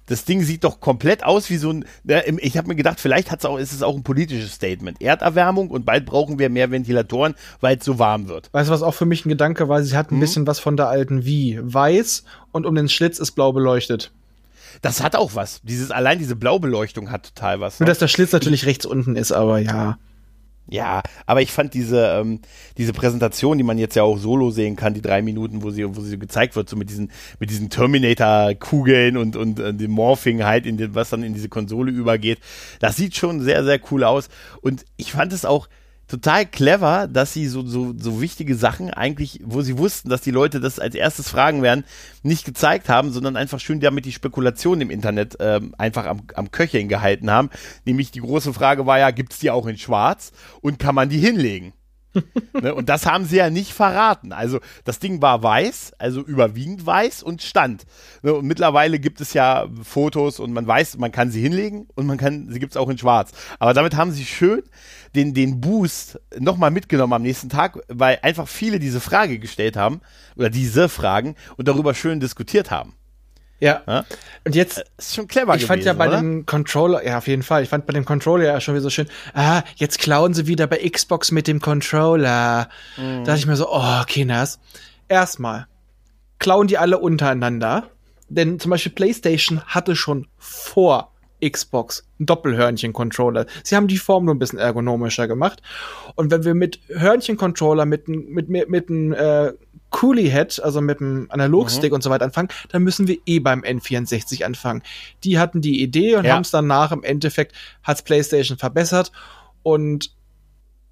das 0.08 0.26
Ding 0.26 0.42
sieht 0.42 0.64
doch 0.64 0.80
komplett 0.80 1.24
aus 1.24 1.50
wie 1.50 1.58
so 1.58 1.72
ein. 1.72 1.86
Ne, 2.04 2.24
ich 2.40 2.58
habe 2.58 2.68
mir 2.70 2.76
gedacht, 2.76 3.00
vielleicht 3.00 3.32
hat's 3.32 3.46
auch, 3.46 3.58
ist 3.58 3.74
es 3.74 3.84
auch 3.84 3.96
ein 3.96 4.04
politisches 4.04 4.54
Statement. 4.54 5.02
Erderwärmung 5.02 5.70
und 5.70 5.86
bald 5.86 6.06
brauchen 6.06 6.40
wir 6.40 6.50
mehr 6.50 6.72
Ventilatoren, 6.72 7.36
weil 7.62 7.78
es 7.78 7.86
so 7.86 8.00
warm 8.00 8.28
wird. 8.28 8.50
Weißt 8.54 8.70
du, 8.70 8.74
was 8.74 8.82
auch 8.82 8.94
für 8.94 9.06
mich 9.06 9.26
ein 9.26 9.30
Gedanke 9.30 9.70
war? 9.70 9.84
Sie 9.84 9.96
hat 9.96 10.12
ein 10.12 10.16
mhm. 10.16 10.22
bisschen 10.22 10.48
was 10.48 10.60
von 10.60 10.78
der 10.78 10.88
alten 10.88 11.26
Wie. 11.26 11.60
Weiß 11.62 12.24
und 12.52 12.66
um 12.66 12.74
den 12.74 12.90
Schlitz 12.90 13.20
ist 13.20 13.32
blau 13.32 13.52
beleuchtet. 13.52 14.12
Das 14.82 15.02
hat 15.02 15.16
auch 15.16 15.36
was. 15.36 15.62
Dieses, 15.64 15.92
allein 15.92 16.20
diese 16.20 16.36
Blaubeleuchtung 16.36 17.12
hat 17.12 17.34
total 17.36 17.60
was. 17.60 17.80
Nur, 17.80 17.88
dass 17.88 18.00
der 18.00 18.08
Schlitz 18.08 18.32
natürlich 18.32 18.66
rechts 18.66 18.86
unten 18.86 19.16
ist, 19.16 19.32
aber 19.32 19.60
ja. 19.60 19.98
Ja, 20.70 21.02
aber 21.26 21.42
ich 21.42 21.52
fand 21.52 21.74
diese, 21.74 22.08
ähm, 22.08 22.42
diese 22.78 22.92
Präsentation, 22.92 23.58
die 23.58 23.64
man 23.64 23.78
jetzt 23.78 23.96
ja 23.96 24.04
auch 24.04 24.18
solo 24.18 24.52
sehen 24.52 24.76
kann, 24.76 24.94
die 24.94 25.02
drei 25.02 25.22
Minuten, 25.22 25.64
wo 25.64 25.72
sie, 25.72 25.96
wo 25.96 26.02
sie 26.02 26.20
gezeigt 26.20 26.58
wird, 26.58 26.68
so 26.68 26.76
mit 26.76 26.90
diesen, 26.90 27.12
mit 27.40 27.50
diesen 27.50 27.70
Terminator-Kugeln 27.70 29.16
und, 29.16 29.38
und 29.38 29.60
äh, 29.60 29.74
dem 29.74 29.92
Morphing 29.92 30.44
halt, 30.44 30.66
in 30.66 30.76
den, 30.76 30.94
was 30.94 31.10
dann 31.10 31.24
in 31.24 31.34
diese 31.34 31.48
Konsole 31.48 31.92
übergeht, 31.92 32.40
das 32.80 32.98
sieht 32.98 33.16
schon 33.16 33.40
sehr, 33.42 33.64
sehr 33.64 33.80
cool 33.92 34.04
aus. 34.04 34.28
Und 34.62 34.84
ich 34.98 35.14
fand 35.14 35.32
es 35.32 35.46
auch, 35.46 35.70
total 36.08 36.46
clever, 36.46 37.08
dass 37.08 37.34
sie 37.34 37.48
so, 37.48 37.66
so, 37.66 37.94
so 37.98 38.22
wichtige 38.22 38.56
Sachen 38.56 38.92
eigentlich, 38.92 39.42
wo 39.44 39.62
sie 39.62 39.78
wussten, 39.78 40.10
dass 40.10 40.22
die 40.22 40.32
Leute 40.32 40.60
das 40.60 40.80
als 40.80 40.96
erstes 40.96 41.30
fragen 41.30 41.62
werden, 41.62 41.84
nicht 42.24 42.46
gezeigt 42.46 42.90
haben, 42.90 43.12
sondern 43.12 43.36
einfach 43.36 43.60
schön 43.60 43.80
damit 43.80 44.06
die 44.06 44.12
Spekulation 44.12 44.82
im 44.82 44.90
Internet 44.90 45.38
ähm, 45.40 45.76
einfach 45.78 46.06
am, 46.06 46.22
am 46.36 46.52
Köcheln 46.52 46.88
gehalten 46.88 47.30
haben. 47.30 47.50
Nämlich 47.86 48.12
die 48.12 48.22
große 48.22 48.54
Frage 48.54 48.86
war 48.86 49.00
ja, 49.00 49.12
gibt's 49.12 49.40
die 49.40 49.52
auch 49.52 49.68
in 49.68 49.78
schwarz 49.78 50.32
und 50.62 50.80
kann 50.80 50.96
man 50.96 51.10
die 51.10 51.20
hinlegen? 51.20 51.74
ne, 52.62 52.74
und 52.74 52.90
das 52.90 53.06
haben 53.06 53.26
sie 53.26 53.38
ja 53.38 53.50
nicht 53.50 53.74
verraten. 53.74 54.32
Also 54.32 54.60
das 54.84 55.00
Ding 55.00 55.22
war 55.22 55.44
weiß, 55.44 55.94
also 55.98 56.22
überwiegend 56.22 56.86
weiß 56.86 57.24
und 57.24 57.42
stand. 57.42 57.86
Ne, 58.24 58.34
und 58.34 58.46
mittlerweile 58.46 59.00
gibt 59.00 59.22
es 59.22 59.34
ja 59.34 59.68
Fotos 59.84 60.40
und 60.40 60.54
man 60.54 60.68
weiß, 60.68 60.98
man 60.98 61.12
kann 61.12 61.32
sie 61.32 61.42
hinlegen 61.42 61.88
und 61.96 62.08
man 62.08 62.18
kann, 62.18 62.50
sie 62.50 62.60
gibt 62.60 62.74
es 62.74 62.78
auch 62.78 62.90
in 62.90 62.98
schwarz. 62.98 63.32
Aber 63.60 63.74
damit 63.74 63.96
haben 63.96 64.12
sie 64.12 64.26
schön 64.26 64.64
den, 65.16 65.34
den 65.34 65.62
Boost 65.62 66.20
nochmal 66.38 66.72
mitgenommen 66.72 67.14
am 67.14 67.22
nächsten 67.22 67.50
Tag, 67.50 67.80
weil 67.88 68.20
einfach 68.22 68.48
viele 68.48 68.80
diese 68.80 69.00
Frage 69.00 69.40
gestellt 69.40 69.78
haben 69.78 70.02
oder 70.36 70.50
diese 70.50 70.90
Fragen 70.90 71.36
und 71.58 71.68
darüber 71.68 71.94
schön 71.94 72.20
diskutiert 72.20 72.72
haben. 72.72 72.97
Ja. 73.60 73.82
ja. 73.88 74.06
Und 74.46 74.56
jetzt 74.56 74.78
äh, 74.80 74.84
ist 74.98 75.16
schon 75.16 75.28
clever 75.28 75.56
Ich 75.56 75.62
gewesen, 75.62 75.68
fand 75.68 75.84
ja 75.84 75.94
bei 75.94 76.08
oder? 76.08 76.18
dem 76.18 76.46
Controller, 76.46 77.06
ja, 77.06 77.18
auf 77.18 77.28
jeden 77.28 77.44
Fall. 77.44 77.64
Ich 77.64 77.70
fand 77.70 77.86
bei 77.86 77.94
dem 77.94 78.06
Controller 78.06 78.46
ja 78.46 78.60
schon 78.62 78.76
wieder 78.76 78.84
so 78.84 78.90
schön. 78.90 79.08
Ah, 79.34 79.64
jetzt 79.76 80.00
klauen 80.00 80.34
sie 80.34 80.48
wieder 80.48 80.68
bei 80.68 80.78
Xbox 80.78 81.32
mit 81.32 81.48
dem 81.48 81.60
Controller. 81.60 82.70
Mhm. 82.98 83.24
Da 83.24 83.32
dachte 83.32 83.40
ich 83.40 83.48
mir 83.48 83.56
so, 83.56 83.72
oh, 83.72 84.04
Kinders. 84.06 84.60
Erstmal 85.08 85.68
klauen 86.40 86.68
die 86.68 86.78
alle 86.78 87.00
untereinander, 87.00 87.90
denn 88.30 88.60
zum 88.60 88.72
Beispiel 88.72 88.92
PlayStation 88.92 89.62
hatte 89.66 89.96
schon 89.96 90.28
vor 90.38 91.14
Xbox 91.44 92.08
ein 92.20 92.26
Doppelhörnchen-Controller. 92.26 93.46
Sie 93.64 93.76
haben 93.76 93.88
die 93.88 93.98
Form 93.98 94.26
nur 94.26 94.36
ein 94.36 94.40
bisschen 94.40 94.60
ergonomischer 94.60 95.28
gemacht. 95.28 95.62
Und 96.16 96.32
wenn 96.32 96.44
wir 96.44 96.56
mit 96.56 96.80
Hörnchen-Controller, 96.90 97.86
mit, 97.86 98.08
mit, 98.08 98.50
mit, 98.50 98.70
mit 98.70 98.90
einem 98.90 99.14
äh, 99.14 99.54
Coolie 99.98 100.30
Head, 100.30 100.62
also 100.62 100.80
mit 100.80 101.00
dem 101.00 101.26
Analogstick 101.30 101.92
mhm. 101.92 101.96
und 101.96 102.04
so 102.04 102.12
weiter 102.12 102.26
anfangen, 102.26 102.50
dann 102.70 102.84
müssen 102.84 103.08
wir 103.08 103.18
eh 103.26 103.40
beim 103.40 103.62
N64 103.62 104.44
anfangen. 104.44 104.84
Die 105.24 105.40
hatten 105.40 105.60
die 105.60 105.82
Idee 105.82 106.16
und 106.18 106.26
ja. 106.26 106.36
haben 106.36 106.44
es 106.44 106.52
danach 106.52 106.92
im 106.92 107.04
Endeffekt 107.04 107.56
hat's 107.82 108.04
PlayStation 108.04 108.60
verbessert 108.60 109.12
und 109.64 110.12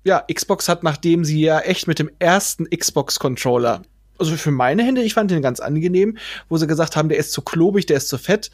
ja, 0.04 0.24
Xbox 0.32 0.68
hat, 0.68 0.82
nachdem 0.82 1.24
sie 1.24 1.42
ja 1.42 1.60
echt 1.60 1.88
mit 1.88 2.00
dem 2.00 2.10
ersten 2.18 2.68
Xbox 2.70 3.20
Controller 3.20 3.82
also 4.18 4.38
für 4.38 4.52
meine 4.52 4.82
Hände, 4.82 5.02
ich 5.02 5.14
fand 5.14 5.30
den 5.30 5.42
ganz 5.42 5.60
angenehm, 5.60 6.18
wo 6.48 6.56
sie 6.56 6.68
gesagt 6.68 6.96
haben, 6.96 7.10
der 7.10 7.18
ist 7.18 7.34
zu 7.34 7.42
klobig, 7.42 7.86
der 7.86 7.98
ist 7.98 8.08
zu 8.08 8.18
fett, 8.18 8.50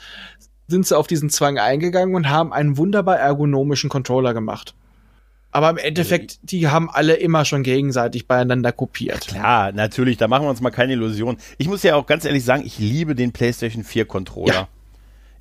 sind 0.68 0.88
sie 0.88 0.98
auf 0.98 1.06
diesen 1.06 1.30
Zwang 1.30 1.60
eingegangen 1.60 2.16
und 2.16 2.30
haben 2.30 2.52
einen 2.52 2.78
wunderbar 2.78 3.20
ergonomischen 3.20 3.88
Controller 3.90 4.34
gemacht. 4.34 4.74
Aber 5.52 5.70
im 5.70 5.78
Endeffekt, 5.78 6.40
die 6.44 6.68
haben 6.70 6.90
alle 6.90 7.16
immer 7.16 7.44
schon 7.44 7.64
gegenseitig 7.64 8.28
beieinander 8.28 8.72
kopiert. 8.72 9.28
Klar, 9.28 9.74
natürlich, 9.74 10.18
da 10.18 10.28
machen 10.28 10.46
wir 10.46 10.50
uns 10.50 10.62
mal 10.62 10.72
keine 10.72 10.94
Illusion. 10.94 11.38
Ich 11.58 11.68
muss 11.68 11.84
ja 11.84 11.96
auch 11.96 12.06
ganz 12.06 12.24
ehrlich 12.24 12.46
sagen, 12.46 12.64
ich 12.66 12.80
liebe 12.80 13.16
den 13.16 13.34
PlayStation 13.34 13.84
4 13.84 14.06
Controller. 14.06 14.54
Ja. 14.54 14.68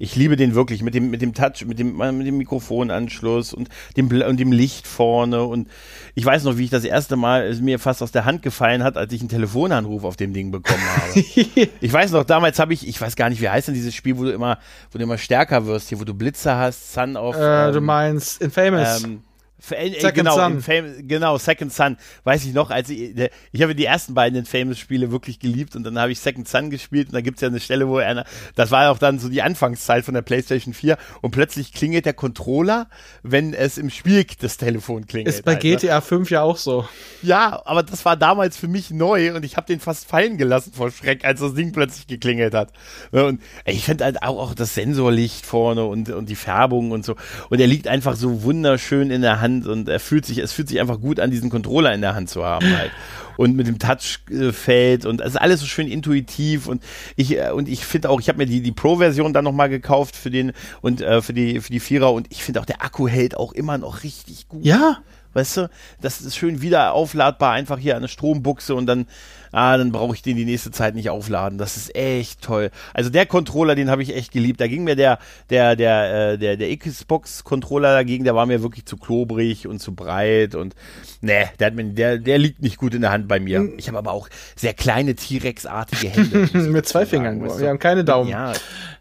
Ich 0.02 0.16
liebe 0.16 0.34
den 0.36 0.54
wirklich 0.54 0.82
mit 0.82 0.94
dem, 0.94 1.10
mit 1.10 1.20
dem 1.20 1.34
Touch, 1.34 1.66
mit 1.66 1.78
dem, 1.78 1.98
mit 1.98 2.26
dem 2.26 2.38
Mikrofonanschluss 2.38 3.52
und 3.52 3.68
dem, 3.98 4.08
und 4.10 4.40
dem 4.40 4.50
Licht 4.50 4.86
vorne. 4.86 5.44
Und 5.44 5.68
ich 6.14 6.24
weiß 6.24 6.44
noch, 6.44 6.56
wie 6.56 6.64
ich 6.64 6.70
das 6.70 6.84
erste 6.84 7.16
Mal 7.16 7.42
es 7.42 7.60
mir 7.60 7.78
fast 7.78 8.02
aus 8.02 8.10
der 8.10 8.24
Hand 8.24 8.40
gefallen 8.40 8.82
hat, 8.82 8.96
als 8.96 9.12
ich 9.12 9.20
einen 9.20 9.28
Telefonanruf 9.28 10.04
auf 10.04 10.16
dem 10.16 10.32
Ding 10.32 10.52
bekommen 10.52 10.82
habe. 10.82 11.20
ich 11.80 11.92
weiß 11.92 12.12
noch, 12.12 12.24
damals 12.24 12.58
habe 12.58 12.72
ich, 12.72 12.88
ich 12.88 12.98
weiß 12.98 13.14
gar 13.14 13.28
nicht, 13.28 13.42
wie 13.42 13.50
heißt 13.50 13.68
denn 13.68 13.74
dieses 13.74 13.94
Spiel, 13.94 14.16
wo 14.16 14.24
du 14.24 14.32
immer, 14.32 14.58
wo 14.90 14.96
du 14.96 15.04
immer 15.04 15.18
stärker 15.18 15.66
wirst, 15.66 15.90
hier, 15.90 16.00
wo 16.00 16.04
du 16.04 16.14
Blitzer 16.14 16.56
hast, 16.56 16.94
Sun 16.94 17.18
of. 17.18 17.36
Äh, 17.36 17.68
ähm, 17.68 17.74
du 17.74 17.80
meinst 17.82 18.40
Infamous. 18.40 19.04
Ähm, 19.04 19.16
äh, 19.16 19.29
Second 19.60 20.14
genau, 20.14 20.34
Son. 20.34 20.60
Fam 20.60 21.06
genau, 21.06 21.38
Second 21.38 21.72
Son. 21.72 21.96
Weiß 22.24 22.44
ich 22.44 22.54
noch, 22.54 22.70
als 22.70 22.88
ich, 22.88 23.14
ich 23.52 23.62
habe 23.62 23.74
die 23.74 23.84
ersten 23.84 24.14
beiden 24.14 24.38
Infamous-Spiele 24.38 25.10
wirklich 25.10 25.38
geliebt 25.38 25.76
und 25.76 25.84
dann 25.84 25.98
habe 25.98 26.12
ich 26.12 26.20
Second 26.20 26.48
Son 26.48 26.70
gespielt 26.70 27.08
und 27.08 27.14
da 27.14 27.20
gibt's 27.20 27.40
ja 27.40 27.48
eine 27.48 27.60
Stelle, 27.60 27.88
wo 27.88 27.98
er, 27.98 28.24
das 28.54 28.70
war 28.70 28.90
auch 28.90 28.98
dann 28.98 29.18
so 29.18 29.28
die 29.28 29.42
Anfangszeit 29.42 30.04
von 30.04 30.14
der 30.14 30.22
PlayStation 30.22 30.74
4 30.74 30.96
und 31.20 31.30
plötzlich 31.32 31.72
klingelt 31.72 32.06
der 32.06 32.14
Controller, 32.14 32.88
wenn 33.22 33.54
es 33.54 33.78
im 33.78 33.90
Spiel 33.90 34.24
das 34.40 34.56
Telefon 34.56 35.06
klingelt. 35.06 35.34
Ist 35.34 35.44
bei 35.44 35.52
halt, 35.52 35.62
GTA 35.62 35.96
ne? 35.96 36.02
5 36.02 36.30
ja 36.30 36.42
auch 36.42 36.56
so. 36.56 36.86
Ja, 37.22 37.62
aber 37.64 37.82
das 37.82 38.04
war 38.04 38.16
damals 38.16 38.56
für 38.56 38.68
mich 38.68 38.90
neu 38.90 39.34
und 39.34 39.44
ich 39.44 39.56
habe 39.56 39.66
den 39.66 39.80
fast 39.80 40.06
fallen 40.06 40.38
gelassen 40.38 40.72
vor 40.72 40.90
Schreck, 40.90 41.24
als 41.24 41.40
das 41.40 41.54
Ding 41.54 41.72
plötzlich 41.72 42.06
geklingelt 42.06 42.54
hat. 42.54 42.72
Ne, 43.12 43.24
und 43.24 43.40
ich 43.64 43.84
finde 43.84 44.04
halt 44.04 44.22
auch, 44.22 44.38
auch 44.38 44.54
das 44.54 44.74
Sensorlicht 44.74 45.44
vorne 45.46 45.84
und, 45.84 46.08
und 46.10 46.28
die 46.28 46.36
Färbung 46.36 46.90
und 46.90 47.04
so 47.04 47.16
und 47.48 47.60
er 47.60 47.66
liegt 47.66 47.88
einfach 47.88 48.16
so 48.16 48.42
wunderschön 48.42 49.10
in 49.10 49.22
der 49.22 49.40
Hand 49.40 49.49
Hand 49.50 49.66
und 49.66 49.88
er 49.88 50.00
fühlt 50.00 50.26
sich, 50.26 50.38
es 50.38 50.52
fühlt 50.52 50.68
sich 50.68 50.80
einfach 50.80 51.00
gut 51.00 51.20
an, 51.20 51.30
diesen 51.30 51.50
Controller 51.50 51.92
in 51.92 52.00
der 52.00 52.14
Hand 52.14 52.30
zu 52.30 52.44
haben 52.44 52.76
halt. 52.76 52.90
Und 53.36 53.56
mit 53.56 53.66
dem 53.66 53.78
Touchfeld 53.78 55.06
und 55.06 55.20
es 55.20 55.28
ist 55.28 55.36
alles 55.36 55.60
so 55.60 55.66
schön 55.66 55.88
intuitiv 55.88 56.66
und 56.66 56.82
ich 57.16 57.38
äh, 57.38 57.50
und 57.50 57.68
ich 57.68 57.86
finde 57.86 58.10
auch, 58.10 58.20
ich 58.20 58.28
habe 58.28 58.38
mir 58.38 58.46
die 58.46 58.60
die 58.60 58.72
Pro-Version 58.72 59.32
dann 59.32 59.44
nochmal 59.44 59.70
gekauft 59.70 60.14
für 60.14 60.30
den 60.30 60.52
und 60.82 61.00
äh, 61.00 61.22
für 61.22 61.32
die 61.32 61.60
für 61.60 61.72
die 61.72 61.80
Vierer 61.80 62.12
und 62.12 62.26
ich 62.30 62.42
finde 62.42 62.60
auch 62.60 62.66
der 62.66 62.82
Akku 62.82 63.08
hält 63.08 63.36
auch 63.36 63.52
immer 63.52 63.78
noch 63.78 64.02
richtig 64.02 64.48
gut. 64.48 64.64
Ja, 64.64 64.98
Weißt 65.32 65.58
du, 65.58 65.70
das 66.00 66.20
ist 66.20 66.36
schön 66.36 66.60
wieder 66.60 66.92
aufladbar, 66.92 67.52
einfach 67.52 67.78
hier 67.78 67.96
eine 67.96 68.08
Strombuchse 68.08 68.74
und 68.74 68.86
dann, 68.86 69.06
ah, 69.52 69.76
dann 69.76 69.92
brauche 69.92 70.14
ich 70.14 70.22
den 70.22 70.36
die 70.36 70.44
nächste 70.44 70.70
Zeit 70.70 70.94
nicht 70.94 71.10
aufladen. 71.10 71.58
Das 71.58 71.76
ist 71.76 71.94
echt 71.94 72.42
toll. 72.42 72.70
Also 72.94 73.10
der 73.10 73.26
Controller, 73.26 73.74
den 73.74 73.90
habe 73.90 74.02
ich 74.02 74.14
echt 74.14 74.32
geliebt. 74.32 74.60
Da 74.60 74.66
ging 74.66 74.84
mir 74.84 74.96
der, 74.96 75.18
der, 75.50 75.76
der, 75.76 76.32
äh, 76.32 76.38
der, 76.38 76.56
der 76.56 76.76
Xbox-Controller 76.76 77.92
dagegen, 77.92 78.24
der 78.24 78.34
war 78.34 78.46
mir 78.46 78.62
wirklich 78.62 78.86
zu 78.86 78.96
klobrig 78.96 79.66
und 79.66 79.80
zu 79.80 79.94
breit 79.94 80.54
und 80.54 80.74
ne, 81.20 81.50
der 81.58 81.66
hat 81.66 81.74
mir, 81.74 81.84
der, 81.84 82.18
der 82.18 82.38
liegt 82.38 82.62
nicht 82.62 82.76
gut 82.76 82.94
in 82.94 83.02
der 83.02 83.10
Hand 83.10 83.28
bei 83.28 83.40
mir. 83.40 83.58
Hm. 83.58 83.74
Ich 83.78 83.88
habe 83.88 83.98
aber 83.98 84.12
auch 84.12 84.28
sehr 84.56 84.74
kleine 84.74 85.14
T-Rex-artige 85.14 86.08
Hände. 86.08 86.58
Mit 86.70 86.86
zwei 86.86 87.06
Fingern. 87.06 87.42
Wir 87.58 87.68
haben 87.68 87.78
keine 87.78 88.04
Daumen. 88.04 88.30
Ja, 88.30 88.52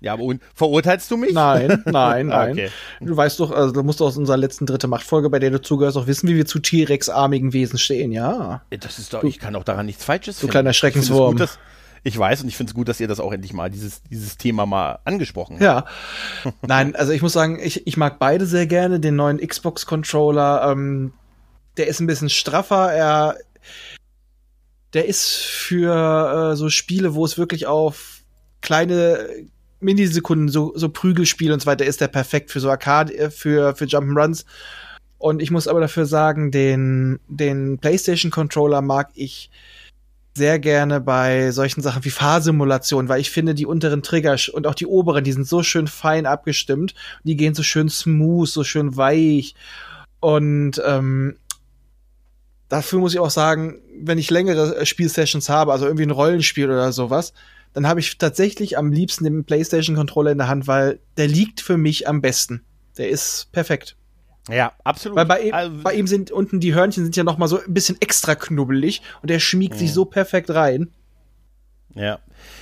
ja, 0.01 0.13
aber 0.13 0.23
und 0.23 0.41
verurteilst 0.55 1.11
du 1.11 1.17
mich? 1.17 1.33
Nein, 1.33 1.83
nein, 1.85 2.27
nein. 2.27 2.51
okay. 2.51 2.69
Du 3.01 3.15
weißt 3.15 3.39
doch, 3.39 3.51
also 3.51 3.73
du 3.73 3.83
musst 3.83 4.01
aus 4.01 4.17
unserer 4.17 4.37
letzten 4.37 4.65
dritte 4.65 4.87
Machtfolge, 4.87 5.29
bei 5.29 5.39
der 5.39 5.51
du 5.51 5.61
zugehörst, 5.61 5.97
auch 5.97 6.07
wissen, 6.07 6.29
wie 6.29 6.35
wir 6.35 6.45
zu 6.45 6.59
T-Rex-armigen 6.59 7.53
Wesen 7.53 7.77
stehen, 7.77 8.11
ja. 8.11 8.61
Das 8.69 8.99
ist 8.99 9.13
doch, 9.13 9.23
ich 9.23 9.39
kann 9.39 9.55
auch 9.55 9.63
daran 9.63 9.85
nichts 9.85 10.05
Falsches 10.05 10.38
du 10.43 10.47
kleiner 10.47 10.73
Schreckenswurm. 10.73 11.35
Ich, 11.35 11.41
gut, 11.41 11.59
ich 12.03 12.17
weiß 12.17 12.41
und 12.41 12.47
ich 12.47 12.57
finde 12.57 12.71
es 12.71 12.75
gut, 12.75 12.87
dass 12.87 12.99
ihr 12.99 13.07
das 13.07 13.19
auch 13.19 13.31
endlich 13.31 13.53
mal, 13.53 13.69
dieses, 13.69 14.03
dieses 14.03 14.37
Thema 14.37 14.65
mal 14.65 14.99
angesprochen 15.05 15.59
habt. 15.59 15.63
Ja. 16.45 16.53
Nein, 16.67 16.95
also 16.95 17.11
ich 17.11 17.21
muss 17.21 17.33
sagen, 17.33 17.59
ich, 17.61 17.85
ich 17.87 17.97
mag 17.97 18.19
beide 18.19 18.45
sehr 18.45 18.67
gerne. 18.67 18.99
Den 18.99 19.15
neuen 19.15 19.45
Xbox-Controller, 19.45 20.71
ähm, 20.71 21.13
der 21.77 21.87
ist 21.87 21.99
ein 21.99 22.07
bisschen 22.07 22.29
straffer. 22.29 22.91
Er, 22.93 23.37
der 24.93 25.07
ist 25.07 25.27
für 25.27 26.51
äh, 26.51 26.55
so 26.55 26.69
Spiele, 26.69 27.15
wo 27.15 27.25
es 27.25 27.37
wirklich 27.37 27.67
auf 27.67 28.21
kleine 28.61 29.27
Minisekunden, 29.81 30.49
so, 30.49 30.73
so 30.75 30.89
Prügelspiel 30.89 31.51
und 31.51 31.61
so 31.61 31.65
weiter, 31.65 31.85
ist 31.85 32.01
der 32.01 32.07
perfekt 32.07 32.51
für 32.51 32.59
so 32.59 32.69
Arcade, 32.69 33.15
äh, 33.15 33.29
für, 33.29 33.75
für 33.75 33.85
Jump'n'Runs. 33.85 34.45
Und 35.17 35.41
ich 35.41 35.51
muss 35.51 35.67
aber 35.67 35.81
dafür 35.81 36.05
sagen, 36.05 36.49
den, 36.51 37.19
den 37.27 37.77
PlayStation 37.79 38.31
Controller 38.31 38.81
mag 38.81 39.09
ich 39.15 39.49
sehr 40.35 40.59
gerne 40.59 41.01
bei 41.01 41.51
solchen 41.51 41.81
Sachen 41.81 42.05
wie 42.05 42.09
Fahrsimulation, 42.09 43.09
weil 43.09 43.21
ich 43.21 43.29
finde, 43.29 43.55
die 43.55 43.65
unteren 43.65 44.03
Trigger 44.03 44.37
und 44.53 44.67
auch 44.67 44.75
die 44.75 44.85
oberen, 44.85 45.23
die 45.23 45.31
sind 45.31 45.47
so 45.47 45.63
schön 45.63 45.87
fein 45.87 46.25
abgestimmt. 46.25 46.93
Die 47.23 47.35
gehen 47.35 47.55
so 47.55 47.63
schön 47.63 47.89
smooth, 47.89 48.47
so 48.47 48.63
schön 48.63 48.95
weich. 48.95 49.55
Und 50.19 50.81
ähm, 50.85 51.35
dafür 52.69 52.99
muss 52.99 53.13
ich 53.13 53.19
auch 53.19 53.29
sagen, 53.29 53.79
wenn 54.01 54.17
ich 54.17 54.29
längere 54.29 54.85
Spielsessions 54.85 55.49
habe, 55.49 55.73
also 55.73 55.85
irgendwie 55.85 56.05
ein 56.05 56.11
Rollenspiel 56.11 56.65
oder 56.65 56.91
sowas, 56.91 57.33
dann 57.73 57.87
habe 57.87 57.99
ich 57.99 58.17
tatsächlich 58.17 58.77
am 58.77 58.91
liebsten 58.91 59.25
den 59.25 59.43
PlayStation-Controller 59.43 60.31
in 60.31 60.37
der 60.37 60.47
Hand, 60.47 60.67
weil 60.67 60.99
der 61.17 61.27
liegt 61.27 61.61
für 61.61 61.77
mich 61.77 62.07
am 62.07 62.21
besten. 62.21 62.63
Der 62.97 63.09
ist 63.09 63.49
perfekt. 63.51 63.95
Ja, 64.51 64.73
absolut. 64.83 65.17
Weil 65.17 65.25
bei 65.25 65.41
ihm, 65.41 65.53
also, 65.53 65.83
bei 65.83 65.93
ihm 65.93 66.07
sind 66.07 66.31
unten 66.31 66.59
die 66.59 66.73
Hörnchen 66.73 67.03
sind 67.03 67.15
ja 67.15 67.23
noch 67.23 67.37
mal 67.37 67.47
so 67.47 67.59
ein 67.59 67.73
bisschen 67.73 67.97
extra 67.99 68.35
knubbelig 68.35 69.01
und 69.21 69.29
der 69.29 69.39
schmiegt 69.39 69.75
mhm. 69.75 69.79
sich 69.79 69.93
so 69.93 70.05
perfekt 70.05 70.49
rein. 70.49 70.89
Ja. 71.95 72.19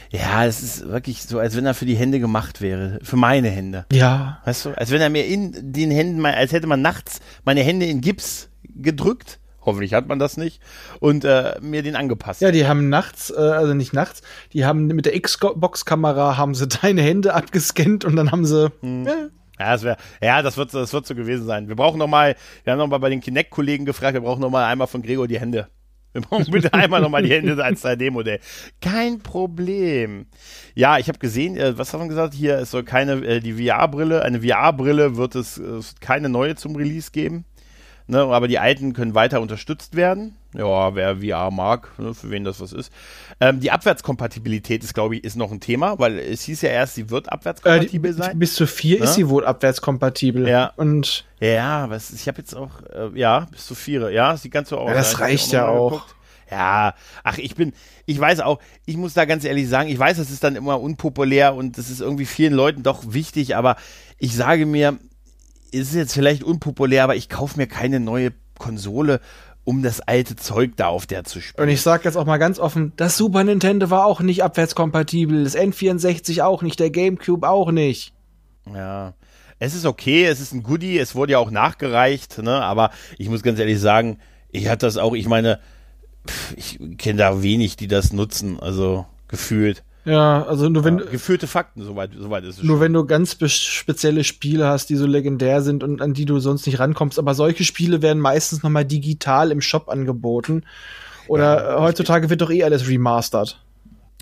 Ja, 0.10 0.46
es 0.46 0.64
ist 0.64 0.88
wirklich 0.88 1.24
so, 1.24 1.40
als 1.40 1.56
wenn 1.56 1.66
er 1.66 1.74
für 1.74 1.86
die 1.86 1.96
Hände 1.96 2.20
gemacht 2.20 2.62
wäre. 2.62 3.00
Für 3.04 3.18
meine 3.18 3.50
Hände. 3.50 3.86
Ja. 3.92 4.42
Weißt 4.46 4.66
du, 4.66 4.70
als 4.72 4.90
wenn 4.92 5.02
er 5.02 5.10
mir 5.10 5.26
in 5.26 5.74
den 5.74 5.92
Händen, 5.92 6.26
als 6.26 6.54
hätte 6.54 6.68
man 6.68 6.82
nachts 6.82 7.20
meine 7.44 7.62
Hände 7.62 7.86
in 7.86 8.02
Gips 8.02 8.50
gedrückt 8.64 9.40
Hoffentlich 9.68 9.94
hat 9.94 10.08
man 10.08 10.18
das 10.18 10.38
nicht. 10.38 10.62
Und 11.02 11.26
äh, 11.26 11.58
mir 11.60 11.84
den 11.84 11.98
angepasst. 11.98 12.40
Ja, 12.40 12.52
die 12.52 12.66
haben 12.66 12.88
nachts, 12.88 13.32
äh, 13.32 13.36
also 13.36 13.74
nicht 13.74 13.92
nachts, 13.92 14.22
die 14.54 14.64
haben 14.64 14.88
mit 14.88 15.06
der 15.06 15.20
Xbox-Kamera 15.20 16.38
haben 16.38 16.56
sie 16.56 16.68
deine 16.82 17.02
Hände 17.02 17.34
abgescannt 17.34 18.06
und 18.06 18.16
dann 18.16 18.32
haben 18.32 18.46
sie. 18.46 18.72
Hm. 18.80 19.06
Ja. 19.06 19.28
Ja, 19.60 19.72
das 19.72 19.84
wäre, 19.84 19.98
ja, 20.22 20.42
das 20.42 20.58
wird, 20.58 20.74
das 20.74 20.94
wird 20.94 21.06
so 21.06 21.16
gewesen 21.16 21.46
sein. 21.46 21.68
Wir 21.68 21.76
brauchen 21.76 21.98
noch 21.98 22.08
mal, 22.08 22.36
wir 22.64 22.74
haben 22.74 22.80
noch 22.80 22.88
mal 22.88 23.00
bei 23.00 23.10
den 23.10 23.22
Kinect-Kollegen 23.22 23.86
gefragt, 23.86 24.14
wir 24.14 24.22
brauchen 24.22 24.42
noch 24.42 24.50
mal 24.50 24.66
einmal 24.66 24.88
von 24.88 25.02
Gregor 25.02 25.28
die 25.28 25.40
Hände. 25.40 25.68
Wir 26.14 26.22
brauchen 26.22 26.46
bitte 26.52 26.74
einmal 26.74 27.02
noch 27.02 27.10
mal 27.10 27.24
die 27.24 27.32
Hände 27.32 27.64
als 27.64 27.84
3D-Modell. 27.84 28.40
Kein 28.82 29.20
Problem. 29.20 30.28
Ja, 30.76 30.98
ich 30.98 31.08
habe 31.08 31.20
gesehen, 31.20 31.58
äh, 31.58 31.78
was 31.78 31.94
hat 31.94 32.00
man 32.00 32.10
gesagt? 32.10 32.34
Hier, 32.34 32.58
es 32.58 32.72
soll 32.72 32.84
keine, 32.84 33.14
äh, 33.26 33.40
die 33.40 33.54
VR-Brille, 33.54 34.22
eine 34.24 34.42
VR-Brille 34.42 35.18
wird 35.18 35.36
es, 35.36 35.58
äh, 35.58 35.80
keine 36.00 36.30
neue 36.30 36.56
zum 36.56 36.76
Release 36.76 37.12
geben 37.12 37.46
Ne, 38.10 38.20
aber 38.20 38.48
die 38.48 38.58
alten 38.58 38.94
können 38.94 39.16
weiter 39.16 39.42
unterstützt 39.42 39.98
werden. 39.98 40.38
Ja, 40.54 40.96
wer 40.96 41.18
VR 41.18 41.52
mag, 41.52 41.90
ne, 42.00 42.14
für 42.14 42.30
wen 42.30 42.46
das 42.46 42.62
was 42.62 42.72
ist. 42.72 42.90
Ähm, 43.42 43.60
die 43.60 43.70
Abwärtskompatibilität 43.70 44.82
ist, 44.86 44.94
glaube 44.94 45.18
ich, 45.18 45.26
ist 45.26 45.36
noch 45.36 45.52
ein 45.52 45.60
Thema, 45.60 46.00
weil 46.00 46.18
es 46.18 46.44
hieß 46.44 46.62
ja 46.62 46.70
erst, 46.70 46.96
sie 46.96 47.10
wird 47.10 47.30
abwärtskompatibel 47.30 48.12
äh, 48.12 48.14
die, 48.14 48.18
sein. 48.18 48.40
Bis 48.40 48.56
zu 48.56 48.66
vier 48.66 49.00
ja? 49.00 49.04
ist 49.04 49.16
sie 49.16 49.28
wohl 49.28 49.46
abwärtskompatibel. 49.46 50.48
Ja. 50.48 50.72
Und 50.78 51.26
ja, 51.42 51.90
was, 51.90 52.14
ich 52.14 52.30
habe 52.30 52.38
jetzt 52.38 52.56
auch, 52.56 52.82
äh, 52.94 53.10
ja, 53.14 53.48
bis 53.52 53.68
zu 53.68 53.76
vier. 53.76 54.10
Ja, 54.10 54.38
sieht 54.38 54.54
ganz 54.54 54.70
so 54.70 54.78
aus. 54.78 54.90
Ja, 54.90 54.96
das 54.96 55.20
reicht 55.20 55.52
ja 55.52 55.68
auch. 55.68 55.92
Geguckt. 55.92 56.16
Ja, 56.50 56.94
ach, 57.26 57.38
ich 57.38 57.56
bin, 57.56 57.74
ich 58.06 58.18
weiß 58.18 58.40
auch, 58.40 58.60
ich 58.86 58.96
muss 58.96 59.14
da 59.14 59.26
ganz 59.26 59.44
ehrlich 59.44 59.68
sagen, 59.68 59.90
ich 59.90 60.00
weiß, 60.00 60.16
das 60.16 60.32
ist 60.32 60.46
dann 60.46 60.56
immer 60.56 60.80
unpopulär 60.80 61.56
und 61.56 61.78
das 61.78 61.90
ist 61.90 62.00
irgendwie 62.00 62.26
vielen 62.26 62.54
Leuten 62.54 62.84
doch 62.84 63.04
wichtig, 63.14 63.58
aber 63.58 63.76
ich 64.18 64.34
sage 64.34 64.66
mir, 64.66 64.98
ist 65.72 65.94
jetzt 65.94 66.14
vielleicht 66.14 66.44
unpopulär, 66.44 67.04
aber 67.04 67.16
ich 67.16 67.30
kaufe 67.30 67.58
mir 67.58 67.68
keine 67.68 68.00
neue 68.00 68.32
Konsole, 68.58 69.20
um 69.64 69.84
das 69.84 70.00
alte 70.00 70.36
Zeug 70.36 70.78
da 70.78 70.88
auf 70.88 71.06
der 71.06 71.26
zu 71.26 71.42
spielen. 71.42 71.68
Und 71.68 71.74
ich 71.74 71.82
sage 71.82 72.06
jetzt 72.06 72.16
auch 72.16 72.26
mal 72.26 72.38
ganz 72.38 72.58
offen, 72.58 72.94
das 72.96 73.18
Super 73.18 73.44
Nintendo 73.44 73.90
war 73.90 74.06
auch 74.06 74.22
nicht 74.22 74.44
abwärtskompatibel, 74.44 75.44
das 75.44 75.58
N64 75.58 76.42
auch 76.42 76.62
nicht, 76.62 76.80
der 76.80 76.90
GameCube 76.90 77.48
auch 77.48 77.72
nicht. 77.72 78.14
Ja. 78.74 79.14
Es 79.60 79.74
ist 79.74 79.86
okay, 79.86 80.26
es 80.26 80.40
ist 80.40 80.54
ein 80.54 80.64
Goodie, 80.64 81.00
es 81.00 81.16
wurde 81.16 81.34
ja 81.34 81.40
auch 81.40 81.52
nachgereicht, 81.52 82.38
ne? 82.38 82.62
aber 82.62 82.92
ich 83.18 83.28
muss 83.28 83.44
ganz 83.44 83.60
ehrlich 83.60 83.80
sagen, 83.80 84.20
ich 84.52 84.68
hatte 84.70 84.86
das 84.86 84.98
auch, 84.98 85.16
ich 85.16 85.28
meine, 85.28 85.60
ich 86.56 86.80
kenne 86.98 87.20
da 87.20 87.42
wenig, 87.42 87.76
die 87.76 87.88
das 87.88 88.14
nutzen, 88.14 88.60
also 88.60 89.06
gefühlt. 89.28 89.84
Ja, 90.08 90.44
also 90.44 90.70
nur 90.70 90.86
wenn 90.86 91.00
ja, 91.00 91.06
geführte 91.06 91.48
Fakten, 91.48 91.84
soweit, 91.84 92.12
soweit 92.18 92.46
ist 92.46 92.60
es. 92.60 92.64
Nur 92.64 92.78
schon. 92.78 92.82
wenn 92.82 92.94
du 92.94 93.06
ganz 93.06 93.38
spezielle 93.52 94.24
Spiele 94.24 94.66
hast, 94.66 94.90
die 94.90 94.96
so 94.96 95.06
legendär 95.06 95.62
sind 95.62 95.84
und 95.84 96.02
an 96.02 96.14
die 96.14 96.24
du 96.24 96.40
sonst 96.40 96.66
nicht 96.66 96.80
rankommst. 96.80 97.20
Aber 97.20 97.34
solche 97.34 97.66
Spiele 97.66 98.02
werden 98.02 98.22
meistens 98.22 98.64
nochmal 98.64 98.86
digital 98.86 99.52
im 99.52 99.60
Shop 99.60 99.90
angeboten. 99.90 100.64
Oder 101.28 101.72
ja, 101.74 101.82
heutzutage 101.82 102.30
wird 102.30 102.40
doch 102.40 102.50
eh 102.50 102.64
alles 102.64 102.88
remastered. 102.88 103.60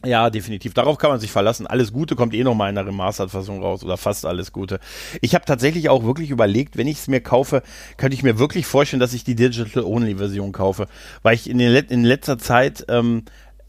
Ja, 0.04 0.30
definitiv. 0.30 0.74
Darauf 0.74 0.98
kann 0.98 1.10
man 1.10 1.20
sich 1.20 1.32
verlassen. 1.32 1.68
Alles 1.68 1.94
Gute 1.94 2.16
kommt 2.16 2.34
eh 2.34 2.44
nochmal 2.44 2.70
in 2.70 2.76
der 2.76 2.86
Remastered-Fassung 2.86 3.62
raus 3.62 3.84
oder 3.84 3.98
fast 3.98 4.26
alles 4.26 4.52
Gute. 4.52 4.80
Ich 5.22 5.34
habe 5.34 5.46
tatsächlich 5.46 5.90
auch 5.90 6.04
wirklich 6.04 6.30
überlegt, 6.32 6.78
wenn 6.78 6.88
ich 6.88 6.98
es 6.98 7.08
mir 7.08 7.22
kaufe, 7.22 7.64
könnte 7.98 8.16
ich 8.16 8.24
mir 8.24 8.38
wirklich 8.38 8.66
vorstellen, 8.66 9.00
dass 9.00 9.14
ich 9.14 9.24
die 9.24 9.36
Digital-Only-Version 9.36 10.52
kaufe, 10.52 10.88
weil 11.24 11.36
ich 11.36 11.50
in, 11.50 11.58
den, 11.58 11.74
in 11.86 12.04
letzter 12.04 12.38
Zeit 12.38 12.86
ähm, 12.88 13.24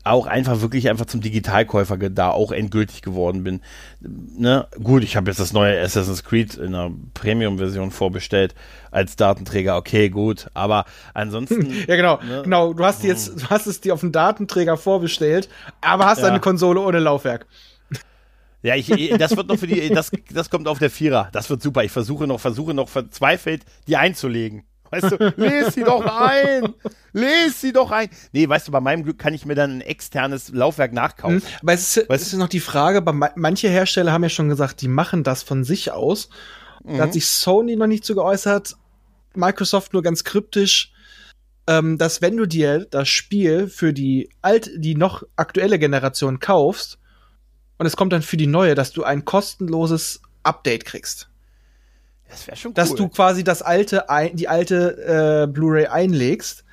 auch 0.06 0.26
einfach 0.26 0.60
wirklich 0.60 0.88
einfach 0.88 1.06
zum 1.06 1.20
Digitalkäufer 1.20 1.96
da 1.96 2.30
auch 2.30 2.52
endgültig 2.52 3.02
geworden 3.02 3.44
bin. 3.44 3.60
Ne? 4.00 4.66
Gut, 4.82 5.02
ich 5.02 5.16
habe 5.16 5.30
jetzt 5.30 5.40
das 5.40 5.52
neue 5.52 5.80
Assassin's 5.80 6.24
Creed 6.24 6.54
in 6.54 6.74
einer 6.74 6.90
Premium-Version 7.14 7.90
vorbestellt 7.90 8.54
als 8.90 9.16
Datenträger. 9.16 9.76
Okay, 9.76 10.08
gut, 10.08 10.48
aber 10.54 10.84
ansonsten. 11.14 11.66
ja, 11.86 11.96
genau, 11.96 12.20
ne? 12.22 12.42
genau. 12.44 12.72
Du 12.72 12.84
hast 12.84 13.04
jetzt, 13.04 13.42
du 13.42 13.46
hast 13.48 13.66
es 13.66 13.80
dir 13.80 13.94
auf 13.94 14.00
den 14.00 14.12
Datenträger 14.12 14.76
vorbestellt, 14.76 15.48
aber 15.80 16.06
hast 16.06 16.20
ja. 16.20 16.28
eine 16.28 16.40
Konsole 16.40 16.80
ohne 16.80 16.98
Laufwerk. 16.98 17.46
Ja, 18.62 18.74
ich, 18.74 18.88
das 19.18 19.36
wird 19.36 19.46
noch 19.46 19.58
für 19.58 19.68
die, 19.68 19.90
das, 19.90 20.10
das 20.32 20.50
kommt 20.50 20.66
auf 20.66 20.80
der 20.80 20.90
Vierer. 20.90 21.28
Das 21.30 21.48
wird 21.50 21.62
super. 21.62 21.84
Ich 21.84 21.92
versuche 21.92 22.26
noch, 22.26 22.40
versuche 22.40 22.74
noch 22.74 22.88
verzweifelt, 22.88 23.64
die 23.86 23.96
einzulegen. 23.96 24.64
Weißt 24.90 25.12
du, 25.12 25.34
lese 25.36 25.70
sie 25.70 25.84
doch 25.84 26.04
ein! 26.04 26.74
Lese 27.12 27.50
sie 27.50 27.72
doch 27.72 27.90
ein! 27.90 28.08
Nee, 28.32 28.48
weißt 28.48 28.68
du, 28.68 28.72
bei 28.72 28.80
meinem 28.80 29.04
Glück 29.04 29.18
kann 29.18 29.34
ich 29.34 29.46
mir 29.46 29.54
dann 29.54 29.78
ein 29.78 29.80
externes 29.80 30.50
Laufwerk 30.50 30.92
nachkaufen. 30.92 31.40
Hm, 31.40 31.48
aber 31.62 31.72
es 31.72 31.96
ist, 31.96 32.08
weißt 32.08 32.26
es 32.26 32.32
ist 32.32 32.38
noch 32.38 32.48
die 32.48 32.60
Frage, 32.60 33.02
bei 33.02 33.30
manche 33.34 33.68
Hersteller 33.68 34.12
haben 34.12 34.22
ja 34.22 34.28
schon 34.28 34.48
gesagt, 34.48 34.80
die 34.82 34.88
machen 34.88 35.22
das 35.22 35.42
von 35.42 35.64
sich 35.64 35.92
aus. 35.92 36.28
Mhm. 36.84 36.98
Da 36.98 37.04
hat 37.04 37.12
sich 37.12 37.26
Sony 37.26 37.76
noch 37.76 37.86
nicht 37.86 38.04
zu 38.04 38.14
geäußert, 38.14 38.76
Microsoft 39.34 39.92
nur 39.92 40.02
ganz 40.02 40.24
kryptisch, 40.24 40.92
ähm, 41.66 41.98
dass 41.98 42.22
wenn 42.22 42.36
du 42.36 42.46
dir 42.46 42.86
das 42.90 43.08
Spiel 43.08 43.68
für 43.68 43.92
die 43.92 44.30
alt, 44.42 44.70
die 44.76 44.94
noch 44.94 45.24
aktuelle 45.36 45.78
Generation 45.78 46.38
kaufst 46.38 46.98
und 47.78 47.86
es 47.86 47.96
kommt 47.96 48.12
dann 48.12 48.22
für 48.22 48.36
die 48.36 48.46
neue, 48.46 48.74
dass 48.74 48.92
du 48.92 49.04
ein 49.04 49.24
kostenloses 49.24 50.22
Update 50.42 50.84
kriegst. 50.84 51.28
Das 52.28 52.46
wäre 52.46 52.56
schon 52.56 52.70
cool. 52.70 52.74
Dass 52.74 52.94
du 52.94 53.08
quasi 53.08 53.44
das 53.44 53.62
alte, 53.62 54.04
die 54.34 54.48
alte 54.48 55.44
äh, 55.44 55.52
Blu-ray 55.52 55.86
einlegst, 55.86 56.64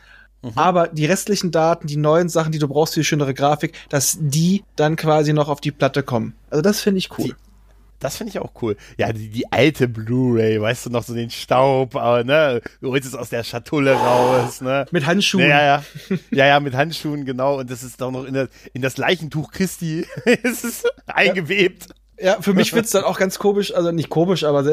mhm. 0.42 0.52
aber 0.56 0.88
die 0.88 1.06
restlichen 1.06 1.52
Daten, 1.52 1.88
die 1.88 1.98
neuen 1.98 2.30
Sachen, 2.30 2.52
die 2.52 2.60
du 2.60 2.68
brauchst 2.68 2.94
für 2.94 3.02
die 3.02 3.06
schönere 3.06 3.34
Grafik, 3.34 3.74
dass 3.90 4.18
die 4.20 4.64
dann 4.76 4.96
quasi 4.96 5.34
noch 5.34 5.50
auf 5.50 5.62
die 5.62 5.72
Platte 5.72 6.04
kommen. 6.04 6.36
Also 6.50 6.62
das 6.62 6.82
finde 6.82 7.00
ich 7.00 7.18
cool. 7.18 7.26
Die 7.26 7.36
das 8.04 8.18
finde 8.18 8.32
ich 8.32 8.40
auch 8.40 8.52
cool. 8.62 8.76
Ja, 8.98 9.14
die, 9.14 9.30
die 9.30 9.50
alte 9.52 9.88
Blu-ray, 9.88 10.60
weißt 10.60 10.86
du 10.86 10.90
noch, 10.90 11.04
so 11.04 11.14
den 11.14 11.30
Staub, 11.30 11.96
aber, 11.96 12.26
ne? 12.26 12.62
Du 12.82 12.92
holst 12.92 13.08
es 13.08 13.16
aus 13.16 13.30
der 13.30 13.46
Schatulle 13.46 13.94
raus, 13.94 14.60
ne? 14.60 14.86
Mit 14.92 15.06
Handschuhen. 15.06 15.48
Ja, 15.48 15.64
ja. 15.64 15.84
Ja, 16.32 16.46
ja, 16.46 16.60
mit 16.60 16.74
Handschuhen, 16.74 17.26
genau. 17.26 17.60
Und 17.60 17.72
das 17.72 17.82
ist 17.82 18.02
doch 18.02 18.12
noch 18.12 18.26
in, 18.26 18.34
der, 18.34 18.50
in 18.74 18.82
das 18.82 18.98
Leichentuch 18.98 19.52
Christi. 19.52 20.06
es 20.26 20.66
ist 20.66 20.86
eingewebt. 21.08 21.88
Ja, 22.20 22.42
für 22.42 22.54
mich 22.54 22.74
wird's 22.74 22.92
dann 22.92 23.06
auch 23.06 23.18
ganz 23.18 23.40
komisch, 23.40 23.74
also 23.74 23.92
nicht 23.92 24.10
komisch, 24.10 24.44
aber 24.44 24.64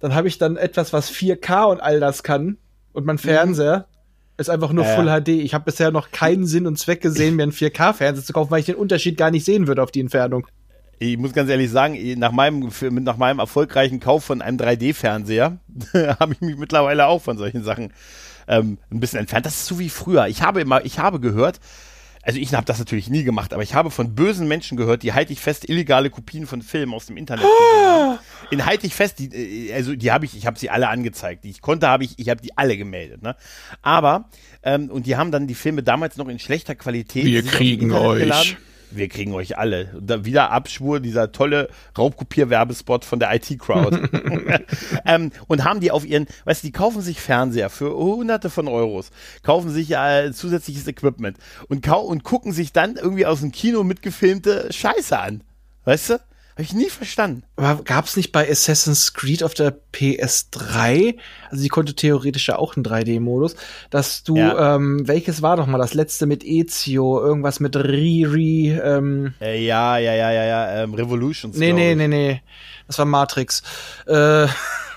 dann 0.00 0.14
habe 0.14 0.28
ich 0.28 0.38
dann 0.38 0.56
etwas, 0.56 0.92
was 0.92 1.10
4K 1.12 1.64
und 1.70 1.80
all 1.80 2.00
das 2.00 2.22
kann 2.22 2.58
und 2.92 3.06
mein 3.06 3.18
Fernseher 3.18 3.78
mhm. 3.78 4.34
ist 4.38 4.50
einfach 4.50 4.72
nur 4.72 4.84
äh. 4.84 4.96
Full 4.96 5.06
HD. 5.06 5.28
Ich 5.28 5.54
habe 5.54 5.64
bisher 5.64 5.90
noch 5.90 6.10
keinen 6.10 6.46
Sinn 6.46 6.66
und 6.66 6.78
Zweck 6.78 7.00
gesehen, 7.00 7.36
mir 7.36 7.44
einen 7.44 7.52
4K-Fernseher 7.52 8.24
zu 8.24 8.32
kaufen, 8.32 8.50
weil 8.50 8.60
ich 8.60 8.66
den 8.66 8.74
Unterschied 8.74 9.16
gar 9.16 9.30
nicht 9.30 9.44
sehen 9.44 9.66
würde 9.66 9.82
auf 9.82 9.90
die 9.90 10.00
Entfernung. 10.00 10.46
Ich 10.98 11.16
muss 11.16 11.32
ganz 11.32 11.48
ehrlich 11.48 11.70
sagen, 11.70 11.96
nach 12.18 12.32
meinem, 12.32 12.68
nach 13.02 13.16
meinem 13.16 13.38
erfolgreichen 13.38 14.00
Kauf 14.00 14.24
von 14.24 14.42
einem 14.42 14.58
3D-Fernseher 14.58 15.58
habe 15.94 16.34
ich 16.34 16.40
mich 16.42 16.58
mittlerweile 16.58 17.06
auch 17.06 17.22
von 17.22 17.38
solchen 17.38 17.64
Sachen 17.64 17.92
ähm, 18.48 18.78
ein 18.90 19.00
bisschen 19.00 19.20
entfernt. 19.20 19.46
Das 19.46 19.54
ist 19.54 19.66
so 19.66 19.78
wie 19.78 19.88
früher. 19.88 20.26
Ich 20.26 20.42
habe 20.42 20.60
immer, 20.60 20.84
ich 20.84 20.98
habe 20.98 21.20
gehört, 21.20 21.58
also 22.22 22.38
ich 22.38 22.52
habe 22.54 22.66
das 22.66 22.78
natürlich 22.78 23.08
nie 23.08 23.24
gemacht, 23.24 23.52
aber 23.52 23.62
ich 23.62 23.74
habe 23.74 23.90
von 23.90 24.14
bösen 24.14 24.46
Menschen 24.46 24.76
gehört, 24.76 25.02
die 25.02 25.12
halte 25.12 25.32
ich 25.32 25.40
fest 25.40 25.68
illegale 25.68 26.10
Kopien 26.10 26.46
von 26.46 26.62
Filmen 26.62 26.92
aus 26.94 27.06
dem 27.06 27.16
Internet. 27.16 27.44
Oh. 27.44 28.18
In 28.50 28.66
halte 28.66 28.86
ich 28.86 28.94
fest, 28.94 29.18
die, 29.18 29.68
äh, 29.68 29.72
also 29.72 29.94
die 29.96 30.12
habe 30.12 30.24
ich, 30.24 30.36
ich 30.36 30.46
habe 30.46 30.58
sie 30.58 30.70
alle 30.70 30.88
angezeigt, 30.88 31.44
die 31.44 31.50
ich 31.50 31.60
konnte, 31.60 31.88
habe 31.88 32.04
ich, 32.04 32.18
ich 32.18 32.28
habe 32.28 32.42
die 32.42 32.56
alle 32.58 32.76
gemeldet. 32.76 33.22
Ne? 33.22 33.36
Aber 33.82 34.28
ähm, 34.62 34.90
und 34.90 35.06
die 35.06 35.16
haben 35.16 35.30
dann 35.30 35.46
die 35.46 35.54
Filme 35.54 35.82
damals 35.82 36.16
noch 36.16 36.28
in 36.28 36.38
schlechter 36.38 36.74
Qualität. 36.74 37.24
Wir 37.24 37.42
kriegen 37.42 37.92
euch. 37.92 38.20
Geladen 38.20 38.56
wir 38.90 39.08
kriegen 39.08 39.34
euch 39.34 39.58
alle. 39.58 39.88
Da 40.00 40.24
wieder 40.24 40.50
Abschwur, 40.50 41.00
dieser 41.00 41.32
tolle 41.32 41.68
Raubkopier-Werbespot 41.96 43.04
von 43.04 43.18
der 43.18 43.34
IT-Crowd. 43.34 44.08
ähm, 45.04 45.32
und 45.46 45.64
haben 45.64 45.80
die 45.80 45.90
auf 45.90 46.04
ihren, 46.04 46.26
weißt 46.44 46.62
du, 46.62 46.68
die 46.68 46.72
kaufen 46.72 47.02
sich 47.02 47.20
Fernseher 47.20 47.70
für 47.70 47.94
hunderte 47.94 48.50
von 48.50 48.68
Euros, 48.68 49.10
kaufen 49.42 49.70
sich 49.70 49.90
äh, 49.92 50.32
zusätzliches 50.32 50.86
Equipment 50.86 51.38
und, 51.68 51.86
und 51.88 52.24
gucken 52.24 52.52
sich 52.52 52.72
dann 52.72 52.96
irgendwie 52.96 53.26
aus 53.26 53.40
dem 53.40 53.52
Kino 53.52 53.84
mitgefilmte 53.84 54.72
Scheiße 54.72 55.18
an. 55.18 55.42
Weißt 55.84 56.10
du? 56.10 56.20
Habe 56.60 56.66
ich 56.66 56.74
nie 56.74 56.90
verstanden. 56.90 57.42
Aber 57.56 57.82
gab 57.84 58.04
es 58.04 58.18
nicht 58.18 58.32
bei 58.32 58.46
Assassin's 58.46 59.14
Creed 59.14 59.42
auf 59.42 59.54
der 59.54 59.74
PS3, 59.94 61.16
also 61.48 61.62
die 61.62 61.70
konnte 61.70 61.94
theoretisch 61.94 62.48
ja 62.48 62.58
auch 62.58 62.76
einen 62.76 62.84
3D-Modus, 62.84 63.56
dass 63.88 64.24
du, 64.24 64.36
ja. 64.36 64.74
ähm, 64.74 65.08
welches 65.08 65.40
war 65.40 65.56
doch 65.56 65.66
mal 65.66 65.78
das 65.78 65.94
letzte 65.94 66.26
mit 66.26 66.44
Ezio, 66.44 67.18
irgendwas 67.18 67.60
mit 67.60 67.76
Riri, 67.76 68.78
ähm, 68.78 69.32
äh, 69.40 69.64
Ja, 69.64 69.96
ja, 69.96 70.12
ja, 70.12 70.32
ja, 70.32 70.44
ja, 70.44 70.82
ähm, 70.82 70.92
Revolutions. 70.92 71.56
Nee, 71.56 71.72
nee, 71.72 71.94
nee, 71.94 72.08
nee. 72.08 72.42
Das 72.86 72.98
war 72.98 73.06
Matrix. 73.06 73.62
Äh, 74.06 74.46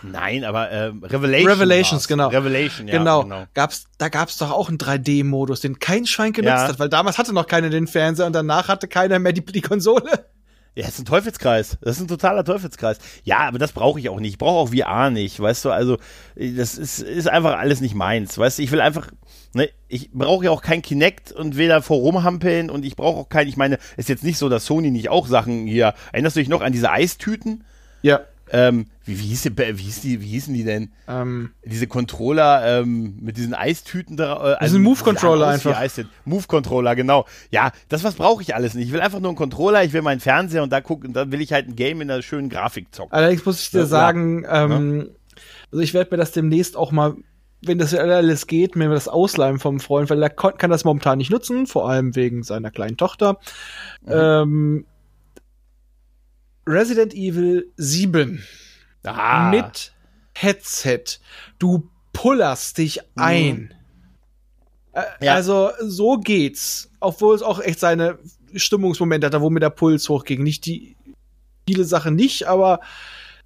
Nein, 0.02 0.44
aber 0.44 0.70
äh, 0.70 0.92
Revelation 1.02 1.50
Revelations, 1.50 2.10
genau. 2.10 2.28
Revelation, 2.28 2.90
ja. 2.90 2.98
Genau. 2.98 3.24
genau. 3.24 3.46
Gab's, 3.54 3.86
da 3.98 4.10
gab's 4.10 4.38
doch 4.38 4.52
auch 4.52 4.68
einen 4.68 4.80
3D-Modus, 4.80 5.62
den 5.62 5.80
kein 5.80 6.06
Schwein 6.06 6.34
genutzt 6.34 6.64
ja. 6.64 6.68
hat, 6.68 6.80
weil 6.80 6.90
damals 6.90 7.18
hatte 7.18 7.32
noch 7.32 7.48
keiner 7.48 7.70
den 7.70 7.88
Fernseher 7.88 8.26
und 8.26 8.34
danach 8.34 8.68
hatte 8.68 8.90
keiner 8.90 9.18
mehr 9.20 9.32
die, 9.32 9.46
die 9.46 9.62
Konsole. 9.62 10.26
Ja, 10.76 10.86
das 10.86 10.96
ist 10.96 11.02
ein 11.02 11.06
Teufelskreis. 11.06 11.78
Das 11.82 11.98
ist 11.98 12.02
ein 12.02 12.08
totaler 12.08 12.44
Teufelskreis. 12.44 12.98
Ja, 13.24 13.40
aber 13.40 13.60
das 13.60 13.74
brauche 13.74 14.00
ich 14.00 14.10
auch 14.10 14.20
nicht. 14.20 14.32
Ich 14.32 14.38
brauche 14.40 14.58
auch 14.58 14.74
VR 14.74 15.12
nicht, 15.12 15.40
weißt 15.40 15.66
du? 15.66 15.70
Also, 15.70 15.98
das 16.36 16.78
ist, 16.78 17.00
ist 17.00 17.30
einfach 17.30 17.58
alles 17.58 17.80
nicht 17.80 17.94
meins. 17.94 18.38
Weißt 18.40 18.58
du, 18.58 18.64
ich 18.64 18.72
will 18.72 18.82
einfach, 18.82 19.12
ne, 19.54 19.70
ich 19.88 20.12
brauche 20.12 20.46
ja 20.46 20.52
auch 20.52 20.64
kein 20.64 20.82
Kinect 20.82 21.32
und 21.32 21.58
da 21.60 21.82
vor 21.82 21.98
rumhampeln 21.98 22.72
und 22.72 22.86
ich 22.86 22.96
brauche 22.96 23.20
auch 23.20 23.30
kein, 23.30 23.48
ich 23.48 23.58
meine, 23.58 23.78
ist 23.98 24.10
jetzt 24.10 24.24
nicht 24.24 24.40
so, 24.40 24.50
dass 24.50 24.66
Sony 24.66 24.90
nicht 24.90 25.10
auch 25.10 25.28
Sachen 25.28 25.68
hier, 25.68 25.94
erinnerst 26.12 26.36
du 26.36 26.40
dich 26.40 26.50
noch 26.50 26.62
an 26.62 26.72
diese 26.72 26.90
Eistüten? 26.90 27.64
Ja. 28.02 28.22
Ähm, 28.54 28.86
wie, 29.04 29.20
wie, 29.20 29.24
hieß 29.24 29.42
die, 29.42 29.58
wie, 29.58 29.82
hieß 29.82 30.02
die, 30.02 30.22
wie 30.22 30.28
hießen 30.28 30.54
die 30.54 30.64
denn? 30.64 30.92
Ähm, 31.08 31.50
Diese 31.66 31.88
Controller 31.88 32.82
ähm, 32.82 33.18
mit 33.20 33.38
diesen 33.38 33.56
Eistüten 33.56 34.16
da. 34.16 34.54
Äh, 34.54 34.56
also 34.58 34.78
Move-Controller 34.78 35.48
einfach. 35.48 35.82
Move-Controller, 36.26 36.96
genau. 36.96 37.26
Ja, 37.50 37.72
das 37.90 38.04
was 38.04 38.14
brauche 38.14 38.44
ich 38.44 38.54
alles 38.54 38.76
nicht. 38.76 38.88
Ich 38.88 38.94
will 38.94 39.02
einfach 39.02 39.20
nur 39.20 39.30
einen 39.30 39.38
Controller, 39.38 39.84
ich 39.84 39.92
will 39.92 40.04
meinen 40.04 40.20
Fernseher 40.20 40.62
und 40.62 40.72
da 40.72 40.82
gucken, 40.82 41.14
dann 41.14 41.32
will 41.32 41.42
ich 41.42 41.52
halt 41.52 41.68
ein 41.68 41.76
Game 41.76 42.00
in 42.02 42.12
einer 42.12 42.22
schönen 42.22 42.50
Grafik 42.50 42.94
zocken. 42.94 43.12
Allerdings 43.12 43.44
muss 43.44 43.60
ich 43.60 43.72
dir 43.72 43.80
ja, 43.80 43.86
sagen, 43.88 44.44
ja. 44.44 44.66
Ähm, 44.66 45.10
also 45.72 45.82
ich 45.82 45.96
werde 45.96 46.12
mir 46.12 46.18
das 46.18 46.32
demnächst 46.32 46.78
auch 46.78 46.92
mal 46.92 47.16
wenn 47.66 47.78
das 47.78 47.94
alles 47.96 48.48
geht, 48.48 48.76
mir 48.76 48.90
das 48.90 49.08
ausleihen 49.08 49.58
vom 49.58 49.80
Freund, 49.80 50.10
weil 50.10 50.22
er 50.22 50.30
kann 50.30 50.70
das 50.70 50.84
momentan 50.84 51.18
nicht 51.18 51.32
nutzen, 51.32 51.66
vor 51.66 51.90
allem 51.90 52.14
wegen 52.14 52.44
seiner 52.44 52.72
kleinen 52.72 52.98
Tochter. 52.98 53.38
Mhm. 54.02 54.12
Ähm, 54.12 54.86
Resident 56.66 57.14
Evil 57.14 57.72
7 57.78 58.44
ah. 59.04 59.50
mit 59.50 59.94
Headset. 60.34 61.04
Du 61.60 61.90
pullerst 62.14 62.78
dich 62.78 62.98
mhm. 63.16 63.24
ein. 63.24 63.56
Mhm. 63.56 65.02
Ja. 65.22 65.34
Also 65.34 65.72
so 65.82 66.18
geht's. 66.18 66.90
Obwohl 67.00 67.36
es 67.36 67.42
auch 67.42 67.60
echt 67.60 67.80
seine 67.80 68.20
Stimmungsmomente 68.56 69.28
hat, 69.28 69.42
wo 69.42 69.50
mir 69.50 69.60
der 69.60 69.72
Puls 69.72 70.08
hochging. 70.08 70.44
Nicht 70.44 70.66
die 70.66 70.96
viele 71.66 71.86
Sachen 71.86 72.16
nicht, 72.16 72.48
aber 72.48 72.80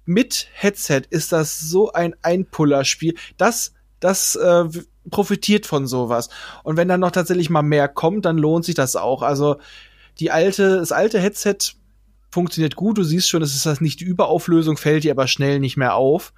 mit 0.04 0.48
Headset 0.52 1.02
ist 1.10 1.32
das 1.32 1.60
so 1.60 1.92
ein 1.92 2.14
Einpullerspiel. 2.22 3.14
Das, 3.36 3.74
das 4.00 4.36
äh, 4.36 4.64
profitiert 5.10 5.66
von 5.66 5.86
sowas. 5.86 6.28
Und 6.62 6.76
wenn 6.76 6.88
dann 6.88 7.00
noch 7.00 7.10
tatsächlich 7.10 7.50
mal 7.50 7.62
mehr 7.62 7.88
kommt, 7.88 8.24
dann 8.24 8.38
lohnt 8.38 8.64
sich 8.64 8.74
das 8.74 8.96
auch. 8.96 9.22
Also 9.22 9.56
die 10.18 10.30
alte, 10.30 10.78
das 10.78 10.92
alte 10.92 11.20
Headset 11.20 11.58
funktioniert 12.30 12.76
gut. 12.76 12.98
Du 12.98 13.02
siehst 13.02 13.28
schon, 13.28 13.42
es 13.42 13.54
ist 13.54 13.66
das 13.66 13.80
nicht 13.80 14.00
die 14.00 14.04
Überauflösung, 14.04 14.76
fällt 14.76 15.04
dir 15.04 15.12
aber 15.12 15.26
schnell 15.26 15.60
nicht 15.60 15.76
mehr 15.76 15.94
auf. 15.94 16.32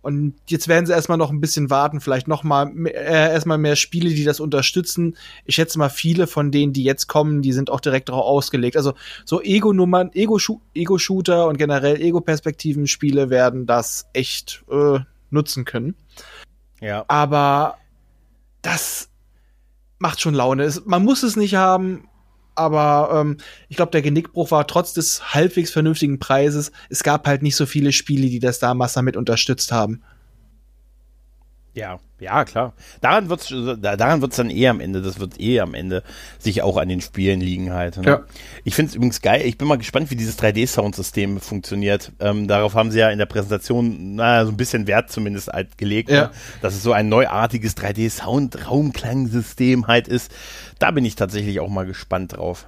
Und 0.00 0.34
jetzt 0.46 0.68
werden 0.68 0.86
sie 0.86 0.92
erstmal 0.92 1.18
noch 1.18 1.30
ein 1.30 1.40
bisschen 1.40 1.70
warten, 1.70 2.00
vielleicht 2.00 2.28
noch 2.28 2.44
mal 2.44 2.72
äh, 2.86 3.32
erstmal 3.32 3.58
mehr 3.58 3.74
Spiele, 3.74 4.10
die 4.10 4.24
das 4.24 4.38
unterstützen. 4.38 5.16
Ich 5.44 5.56
schätze 5.56 5.78
mal, 5.78 5.88
viele 5.88 6.26
von 6.26 6.52
denen, 6.52 6.72
die 6.72 6.84
jetzt 6.84 7.08
kommen, 7.08 7.42
die 7.42 7.52
sind 7.52 7.68
auch 7.68 7.80
direkt 7.80 8.08
darauf 8.08 8.24
ausgelegt. 8.24 8.76
Also 8.76 8.94
so 9.24 9.42
Ego-Nummern, 9.42 10.10
Ego-Shooter 10.12 11.46
und 11.46 11.58
generell 11.58 12.00
Ego-Perspektiven-Spiele 12.00 13.28
werden 13.28 13.66
das 13.66 14.06
echt 14.12 14.64
äh, 14.70 15.00
nutzen 15.30 15.64
können. 15.64 15.96
Ja. 16.80 17.04
Aber 17.08 17.76
das 18.62 19.10
macht 19.98 20.20
schon 20.20 20.34
Laune. 20.34 20.72
man 20.86 21.04
muss 21.04 21.24
es 21.24 21.36
nicht 21.36 21.56
haben, 21.56 22.07
aber 22.58 23.20
ähm, 23.20 23.36
ich 23.68 23.76
glaube, 23.76 23.92
der 23.92 24.02
Genickbruch 24.02 24.50
war 24.50 24.66
trotz 24.66 24.92
des 24.92 25.34
halbwegs 25.34 25.70
vernünftigen 25.70 26.18
Preises. 26.18 26.72
Es 26.88 27.02
gab 27.02 27.26
halt 27.26 27.42
nicht 27.42 27.56
so 27.56 27.66
viele 27.66 27.92
Spiele, 27.92 28.28
die 28.28 28.40
das 28.40 28.58
damals 28.58 28.94
damit 28.94 29.16
unterstützt 29.16 29.72
haben. 29.72 30.02
Ja, 31.74 31.98
ja, 32.18 32.44
klar. 32.44 32.72
Daran 33.00 33.28
wird 33.28 33.42
es 33.42 33.48
daran 33.80 34.20
wird's 34.20 34.34
dann 34.36 34.50
eh 34.50 34.66
am 34.66 34.80
Ende, 34.80 35.00
das 35.00 35.20
wird 35.20 35.40
eh 35.40 35.60
am 35.60 35.74
Ende 35.74 36.02
sich 36.38 36.62
auch 36.62 36.76
an 36.76 36.88
den 36.88 37.00
Spielen 37.00 37.40
liegen 37.40 37.72
halt. 37.72 37.98
Ne? 37.98 38.06
Ja. 38.06 38.24
Ich 38.64 38.74
finde 38.74 38.90
es 38.90 38.96
übrigens 38.96 39.22
geil, 39.22 39.42
ich 39.44 39.56
bin 39.58 39.68
mal 39.68 39.78
gespannt, 39.78 40.10
wie 40.10 40.16
dieses 40.16 40.40
3D-Soundsystem 40.40 41.38
funktioniert. 41.40 42.10
Ähm, 42.18 42.48
darauf 42.48 42.74
haben 42.74 42.90
sie 42.90 42.98
ja 42.98 43.10
in 43.10 43.18
der 43.18 43.26
Präsentation, 43.26 44.16
naja, 44.16 44.44
so 44.46 44.50
ein 44.50 44.56
bisschen 44.56 44.88
Wert 44.88 45.12
zumindest 45.12 45.46
halt 45.48 45.78
gelegt, 45.78 46.10
ja. 46.10 46.22
ne? 46.22 46.30
dass 46.62 46.74
es 46.74 46.82
so 46.82 46.90
ein 46.92 47.08
neuartiges 47.08 47.76
3D-Sound-Raumklangsystem 47.76 49.86
halt 49.86 50.08
ist. 50.08 50.32
Da 50.80 50.90
bin 50.90 51.04
ich 51.04 51.14
tatsächlich 51.14 51.60
auch 51.60 51.68
mal 51.68 51.86
gespannt 51.86 52.36
drauf. 52.36 52.66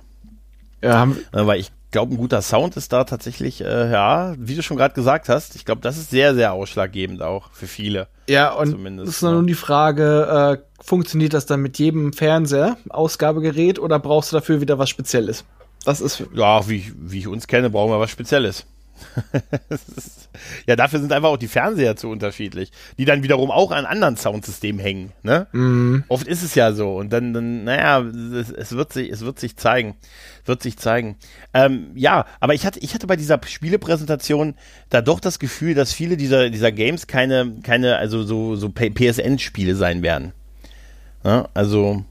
Ja, 0.83 0.99
haben, 0.99 1.19
äh, 1.33 1.47
weil 1.47 1.61
ich 1.61 1.73
glaube, 1.91 2.15
ein 2.15 2.17
guter 2.17 2.43
Sound 2.43 2.77
ist 2.77 2.93
da 2.93 3.05
tatsächlich, 3.05 3.63
äh, 3.63 3.91
ja, 3.91 4.35
wie 4.39 4.55
du 4.55 4.63
schon 4.63 4.77
gerade 4.77 4.95
gesagt 4.95 5.29
hast, 5.29 5.57
ich 5.57 5.65
glaube, 5.65 5.81
das 5.81 5.97
ist 5.99 6.11
sehr, 6.11 6.35
sehr 6.35 6.53
ausschlaggebend 6.53 7.23
auch 7.23 7.51
für 7.53 7.67
viele. 7.67 8.09
Ja, 8.29 8.53
und 8.53 8.99
das 8.99 9.09
ist 9.09 9.23
dann 9.23 9.31
ja. 9.31 9.37
nun 9.37 9.47
die 9.47 9.55
Frage, 9.55 10.59
äh, 10.61 10.83
funktioniert 10.85 11.35
das 11.35 11.47
dann 11.47 11.61
mit 11.61 11.79
jedem 11.79 12.13
Fernseher, 12.13 12.77
Ausgabegerät, 12.89 13.79
oder 13.79 13.99
brauchst 13.99 14.33
du 14.33 14.37
dafür 14.37 14.61
wieder 14.61 14.79
was 14.79 14.89
Spezielles? 14.89 15.45
Das 15.85 16.01
ist. 16.01 16.23
Ja, 16.35 16.69
wie, 16.69 16.93
wie 16.97 17.19
ich 17.19 17.29
uns 17.29 17.47
kenne, 17.47 17.71
brauchen 17.71 17.91
wir 17.91 18.01
was 18.01 18.11
Spezielles. 18.11 18.67
ja, 20.67 20.77
dafür 20.77 21.01
sind 21.01 21.13
einfach 21.13 21.29
auch 21.29 21.37
die 21.37 21.49
Fernseher 21.49 21.97
zu 21.97 22.09
unterschiedlich, 22.09 22.73
die 22.99 23.05
dann 23.05 23.23
wiederum 23.23 23.51
auch 23.51 23.71
an 23.71 23.87
anderen 23.87 24.17
Soundsystemen 24.17 24.81
hängen. 24.81 25.13
Ne? 25.23 25.47
Mm. 25.53 26.05
Oft 26.09 26.27
ist 26.27 26.43
es 26.43 26.55
ja 26.55 26.73
so 26.73 26.97
und 26.97 27.13
dann, 27.13 27.33
dann 27.33 27.65
naja, 27.65 28.01
es, 28.01 28.51
es, 28.51 28.73
wird 28.73 28.93
sich, 28.93 29.11
es 29.11 29.23
wird 29.23 29.39
sich 29.39 29.57
zeigen, 29.57 29.97
wird 30.45 30.63
sich 30.63 30.77
zeigen. 30.77 31.17
Ähm, 31.55 31.91
ja, 31.95 32.27
aber 32.41 32.55
ich 32.55 32.67
hatte, 32.67 32.81
ich 32.81 32.95
hatte 32.95 33.07
bei 33.07 33.17
dieser 33.17 33.41
Spielepräsentation 33.45 34.55
da 34.89 35.03
doch 35.03 35.21
das 35.21 35.39
Gefühl, 35.39 35.75
dass 35.75 35.93
viele 35.93 36.17
dieser, 36.17 36.51
dieser 36.51 36.73
Games 36.73 37.07
keine, 37.07 37.57
keine, 37.63 37.97
also 37.97 38.23
so, 38.23 38.57
so 38.57 38.71
PSN-Spiele 38.71 39.75
sein 39.75 40.03
werden. 40.03 40.33
Ja, 41.25 41.49
also 41.55 42.05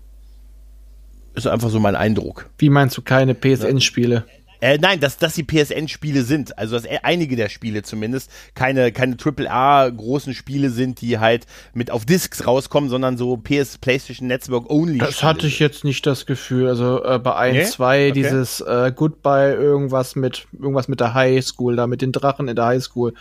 ist 1.36 1.48
einfach 1.48 1.70
so 1.70 1.80
mein 1.80 1.96
Eindruck. 1.96 2.50
Wie 2.58 2.70
meinst 2.70 2.98
du 2.98 3.02
keine 3.02 3.34
PSN-Spiele? 3.34 4.26
Äh, 4.62 4.78
nein, 4.78 5.00
dass, 5.00 5.18
dass 5.18 5.36
die 5.36 5.44
PSN-Spiele 5.44 6.24
sind. 6.24 6.58
Also, 6.58 6.76
dass 6.78 6.86
einige 7.04 7.36
der 7.36 7.50
Spiele 7.50 7.84
zumindest 7.84 8.30
keine, 8.56 8.92
keine 8.92 9.16
AAA-großen 9.18 10.34
Spiele 10.34 10.70
sind, 10.70 11.02
die 11.02 11.20
halt 11.20 11.46
mit 11.74 11.92
auf 11.92 12.06
Discs 12.06 12.46
rauskommen, 12.46 12.90
sondern 12.90 13.18
so 13.18 13.38
PS, 13.38 13.78
PlayStation 13.78 14.28
Network 14.28 14.70
only. 14.70 14.98
Das 14.98 15.24
hatte 15.24 15.48
ich 15.48 15.60
jetzt 15.60 15.84
nicht 15.84 16.06
das 16.06 16.26
Gefühl. 16.26 16.68
Also, 16.68 17.04
äh, 17.04 17.20
bei 17.20 17.36
1, 17.36 17.58
nee? 17.58 17.66
2 17.66 18.10
okay. 18.10 18.12
dieses 18.12 18.62
äh, 18.62 18.92
Goodbye 18.96 19.54
irgendwas 19.54 20.16
mit, 20.16 20.48
irgendwas 20.54 20.88
mit 20.88 21.00
der 21.00 21.14
Highschool, 21.14 21.76
da 21.76 21.88
mit 21.88 22.02
den 22.02 22.12
Drachen 22.12 22.48
in 22.48 22.56
der 22.56 22.66
Highschool. 22.66 23.14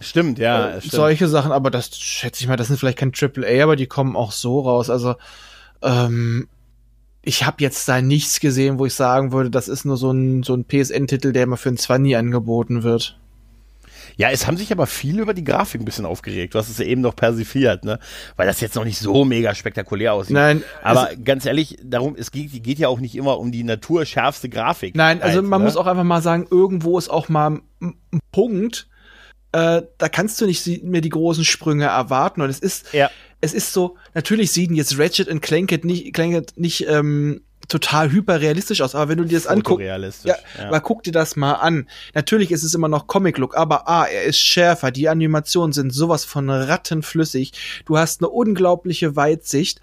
Stimmt, 0.00 0.38
ja. 0.38 0.70
Äh, 0.70 0.80
stimmt. 0.80 0.92
Solche 0.92 1.28
Sachen, 1.28 1.52
aber 1.52 1.70
das 1.70 1.98
schätze 1.98 2.42
ich 2.42 2.48
mal, 2.48 2.56
das 2.56 2.68
sind 2.68 2.78
vielleicht 2.78 2.98
kein 2.98 3.12
AAA, 3.12 3.62
aber 3.62 3.76
die 3.76 3.86
kommen 3.86 4.16
auch 4.16 4.32
so 4.32 4.60
raus. 4.60 4.90
Also, 4.90 5.16
ähm, 5.82 6.48
ich 7.28 7.44
habe 7.44 7.58
jetzt 7.60 7.86
da 7.90 8.00
nichts 8.00 8.40
gesehen, 8.40 8.78
wo 8.78 8.86
ich 8.86 8.94
sagen 8.94 9.32
würde, 9.32 9.50
das 9.50 9.68
ist 9.68 9.84
nur 9.84 9.98
so 9.98 10.10
ein, 10.10 10.42
so 10.42 10.54
ein 10.54 10.64
PSN-Titel, 10.64 11.34
der 11.34 11.42
immer 11.42 11.58
für 11.58 11.68
ein 11.68 11.76
20 11.76 12.16
angeboten 12.16 12.84
wird. 12.84 13.18
Ja, 14.16 14.30
es 14.30 14.46
haben 14.46 14.56
sich 14.56 14.72
aber 14.72 14.86
viele 14.86 15.20
über 15.20 15.34
die 15.34 15.44
Grafik 15.44 15.82
ein 15.82 15.84
bisschen 15.84 16.06
aufgeregt. 16.06 16.54
Du 16.54 16.58
hast 16.58 16.70
es 16.70 16.78
ja 16.78 16.86
eben 16.86 17.02
noch 17.02 17.14
persifiert, 17.14 17.84
ne? 17.84 18.00
Weil 18.36 18.46
das 18.46 18.62
jetzt 18.62 18.76
noch 18.76 18.84
nicht 18.84 18.98
so 18.98 19.26
mega 19.26 19.54
spektakulär 19.54 20.14
aussieht. 20.14 20.34
Nein. 20.34 20.64
Aber 20.82 21.10
ganz 21.22 21.44
ehrlich, 21.44 21.76
darum, 21.84 22.16
es 22.18 22.30
geht, 22.30 22.64
geht 22.64 22.78
ja 22.78 22.88
auch 22.88 22.98
nicht 22.98 23.14
immer 23.14 23.38
um 23.38 23.52
die 23.52 23.62
naturschärfste 23.62 24.48
Grafik. 24.48 24.96
Nein, 24.96 25.20
also 25.20 25.42
man 25.42 25.60
ne? 25.60 25.66
muss 25.66 25.76
auch 25.76 25.86
einfach 25.86 26.04
mal 26.04 26.22
sagen, 26.22 26.46
irgendwo 26.50 26.98
ist 26.98 27.10
auch 27.10 27.28
mal 27.28 27.60
ein 27.82 27.94
Punkt, 28.32 28.88
äh, 29.52 29.82
da 29.98 30.08
kannst 30.08 30.40
du 30.40 30.46
nicht 30.46 30.82
mehr 30.82 31.02
die 31.02 31.10
großen 31.10 31.44
Sprünge 31.44 31.84
erwarten. 31.84 32.40
Und 32.40 32.48
es 32.48 32.58
ist, 32.58 32.92
ja 32.94 33.10
es 33.40 33.54
ist 33.54 33.72
so, 33.72 33.96
natürlich 34.14 34.52
sehen 34.52 34.74
jetzt 34.74 34.98
Ratchet 34.98 35.28
und 35.28 35.40
Clank 35.40 35.84
nicht, 35.84 36.12
Clank 36.12 36.56
nicht 36.56 36.86
ähm, 36.88 37.42
total 37.68 38.10
hyperrealistisch 38.10 38.80
aus, 38.80 38.94
aber 38.94 39.10
wenn 39.10 39.18
du 39.18 39.24
dir 39.24 39.36
das 39.36 39.46
anguckst, 39.46 39.84
ja, 40.24 40.36
ja, 40.56 40.66
aber 40.66 40.80
guck 40.80 41.02
dir 41.02 41.12
das 41.12 41.36
mal 41.36 41.54
an. 41.54 41.88
Natürlich 42.14 42.50
ist 42.50 42.64
es 42.64 42.74
immer 42.74 42.88
noch 42.88 43.06
Comic-Look, 43.06 43.56
aber 43.56 43.88
ah, 43.88 44.06
er 44.06 44.24
ist 44.24 44.38
schärfer, 44.38 44.90
die 44.90 45.08
Animationen 45.08 45.72
sind 45.72 45.92
sowas 45.92 46.24
von 46.24 46.48
rattenflüssig, 46.48 47.52
du 47.84 47.98
hast 47.98 48.22
eine 48.22 48.30
unglaubliche 48.30 49.16
Weitsicht 49.16 49.80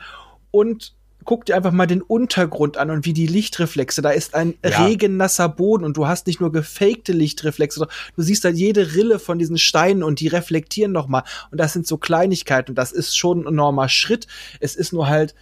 und 0.52 0.96
guck 1.26 1.46
dir 1.46 1.56
einfach 1.56 1.72
mal 1.72 1.88
den 1.88 2.02
Untergrund 2.02 2.78
an 2.78 2.90
und 2.90 3.06
wie 3.06 3.14
die 3.14 3.28
Lichtreflexe. 3.28 4.02
Da 4.02 4.12
ist 4.12 4.36
ein 4.36 4.56
ja. 4.64 4.86
regennasser 4.86 5.50
Boden 5.50 5.84
und 5.84 5.98
du 5.98 6.08
hast 6.08 6.28
nicht 6.28 6.40
nur 6.40 6.52
gefakte 6.52 7.12
Lichtreflexe, 7.12 7.88
du 8.16 8.22
siehst 8.22 8.46
halt 8.46 8.58
jede 8.58 8.96
Rille 8.96 9.20
von 9.20 9.40
diesen 9.40 9.58
Steinen 9.58 10.04
und 10.04 10.20
die 10.20 10.28
reflektieren 10.28 10.92
noch 10.92 11.08
mal. 11.08 11.24
Und 11.52 11.60
das 11.60 11.74
sind 11.74 11.88
so 11.88 11.98
Kleinigkeiten 11.98 12.72
und 12.72 12.76
das 12.76 12.92
ist 12.92 13.18
schon 13.18 13.42
ein 13.42 13.48
enormer 13.48 13.90
Schritt. 13.90 14.28
Es 14.60 14.76
ist 14.76 14.94
nur 14.94 15.08
halt, 15.08 15.36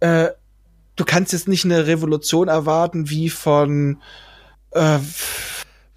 äh, 0.00 0.28
du 0.96 1.04
kannst 1.04 1.32
jetzt 1.32 1.48
nicht 1.48 1.64
eine 1.64 1.86
Revolution 1.86 2.48
erwarten 2.48 3.10
wie 3.10 3.28
von 3.28 4.00
äh, 4.70 4.98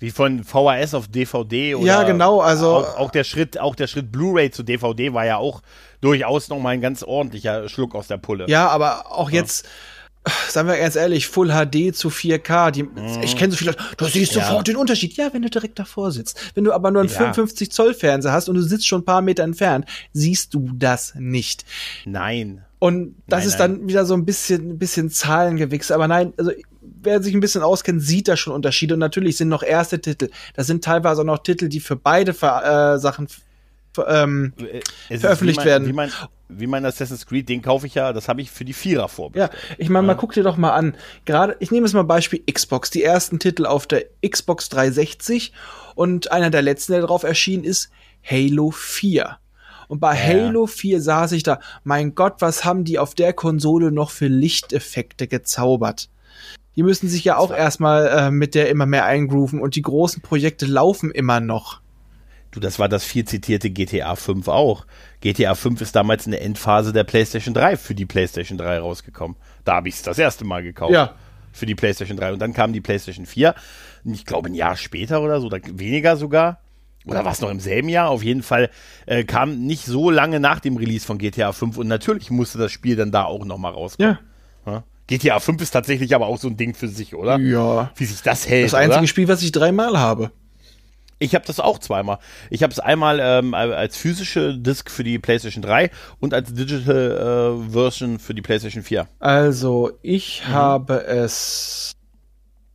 wie 0.02 0.12
von 0.12 0.44
VHS 0.44 0.96
auf 0.96 1.08
DVD 1.08 1.76
oder 1.76 1.86
Ja, 1.86 2.04
genau, 2.04 2.42
also 2.42 2.78
auch, 2.78 2.98
auch 2.98 3.12
der 3.12 3.24
Schritt 3.24 3.60
auch 3.60 3.76
der 3.76 3.88
Schritt 3.88 4.12
Blu-ray 4.12 4.52
zu 4.52 4.64
DVD 4.64 5.14
war 5.14 5.26
ja 5.26 5.38
auch 5.38 5.62
durchaus 6.02 6.50
noch 6.50 6.60
mal 6.60 6.70
ein 6.70 6.82
ganz 6.82 7.04
ordentlicher 7.04 7.70
Schluck 7.70 7.94
aus 7.94 8.08
der 8.08 8.18
Pulle. 8.18 8.46
Ja, 8.48 8.68
aber 8.68 9.12
auch 9.12 9.30
ja. 9.30 9.42
jetzt 9.42 9.68
Sagen 10.50 10.68
wir 10.68 10.78
ganz 10.78 10.96
ehrlich, 10.96 11.28
Full 11.28 11.50
HD 11.50 11.96
zu 11.96 12.10
4K, 12.10 12.70
die, 12.70 12.84
mm. 12.84 13.24
ich 13.24 13.36
kenne 13.36 13.52
so 13.52 13.58
viele 13.58 13.72
Leute, 13.72 13.84
du 13.98 14.06
siehst 14.06 14.36
ja. 14.36 14.46
sofort 14.46 14.68
den 14.68 14.76
Unterschied. 14.76 15.18
Ja, 15.18 15.34
wenn 15.34 15.42
du 15.42 15.50
direkt 15.50 15.80
davor 15.80 16.12
sitzt. 16.12 16.40
Wenn 16.54 16.64
du 16.64 16.74
aber 16.74 16.92
nur 16.92 17.02
einen 17.02 17.10
ja. 17.10 17.16
55 17.16 17.72
Zoll 17.72 17.96
Fernseher 17.96 18.32
hast 18.32 18.48
und 18.48 18.54
du 18.54 18.62
sitzt 18.62 18.86
schon 18.86 19.02
ein 19.02 19.06
paar 19.06 19.24
Meter 19.24 19.42
entfernt, 19.42 19.86
siehst 20.14 20.54
du 20.54 20.70
das 20.76 21.16
nicht. 21.16 21.66
Nein. 22.06 22.64
Und 22.78 23.16
das 23.28 23.40
nein, 23.40 23.48
ist 23.48 23.60
nein. 23.60 23.78
dann 23.80 23.88
wieder 23.88 24.06
so 24.06 24.14
ein 24.14 24.24
bisschen, 24.24 24.74
ein 24.74 24.78
bisschen 24.78 25.10
Zahlengewichs. 25.10 25.90
Aber 25.90 26.08
nein, 26.08 26.34
also 26.38 26.52
wer 27.04 27.22
sich 27.22 27.34
ein 27.34 27.40
bisschen 27.40 27.64
auskennt, 27.64 28.02
sieht 28.02 28.28
da 28.28 28.38
schon 28.38 28.54
Unterschiede. 28.54 28.94
Und 28.96 29.00
natürlich 29.00 29.38
sind 29.38 29.50
noch 29.50 29.64
erste 29.64 30.00
Titel. 30.00 30.30
Das 30.56 30.68
sind 30.68 30.84
teilweise 30.84 31.22
auch 31.22 31.26
noch 31.26 31.40
Titel, 31.40 31.68
die 31.68 31.80
für 31.80 31.96
beide 31.96 32.32
äh, 32.32 32.98
Sachen 32.98 33.28
ähm, 34.08 34.54
veröffentlicht 35.10 35.60
wie 35.60 35.62
mein, 35.62 35.66
werden. 35.66 35.88
Wie 35.88 35.94
mein, 35.94 36.12
wie 36.50 36.68
mein 36.68 36.86
Assassin's 36.86 37.26
Creed, 37.26 37.50
den 37.50 37.62
kaufe 37.62 37.88
ich 37.88 37.96
ja, 37.96 38.14
das 38.14 38.28
habe 38.28 38.42
ich 38.42 38.52
für 38.52 38.66
die 38.66 38.74
Vierer 38.74 39.10
vorbestellt. 39.10 39.52
Ja, 39.52 39.76
ich 39.78 39.90
meine, 39.90 40.08
ja. 40.08 40.14
mal 40.14 40.20
guck 40.20 40.34
dir 40.34 40.44
doch 40.44 40.58
mal 40.58 40.72
an. 40.72 40.96
Gerade, 41.26 41.56
ich 41.60 41.72
nehme 41.72 41.86
jetzt 41.86 41.94
mal 41.94 42.04
Beispiel 42.04 42.42
Xbox. 42.52 42.90
Die 42.90 43.04
ersten 43.04 43.40
Titel 43.40 43.66
auf 43.66 43.88
der 43.88 44.06
Xbox 44.28 44.70
360 44.70 45.54
und 45.96 46.32
einer 46.32 46.50
der 46.50 46.62
letzten, 46.62 46.94
der 46.94 47.02
drauf 47.02 47.24
erschienen 47.24 47.64
ist, 47.64 47.92
Halo 48.24 48.72
4. 48.72 49.38
Und 49.88 50.00
bei 50.00 50.16
ja. 50.16 50.46
Halo 50.46 50.68
4 50.68 51.02
saß 51.02 51.34
ich 51.34 51.44
da, 51.44 51.60
mein 51.84 52.16
Gott, 52.16 52.36
was 52.40 52.64
haben 52.64 52.86
die 52.86 52.98
auf 52.98 53.14
der 53.14 53.34
Konsole 53.34 53.92
noch 53.92 54.10
für 54.12 54.28
Lichteffekte 54.28 55.28
gezaubert? 55.28 56.10
Die 56.76 56.84
müssen 56.84 57.10
sich 57.10 57.24
ja 57.24 57.38
auch 57.38 57.52
erstmal 57.52 58.08
äh, 58.08 58.32
mit 58.32 58.56
der 58.56 58.70
immer 58.70 58.86
mehr 58.86 59.06
eingrooven 59.06 59.60
und 59.60 59.76
die 59.76 59.82
großen 59.82 60.22
Projekte 60.22 60.66
laufen 60.66 61.12
immer 61.12 61.40
noch. 61.40 61.82
Du, 62.52 62.60
das 62.60 62.80
war 62.80 62.90
das 62.90 63.06
viel 63.06 63.26
zitierte 63.26 63.70
GTA 63.70 64.16
5 64.16 64.48
auch. 64.50 64.86
GTA 65.22 65.56
5 65.56 65.80
ist 65.82 65.96
damals 65.96 66.26
in 66.26 66.34
der 66.34 66.42
Endphase 66.42 66.92
der 66.92 67.06
PlayStation 67.06 67.54
3 67.54 67.78
für 67.78 67.96
die 67.96 68.06
PlayStation 68.06 68.58
3 68.58 68.80
rausgekommen. 68.80 69.38
Da 69.64 69.76
habe 69.76 69.88
ich 69.88 69.96
es 69.96 70.02
das 70.02 70.20
erste 70.20 70.44
Mal 70.44 70.62
gekauft. 70.62 70.92
Ja. 70.92 71.16
Für 71.54 71.66
die 71.66 71.76
PlayStation 71.76 72.18
3. 72.18 72.34
Und 72.34 72.40
dann 72.40 72.54
kam 72.54 72.74
die 72.74 72.82
PlayStation 72.82 73.26
4. 73.26 73.56
Ich 74.06 74.26
glaube, 74.26 74.50
ein 74.50 74.54
Jahr 74.54 74.76
später 74.76 75.22
oder 75.22 75.40
so, 75.40 75.48
oder 75.48 75.60
weniger 75.66 76.18
sogar. 76.18 76.60
oder 77.06 77.24
war 77.24 77.32
es 77.32 77.42
noch 77.42 77.50
im 77.50 77.60
selben 77.62 77.88
Jahr? 77.88 78.10
Auf 78.10 78.24
jeden 78.24 78.44
Fall 78.44 78.70
äh, 79.06 79.24
kam 79.24 79.66
nicht 79.66 79.86
so 79.86 80.10
lange 80.10 80.40
nach 80.40 80.60
dem 80.60 80.76
Release 80.76 81.06
von 81.06 81.18
GTA 81.18 81.54
5 81.54 81.78
und 81.78 81.88
natürlich 81.88 82.32
musste 82.32 82.58
das 82.58 82.72
Spiel 82.72 82.96
dann 82.98 83.12
da 83.12 83.24
auch 83.24 83.46
nochmal 83.46 83.74
rauskommen. 83.74 84.18
Ja. 84.66 84.72
ja. 84.72 84.84
GTA 85.08 85.40
5 85.40 85.62
ist 85.62 85.72
tatsächlich 85.72 86.16
aber 86.16 86.28
auch 86.28 86.38
so 86.38 86.48
ein 86.48 86.58
Ding 86.58 86.74
für 86.74 86.88
sich, 86.88 87.16
oder? 87.16 87.38
Ja. 87.40 87.92
Wie 87.96 88.06
sich 88.06 88.22
das 88.22 88.48
hält. 88.48 88.66
Das 88.66 88.74
einzige 88.74 89.00
oder? 89.00 89.08
Spiel, 89.08 89.28
was 89.28 89.44
ich 89.44 89.52
dreimal 89.52 90.00
habe. 90.00 90.32
Ich 91.22 91.36
habe 91.36 91.46
das 91.46 91.60
auch 91.60 91.78
zweimal. 91.78 92.18
Ich 92.50 92.64
habe 92.64 92.74
es 92.74 92.80
einmal 92.80 93.20
ähm, 93.22 93.54
als 93.54 93.96
physische 93.96 94.58
Disc 94.58 94.90
für 94.90 95.04
die 95.04 95.20
PlayStation 95.20 95.62
3 95.62 95.92
und 96.20 96.34
als 96.34 96.52
Digital 96.52 97.60
äh, 97.68 97.72
Version 97.72 98.18
für 98.18 98.34
die 98.34 98.42
PlayStation 98.42 98.82
4. 98.82 99.08
Also, 99.20 99.92
ich 100.02 100.42
mhm. 100.48 100.52
habe 100.52 101.06
es 101.06 101.92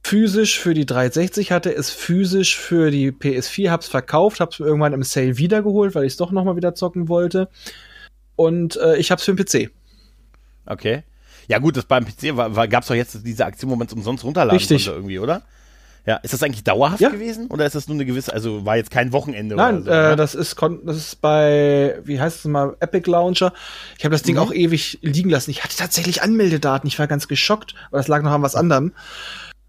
physisch 0.05 0.61
für 0.61 0.75
die 0.75 0.87
360 0.87 1.51
hatte, 1.51 1.75
es 1.75 1.91
physisch 1.91 2.57
für 2.57 2.93
die 2.93 3.11
PS4, 3.11 3.71
hab's 3.71 3.89
verkauft, 3.89 4.39
hab's 4.39 4.61
irgendwann 4.61 4.93
im 4.93 5.03
Sale 5.03 5.39
wiedergeholt, 5.39 5.97
weil 5.97 6.05
ich 6.05 6.13
es 6.13 6.17
doch 6.17 6.31
noch 6.31 6.45
mal 6.45 6.55
wieder 6.55 6.77
zocken 6.77 7.09
wollte. 7.09 7.49
Und 8.37 8.77
äh, 8.77 8.97
ich 8.99 9.11
hab's 9.11 9.25
für 9.25 9.35
den 9.35 9.45
PC. 9.45 9.73
Okay. 10.67 11.03
Ja 11.49 11.59
gut, 11.59 11.77
das 11.77 11.85
beim 11.85 12.05
PC 12.05 12.37
war, 12.37 12.55
war, 12.57 12.69
gab's 12.69 12.89
doch 12.89 12.95
jetzt 12.95 13.19
diese 13.25 13.45
Aktion, 13.45 13.71
wo 13.71 13.77
man 13.77 13.87
es 13.87 13.93
umsonst 13.93 14.25
runterladen 14.25 14.59
Richtig. 14.59 14.85
konnte 14.85 14.99
irgendwie, 14.99 15.19
oder? 15.19 15.43
Ja, 16.07 16.17
ist 16.19 16.33
das 16.33 16.43
eigentlich 16.45 16.63
dauerhaft 16.63 17.01
ja. 17.01 17.09
gewesen 17.09 17.49
oder 17.49 17.67
ist 17.67 17.75
das 17.75 17.89
nur 17.89 17.97
eine 17.97 18.05
gewisse, 18.05 18.33
also 18.33 18.65
war 18.65 18.77
jetzt 18.77 18.93
kein 18.93 19.13
Wochenende 19.13 19.57
Nein, 19.57 19.83
oder 19.83 20.09
so? 20.09 20.13
Äh, 20.13 20.17
das 20.17 20.37
ist 20.37 20.57
das 20.85 20.97
ist 20.97 21.21
bei 21.21 21.99
wie 22.05 22.21
heißt 22.21 22.39
es 22.39 22.45
mal 22.45 22.77
Epic 22.79 23.11
Launcher. 23.11 23.53
Ich 23.99 24.05
habe 24.05 24.13
das 24.13 24.23
Ding 24.23 24.37
mhm. 24.37 24.43
auch 24.43 24.53
ewig 24.53 25.01
liegen 25.03 25.31
lassen. 25.31 25.51
Ich 25.51 25.65
hatte 25.65 25.77
tatsächlich 25.77 26.23
Anmeldedaten. 26.23 26.87
Ich 26.87 27.01
war 27.01 27.09
ganz 27.09 27.27
geschockt, 27.27 27.75
aber 27.89 27.99
das 27.99 28.07
lag 28.07 28.23
noch 28.23 28.31
an 28.31 28.43
was 28.43 28.55
anderem 28.55 28.93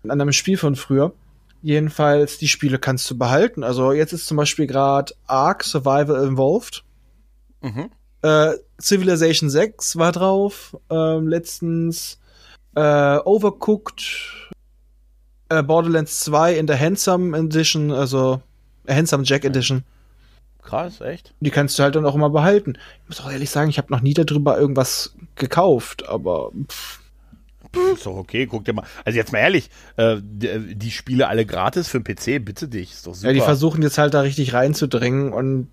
an 0.03 0.21
einem 0.21 0.31
Spiel 0.31 0.57
von 0.57 0.75
früher. 0.75 1.13
Jedenfalls, 1.61 2.37
die 2.37 2.47
Spiele 2.47 2.77
kannst 2.77 3.09
du 3.09 3.17
behalten. 3.17 3.63
Also 3.63 3.91
jetzt 3.91 4.13
ist 4.13 4.27
zum 4.27 4.37
Beispiel 4.37 4.67
gerade 4.67 5.13
Ark 5.25 5.63
Survival 5.63 6.23
Involved. 6.23 6.83
Mhm. 7.61 7.89
Äh, 8.21 8.53
Civilization 8.81 9.49
6 9.49 9.97
war 9.97 10.11
drauf. 10.11 10.77
Ähm, 10.89 11.27
letztens 11.27 12.19
äh, 12.75 13.17
Overcooked. 13.17 14.51
Äh, 15.49 15.63
Borderlands 15.63 16.19
2 16.21 16.57
in 16.57 16.67
der 16.67 16.79
Handsome 16.79 17.37
Edition, 17.37 17.91
also 17.91 18.41
Handsome 18.87 19.23
Jack 19.23 19.45
Edition. 19.45 19.83
Krass, 20.61 20.99
echt? 20.99 21.33
Die 21.39 21.49
kannst 21.49 21.79
du 21.79 21.83
halt 21.83 21.95
dann 21.95 22.05
auch 22.05 22.15
immer 22.15 22.29
behalten. 22.29 22.77
Ich 23.03 23.09
muss 23.09 23.21
auch 23.21 23.31
ehrlich 23.31 23.49
sagen, 23.49 23.69
ich 23.69 23.77
habe 23.77 23.91
noch 23.91 24.01
nie 24.01 24.13
darüber 24.13 24.59
irgendwas 24.59 25.15
gekauft, 25.35 26.09
aber 26.09 26.51
pff, 26.67 26.99
ist 27.93 28.05
doch 28.05 28.15
okay, 28.15 28.47
guck 28.47 28.65
dir 28.65 28.73
mal. 28.73 28.85
Also 29.05 29.17
jetzt 29.17 29.31
mal 29.31 29.39
ehrlich, 29.39 29.69
äh, 29.97 30.17
die, 30.21 30.75
die, 30.75 30.91
Spiele 30.91 31.27
alle 31.27 31.45
gratis 31.45 31.87
für 31.87 31.99
den 31.99 32.15
PC, 32.15 32.43
bitte 32.43 32.67
dich, 32.67 32.91
ist 32.91 33.07
doch 33.07 33.15
super. 33.15 33.27
Ja, 33.27 33.33
die 33.33 33.41
versuchen 33.41 33.81
jetzt 33.81 33.97
halt 33.97 34.13
da 34.13 34.21
richtig 34.21 34.53
reinzudringen 34.53 35.33
und 35.33 35.69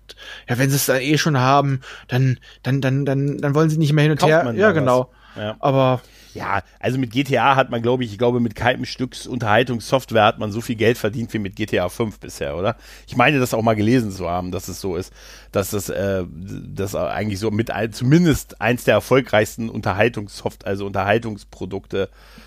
ja, 0.47 0.57
wenn 0.57 0.69
sie 0.69 0.75
es 0.75 0.85
dann 0.85 1.01
eh 1.01 1.17
schon 1.17 1.39
haben, 1.39 1.81
dann, 2.07 2.39
dann, 2.63 2.81
dann, 2.81 3.05
dann, 3.05 3.37
dann 3.37 3.55
wollen 3.55 3.69
sie 3.69 3.77
nicht 3.77 3.93
mehr 3.93 4.03
hin 4.03 4.11
und 4.11 4.19
Kauft 4.19 4.29
her. 4.29 4.53
Ja, 4.55 4.71
genau. 4.71 5.11
Ja. 5.35 5.55
Aber 5.59 6.01
ja, 6.33 6.61
also 6.79 6.97
mit 6.97 7.11
GTA 7.11 7.55
hat 7.55 7.69
man, 7.69 7.81
glaube 7.81 8.03
ich, 8.03 8.11
ich 8.11 8.17
glaube, 8.17 8.39
mit 8.39 8.55
keinem 8.55 8.85
Stück 8.85 9.15
Unterhaltungssoftware 9.27 10.25
hat 10.25 10.37
man 10.37 10.51
so 10.51 10.59
viel 10.59 10.75
Geld 10.75 10.97
verdient 10.97 11.33
wie 11.33 11.39
mit 11.39 11.55
GTA 11.55 11.87
5 11.87 12.19
bisher, 12.19 12.57
oder? 12.57 12.75
Ich 13.07 13.15
meine, 13.15 13.39
das 13.39 13.53
auch 13.53 13.61
mal 13.61 13.75
gelesen 13.75 14.11
zu 14.11 14.29
haben, 14.29 14.51
dass 14.51 14.67
es 14.67 14.81
so 14.81 14.97
ist, 14.97 15.13
dass 15.51 15.69
das, 15.71 15.89
äh, 15.89 16.25
das 16.29 16.93
eigentlich 16.93 17.39
so 17.39 17.51
mit 17.51 17.71
zumindest 17.91 18.61
eins 18.61 18.83
der 18.83 18.95
erfolgreichsten 18.95 19.69
Unterhaltungssoft, 19.69 20.65
also 20.65 20.85
Unterhaltungsprodukte 20.85 22.03
äh, 22.03 22.44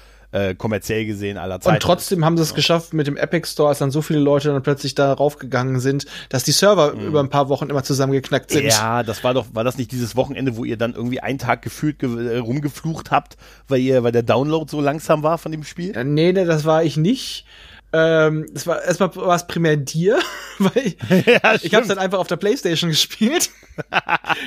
kommerziell 0.58 1.06
gesehen 1.06 1.38
aller 1.38 1.60
Zeiten. 1.60 1.76
Und 1.76 1.82
trotzdem 1.82 2.24
haben 2.24 2.36
sie 2.36 2.42
es 2.42 2.54
geschafft 2.54 2.92
mit 2.92 3.06
dem 3.06 3.16
Epic 3.16 3.48
Store, 3.48 3.70
als 3.70 3.78
dann 3.78 3.90
so 3.90 4.02
viele 4.02 4.20
Leute 4.20 4.48
dann 4.52 4.62
plötzlich 4.62 4.94
da 4.94 5.12
raufgegangen 5.12 5.80
sind, 5.80 6.04
dass 6.28 6.44
die 6.44 6.52
Server 6.52 6.94
mhm. 6.94 7.06
über 7.06 7.20
ein 7.20 7.30
paar 7.30 7.48
Wochen 7.48 7.70
immer 7.70 7.82
zusammengeknackt 7.82 8.50
sind. 8.50 8.66
Ja, 8.66 9.02
das 9.02 9.24
war 9.24 9.32
doch, 9.32 9.46
war 9.54 9.64
das 9.64 9.78
nicht 9.78 9.90
dieses 9.90 10.16
Wochenende, 10.16 10.56
wo 10.56 10.64
ihr 10.64 10.76
dann 10.76 10.94
irgendwie 10.94 11.20
einen 11.20 11.38
Tag 11.38 11.62
gefühlt 11.62 11.98
ge 11.98 12.34
äh, 12.34 12.38
rumgeflucht 12.38 13.10
habt, 13.10 13.36
weil 13.68 13.80
ihr, 13.80 14.02
weil 14.02 14.12
der 14.12 14.22
Download 14.22 14.70
so 14.70 14.80
langsam 14.80 15.22
war 15.22 15.38
von 15.38 15.50
dem 15.50 15.64
Spiel? 15.64 15.94
Ja, 15.94 16.04
nee, 16.04 16.32
nee, 16.32 16.44
das 16.44 16.64
war 16.64 16.84
ich 16.84 16.96
nicht. 16.96 17.46
Ähm, 17.90 18.46
es 18.54 18.66
war 18.66 18.82
erstmal 18.82 19.16
war 19.16 19.34
es 19.34 19.46
primär 19.46 19.78
dir, 19.78 20.18
weil 20.58 20.88
ich, 20.88 20.96
ja, 21.26 21.54
ich 21.54 21.74
habe 21.74 21.82
es 21.82 21.88
dann 21.88 21.98
einfach 21.98 22.18
auf 22.18 22.26
der 22.26 22.36
Playstation 22.36 22.90
gespielt. 22.90 23.50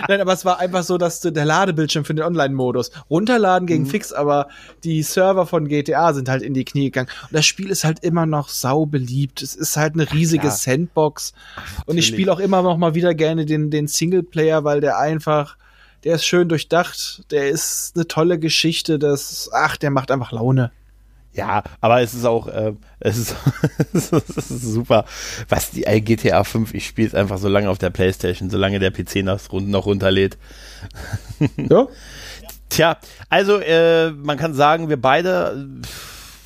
Nein, 0.07 0.21
aber 0.21 0.33
es 0.33 0.45
war 0.45 0.59
einfach 0.59 0.83
so, 0.83 0.97
dass 0.97 1.21
du 1.21 1.31
der 1.31 1.45
Ladebildschirm 1.45 2.05
für 2.05 2.13
den 2.13 2.23
Online-Modus 2.23 2.91
runterladen 3.09 3.65
gegen 3.65 3.83
mhm. 3.83 3.87
fix, 3.87 4.13
aber 4.13 4.47
die 4.83 5.01
Server 5.01 5.47
von 5.47 5.67
GTA 5.67 6.13
sind 6.13 6.29
halt 6.29 6.43
in 6.43 6.53
die 6.53 6.65
Knie 6.65 6.85
gegangen. 6.85 7.09
Und 7.23 7.33
das 7.33 7.45
Spiel 7.45 7.71
ist 7.71 7.83
halt 7.83 8.03
immer 8.03 8.27
noch 8.27 8.49
sau 8.49 8.85
beliebt. 8.85 9.41
Es 9.41 9.55
ist 9.55 9.75
halt 9.75 9.93
eine 9.93 10.11
riesige 10.11 10.49
Ach, 10.49 10.55
Sandbox. 10.55 11.33
Ach, 11.55 11.87
und 11.87 11.97
ich 11.97 12.05
spiele 12.05 12.31
auch 12.31 12.39
immer 12.39 12.61
noch 12.61 12.77
mal 12.77 12.93
wieder 12.93 13.15
gerne 13.15 13.45
den 13.45 13.71
den 13.71 13.87
Singleplayer, 13.87 14.63
weil 14.63 14.81
der 14.81 14.99
einfach 14.99 15.57
der 16.03 16.15
ist 16.15 16.25
schön 16.25 16.49
durchdacht, 16.49 17.23
der 17.31 17.49
ist 17.49 17.93
eine 17.95 18.07
tolle 18.07 18.39
Geschichte, 18.39 18.99
das 18.99 19.49
ach, 19.53 19.77
der 19.77 19.91
macht 19.91 20.11
einfach 20.11 20.31
Laune. 20.31 20.71
Ja, 21.33 21.63
aber 21.79 22.01
es 22.01 22.13
ist 22.13 22.25
auch, 22.25 22.47
äh, 22.47 22.73
es, 22.99 23.17
ist, 23.17 23.35
es 23.93 24.11
ist 24.51 24.61
super. 24.61 25.05
Was 25.47 25.71
die 25.71 25.85
äh, 25.85 26.01
GTA 26.01 26.43
5, 26.43 26.73
ich 26.73 26.85
spiele 26.85 27.07
es 27.07 27.15
einfach 27.15 27.37
so 27.37 27.47
lange 27.47 27.69
auf 27.69 27.77
der 27.77 27.89
Playstation, 27.89 28.49
solange 28.49 28.79
der 28.79 28.91
PC 28.91 29.17
noch, 29.23 29.39
noch 29.51 29.85
runterlädt. 29.85 30.37
Ja. 31.57 31.87
Tja, 32.69 32.97
also 33.29 33.57
äh, 33.59 34.11
man 34.11 34.37
kann 34.37 34.53
sagen, 34.53 34.87
wir 34.89 34.99
beide, 34.99 35.67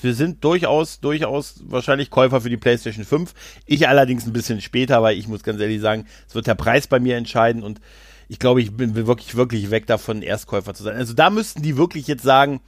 wir 0.02 0.14
sind 0.16 0.44
durchaus, 0.44 1.00
durchaus 1.00 1.56
wahrscheinlich 1.66 2.10
Käufer 2.10 2.42
für 2.42 2.50
die 2.50 2.58
PlayStation 2.58 3.06
5. 3.06 3.34
Ich 3.66 3.88
allerdings 3.88 4.26
ein 4.26 4.34
bisschen 4.34 4.60
später, 4.62 5.04
weil 5.04 5.18
ich 5.18 5.28
muss 5.28 5.44
ganz 5.44 5.62
ehrlich 5.62 5.82
sagen, 5.82 6.06
es 6.28 6.34
wird 6.34 6.48
der 6.48 6.56
Preis 6.56 6.88
bei 6.88 7.00
mir 7.00 7.18
entscheiden 7.18 7.62
und 7.62 7.80
ich 8.28 8.40
glaube, 8.40 8.62
ich 8.62 8.76
bin 8.76 8.96
wirklich, 8.96 9.36
wirklich 9.36 9.70
weg 9.70 9.86
davon, 9.86 10.22
Erstkäufer 10.24 10.74
zu 10.74 10.84
sein. 10.84 10.96
Also 10.96 11.14
da 11.14 11.30
müssten 11.30 11.62
die 11.62 11.78
wirklich 11.78 12.08
jetzt 12.08 12.24
sagen, 12.24 12.60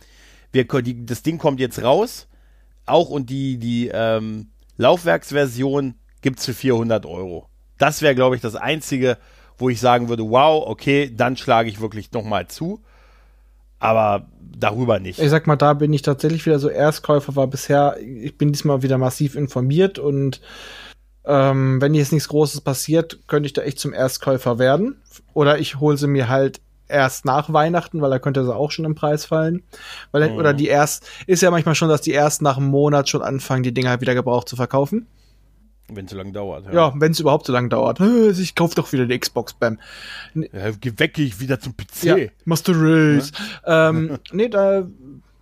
wir, 0.51 0.65
die, 0.81 1.05
das 1.05 1.23
Ding 1.23 1.37
kommt 1.37 1.59
jetzt 1.59 1.81
raus, 1.81 2.27
auch 2.85 3.09
und 3.09 3.29
die, 3.29 3.57
die 3.57 3.89
ähm, 3.93 4.47
Laufwerksversion 4.77 5.95
gibt's 6.21 6.45
für 6.45 6.53
400 6.53 7.05
Euro. 7.05 7.47
Das 7.77 8.01
wäre, 8.01 8.15
glaube 8.15 8.35
ich, 8.35 8.41
das 8.41 8.55
Einzige, 8.55 9.17
wo 9.57 9.69
ich 9.69 9.79
sagen 9.79 10.09
würde, 10.09 10.29
wow, 10.29 10.63
okay, 10.67 11.11
dann 11.15 11.37
schlage 11.37 11.69
ich 11.69 11.81
wirklich 11.81 12.11
nochmal 12.11 12.47
zu. 12.47 12.81
Aber 13.79 14.27
darüber 14.39 14.99
nicht. 14.99 15.19
Ich 15.19 15.29
sag 15.29 15.45
mal, 15.45 15.55
da 15.55 15.73
bin 15.73 15.93
ich 15.93 16.01
tatsächlich 16.01 16.45
wieder 16.45 16.57
so 16.57 16.69
Erstkäufer, 16.69 17.35
war 17.35 17.47
bisher, 17.47 17.97
ich 17.99 18.35
bin 18.37 18.51
diesmal 18.51 18.81
wieder 18.81 18.97
massiv 18.97 19.35
informiert 19.35 19.99
und 19.99 20.41
ähm, 21.25 21.81
wenn 21.81 21.93
jetzt 21.93 22.11
nichts 22.11 22.29
Großes 22.29 22.61
passiert, 22.61 23.19
könnte 23.27 23.47
ich 23.47 23.53
da 23.53 23.61
echt 23.61 23.79
zum 23.79 23.93
Erstkäufer 23.93 24.57
werden. 24.57 25.01
Oder 25.33 25.59
ich 25.59 25.79
hole 25.79 25.97
sie 25.97 26.07
mir 26.07 26.29
halt 26.29 26.61
erst 26.87 27.25
nach 27.25 27.51
Weihnachten, 27.51 28.01
weil 28.01 28.09
da 28.09 28.19
könnte 28.19 28.43
sie 28.43 28.55
auch 28.55 28.71
schon 28.71 28.85
im 28.85 28.95
Preis 28.95 29.25
fallen. 29.25 29.63
Weil, 30.11 30.29
mhm. 30.29 30.37
Oder 30.37 30.53
die 30.53 30.67
erst, 30.67 31.07
ist 31.25 31.41
ja 31.41 31.51
manchmal 31.51 31.75
schon, 31.75 31.89
dass 31.89 32.01
die 32.01 32.11
erst 32.11 32.41
nach 32.41 32.57
einem 32.57 32.67
Monat 32.67 33.09
schon 33.09 33.21
anfangen, 33.21 33.63
die 33.63 33.73
Dinger 33.73 34.01
wieder 34.01 34.15
gebraucht 34.15 34.49
zu 34.49 34.55
verkaufen. 34.55 35.07
Wenn 35.89 36.05
es 36.05 36.11
so 36.11 36.17
lange 36.17 36.33
dauert. 36.33 36.65
Ja, 36.65 36.73
ja 36.73 36.93
wenn 36.97 37.13
es 37.13 37.19
überhaupt 37.19 37.45
so 37.45 37.53
lange 37.53 37.69
dauert. 37.69 37.99
Ich 38.39 38.55
kauf 38.55 38.75
doch 38.75 38.91
wieder 38.91 39.05
die 39.05 39.17
Xbox 39.17 39.53
Bam. 39.53 39.79
Ja, 40.33 40.71
geh 40.71 40.93
weg, 40.97 41.13
geh 41.13 41.23
ich 41.23 41.39
wieder 41.39 41.59
zum 41.59 41.75
PC. 41.75 42.03
Ja, 42.03 42.17
Master 42.45 42.73
Race. 42.75 43.31
Ja? 43.65 43.89
Ähm, 43.89 44.19
nee, 44.31 44.49
da 44.49 44.85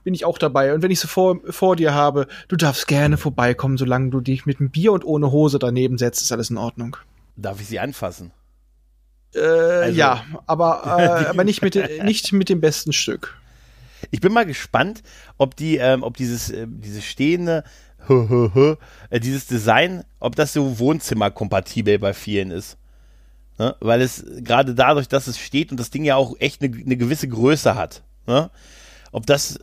bin 0.04 0.14
ich 0.14 0.24
auch 0.24 0.38
dabei. 0.38 0.74
Und 0.74 0.84
wenn 0.84 0.92
ich 0.92 1.00
sie 1.00 1.08
vor, 1.08 1.40
vor 1.50 1.76
dir 1.76 1.94
habe, 1.94 2.28
du 2.48 2.56
darfst 2.56 2.88
gerne 2.88 3.18
vorbeikommen, 3.18 3.78
solange 3.78 4.12
du 4.12 4.22
dich 4.22 4.46
mit 4.46 4.60
einem 4.60 4.70
Bier 4.70 4.94
und 4.94 5.04
ohne 5.04 5.32
Hose 5.32 5.58
daneben 5.58 5.98
setzt, 5.98 6.22
ist 6.22 6.32
alles 6.32 6.52
in 6.52 6.58
Ordnung. 6.58 6.96
Darf 7.36 7.60
ich 7.60 7.68
sie 7.68 7.80
anfassen? 7.80 8.32
Äh, 9.36 9.40
also, 9.40 9.98
ja, 9.98 10.24
aber, 10.48 10.84
äh, 11.26 11.26
aber 11.28 11.44
nicht, 11.44 11.62
mit, 11.62 11.76
nicht 12.04 12.32
mit 12.34 12.50
dem 12.50 12.62
besten 12.62 12.94
Stück. 12.94 13.38
Ich 14.12 14.22
bin 14.22 14.34
mal 14.34 14.46
gespannt, 14.46 15.04
ob 15.38 15.56
die, 15.56 15.78
ähm, 15.78 16.04
ob 16.04 16.18
dieses, 16.18 16.50
äh, 16.50 16.68
dieses 16.68 17.04
stehende, 17.04 17.64
äh, 18.08 19.20
dieses 19.20 19.48
Design, 19.48 20.04
ob 20.20 20.36
das 20.36 20.54
so 20.54 20.80
Wohnzimmerkompatibel 20.80 22.00
bei 22.00 22.14
vielen 22.14 22.52
ist. 22.52 22.78
Ne? 23.58 23.76
Weil 23.80 24.02
es 24.02 24.24
gerade 24.40 24.76
dadurch, 24.76 25.08
dass 25.08 25.28
es 25.28 25.40
steht 25.40 25.72
und 25.72 25.80
das 25.80 25.90
Ding 25.90 26.04
ja 26.04 26.16
auch 26.16 26.36
echt 26.40 26.62
eine, 26.62 26.76
eine 26.76 26.98
gewisse 26.98 27.28
Größe 27.28 27.76
hat, 27.76 28.04
ne? 28.28 28.52
ob 29.12 29.26
das 29.26 29.60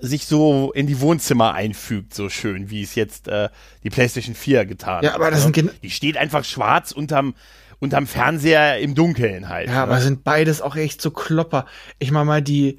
sich 0.00 0.26
so 0.26 0.72
in 0.72 0.86
die 0.86 1.00
Wohnzimmer 1.00 1.54
einfügt, 1.54 2.14
so 2.14 2.28
schön, 2.28 2.68
wie 2.70 2.82
es 2.82 2.94
jetzt 2.94 3.28
äh, 3.28 3.48
die 3.84 3.90
PlayStation 3.90 4.34
4 4.34 4.66
getan 4.66 4.96
hat. 4.96 5.04
Ja, 5.04 5.14
aber 5.14 5.30
das 5.30 5.46
ne? 5.46 5.52
sind 5.54 5.82
die 5.82 5.90
steht 5.90 6.16
einfach 6.16 6.44
schwarz 6.44 6.92
unterm, 6.92 7.34
unterm 7.78 8.06
Fernseher 8.06 8.78
im 8.78 8.94
Dunkeln 8.94 9.48
halt. 9.48 9.68
Ja, 9.68 9.74
ne? 9.74 9.80
aber 9.80 10.00
sind 10.00 10.24
beides 10.24 10.60
auch 10.60 10.76
echt 10.76 11.00
so 11.02 11.10
Klopper. 11.10 11.66
Ich 11.98 12.10
mach 12.10 12.24
mal 12.24 12.42
die, 12.42 12.78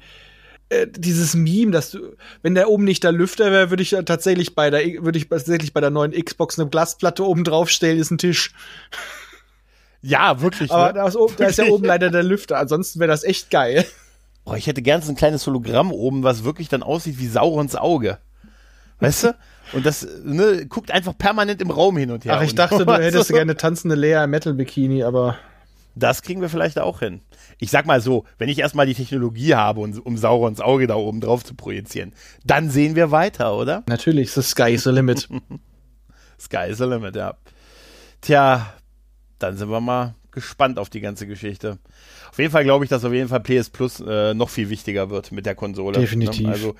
äh, 0.68 0.86
dieses 0.88 1.34
Meme, 1.34 1.70
dass 1.70 1.92
du, 1.92 2.16
wenn 2.42 2.54
der 2.54 2.68
oben 2.68 2.84
nicht 2.84 3.04
der 3.04 3.12
Lüfter 3.12 3.52
wäre, 3.52 3.70
würde 3.70 3.82
ich 3.82 3.96
tatsächlich 4.04 4.54
bei 4.54 4.70
der, 4.70 4.82
würde 5.04 5.18
ich 5.18 5.28
tatsächlich 5.28 5.72
bei 5.72 5.80
der 5.80 5.90
neuen 5.90 6.12
Xbox 6.12 6.58
eine 6.58 6.68
Glasplatte 6.68 7.24
oben 7.24 7.44
draufstellen, 7.44 7.98
ist 7.98 8.10
ein 8.10 8.18
Tisch. 8.18 8.52
Ja, 10.02 10.40
wirklich. 10.40 10.70
Aber 10.70 10.88
ne? 10.88 10.94
da, 10.94 11.06
ist, 11.06 11.18
da 11.36 11.46
ist 11.46 11.58
ja 11.58 11.66
oben 11.66 11.84
leider 11.84 12.10
der 12.10 12.22
Lüfter, 12.22 12.58
ansonsten 12.58 13.00
wäre 13.00 13.10
das 13.10 13.24
echt 13.24 13.50
geil. 13.50 13.84
Oh, 14.44 14.54
ich 14.54 14.68
hätte 14.68 14.82
gern 14.82 15.02
so 15.02 15.10
ein 15.10 15.16
kleines 15.16 15.44
Hologramm 15.46 15.90
oben, 15.90 16.22
was 16.22 16.44
wirklich 16.44 16.68
dann 16.68 16.84
aussieht 16.84 17.18
wie 17.18 17.26
Saurons 17.26 17.74
Auge. 17.74 18.18
Weißt 19.00 19.24
du? 19.24 19.36
Und 19.72 19.84
das 19.84 20.06
ne, 20.24 20.66
guckt 20.66 20.90
einfach 20.90 21.16
permanent 21.16 21.60
im 21.60 21.70
Raum 21.70 21.96
hin 21.96 22.10
und 22.10 22.24
her. 22.24 22.34
Ach, 22.36 22.42
ich 22.42 22.54
dachte, 22.54 22.86
du 22.86 22.92
hättest 22.98 23.30
gerne 23.30 23.56
tanzende 23.56 23.96
Lea 23.96 24.24
im 24.24 24.30
Metal-Bikini, 24.30 25.02
aber. 25.02 25.36
Das 25.94 26.22
kriegen 26.22 26.42
wir 26.42 26.50
vielleicht 26.50 26.78
auch 26.78 27.00
hin. 27.00 27.20
Ich 27.58 27.70
sag 27.70 27.86
mal 27.86 28.02
so, 28.02 28.24
wenn 28.36 28.50
ich 28.50 28.58
erstmal 28.58 28.86
die 28.86 28.94
Technologie 28.94 29.54
habe, 29.54 29.80
um 29.80 30.16
Saurons 30.18 30.60
Auge 30.60 30.86
da 30.86 30.94
oben 30.94 31.22
drauf 31.22 31.42
zu 31.42 31.54
projizieren, 31.54 32.12
dann 32.44 32.68
sehen 32.68 32.96
wir 32.96 33.10
weiter, 33.10 33.56
oder? 33.56 33.82
Natürlich, 33.88 34.30
the 34.32 34.42
sky 34.42 34.72
is 34.72 34.84
the 34.84 34.90
limit. 34.90 35.26
sky 36.38 36.68
is 36.68 36.78
the 36.78 36.84
limit, 36.84 37.16
ja. 37.16 37.34
Tja, 38.20 38.74
dann 39.38 39.56
sind 39.56 39.70
wir 39.70 39.80
mal 39.80 40.14
gespannt 40.32 40.78
auf 40.78 40.90
die 40.90 41.00
ganze 41.00 41.26
Geschichte. 41.26 41.78
Auf 42.30 42.38
jeden 42.38 42.52
Fall 42.52 42.64
glaube 42.64 42.84
ich, 42.84 42.90
dass 42.90 43.04
auf 43.04 43.12
jeden 43.14 43.28
Fall 43.28 43.40
PS 43.40 43.70
Plus 43.70 44.00
äh, 44.00 44.34
noch 44.34 44.50
viel 44.50 44.68
wichtiger 44.68 45.08
wird 45.08 45.32
mit 45.32 45.46
der 45.46 45.54
Konsole. 45.54 45.98
Definitiv. 45.98 46.46
Ne? 46.46 46.52
Also, 46.52 46.74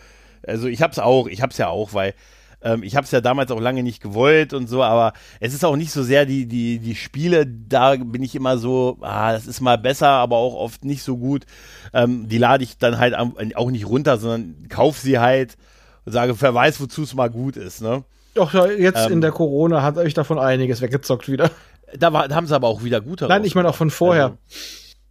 also 0.47 0.69
ich 0.69 0.83
habe 0.83 0.93
es 0.93 0.99
auch, 0.99 1.27
ich 1.27 1.43
habe 1.43 1.51
es 1.51 1.59
ja 1.59 1.69
auch, 1.69 1.95
weil 1.95 2.15
ähm, 2.63 2.83
ich 2.83 2.97
habe 2.97 3.05
es 3.05 3.11
ja 3.11 3.21
damals 3.21 3.51
auch 3.51 3.61
lange 3.61 3.83
nicht 3.83 4.03
gewollt 4.03 4.53
und 4.53 4.69
so, 4.69 4.83
aber 4.83 5.13
es 5.41 5.55
ist 5.55 5.65
auch 5.65 5.77
nicht 5.77 5.93
so 5.93 6.03
sehr 6.03 6.27
die, 6.27 6.47
die, 6.47 6.79
die 6.79 6.95
Spiele, 6.95 7.47
da 7.47 7.97
bin 7.97 8.23
ich 8.23 8.35
immer 8.35 8.59
so, 8.59 8.99
ah, 9.03 9.33
das 9.33 9.47
ist 9.47 9.61
mal 9.61 9.79
besser, 9.79 10.09
aber 10.09 10.37
auch 10.37 10.55
oft 10.55 10.85
nicht 10.85 11.03
so 11.03 11.17
gut. 11.17 11.45
Ähm, 11.93 12.29
die 12.29 12.39
lade 12.39 12.65
ich 12.65 12.79
dann 12.79 12.99
halt 12.99 13.15
auch 13.15 13.71
nicht 13.71 13.87
runter, 13.87 14.19
sondern 14.19 14.69
kauf 14.69 14.99
sie 14.99 15.19
halt 15.19 15.57
und 16.05 16.13
sage, 16.13 16.41
wer 16.41 16.55
weiß, 16.55 16.81
wozu 16.81 17.03
es 17.03 17.15
mal 17.15 17.31
gut 17.31 17.57
ist, 17.57 17.83
ne? 17.83 18.05
Doch, 18.35 18.53
jetzt 18.53 19.07
ähm, 19.07 19.15
in 19.15 19.21
der 19.23 19.33
Corona 19.33 19.83
hat 19.83 19.97
euch 19.97 20.13
davon 20.13 20.39
einiges 20.39 20.83
weggezockt 20.83 21.29
wieder. 21.29 21.51
Da, 21.97 22.13
war, 22.13 22.29
da 22.29 22.35
haben 22.35 22.47
sie 22.47 22.55
aber 22.55 22.69
auch 22.69 22.85
wieder 22.85 23.01
gute. 23.01 23.27
Nein, 23.29 23.45
ich 23.45 23.55
meine 23.55 23.69
auch 23.69 23.75
von 23.75 23.91
vorher. 23.91 24.37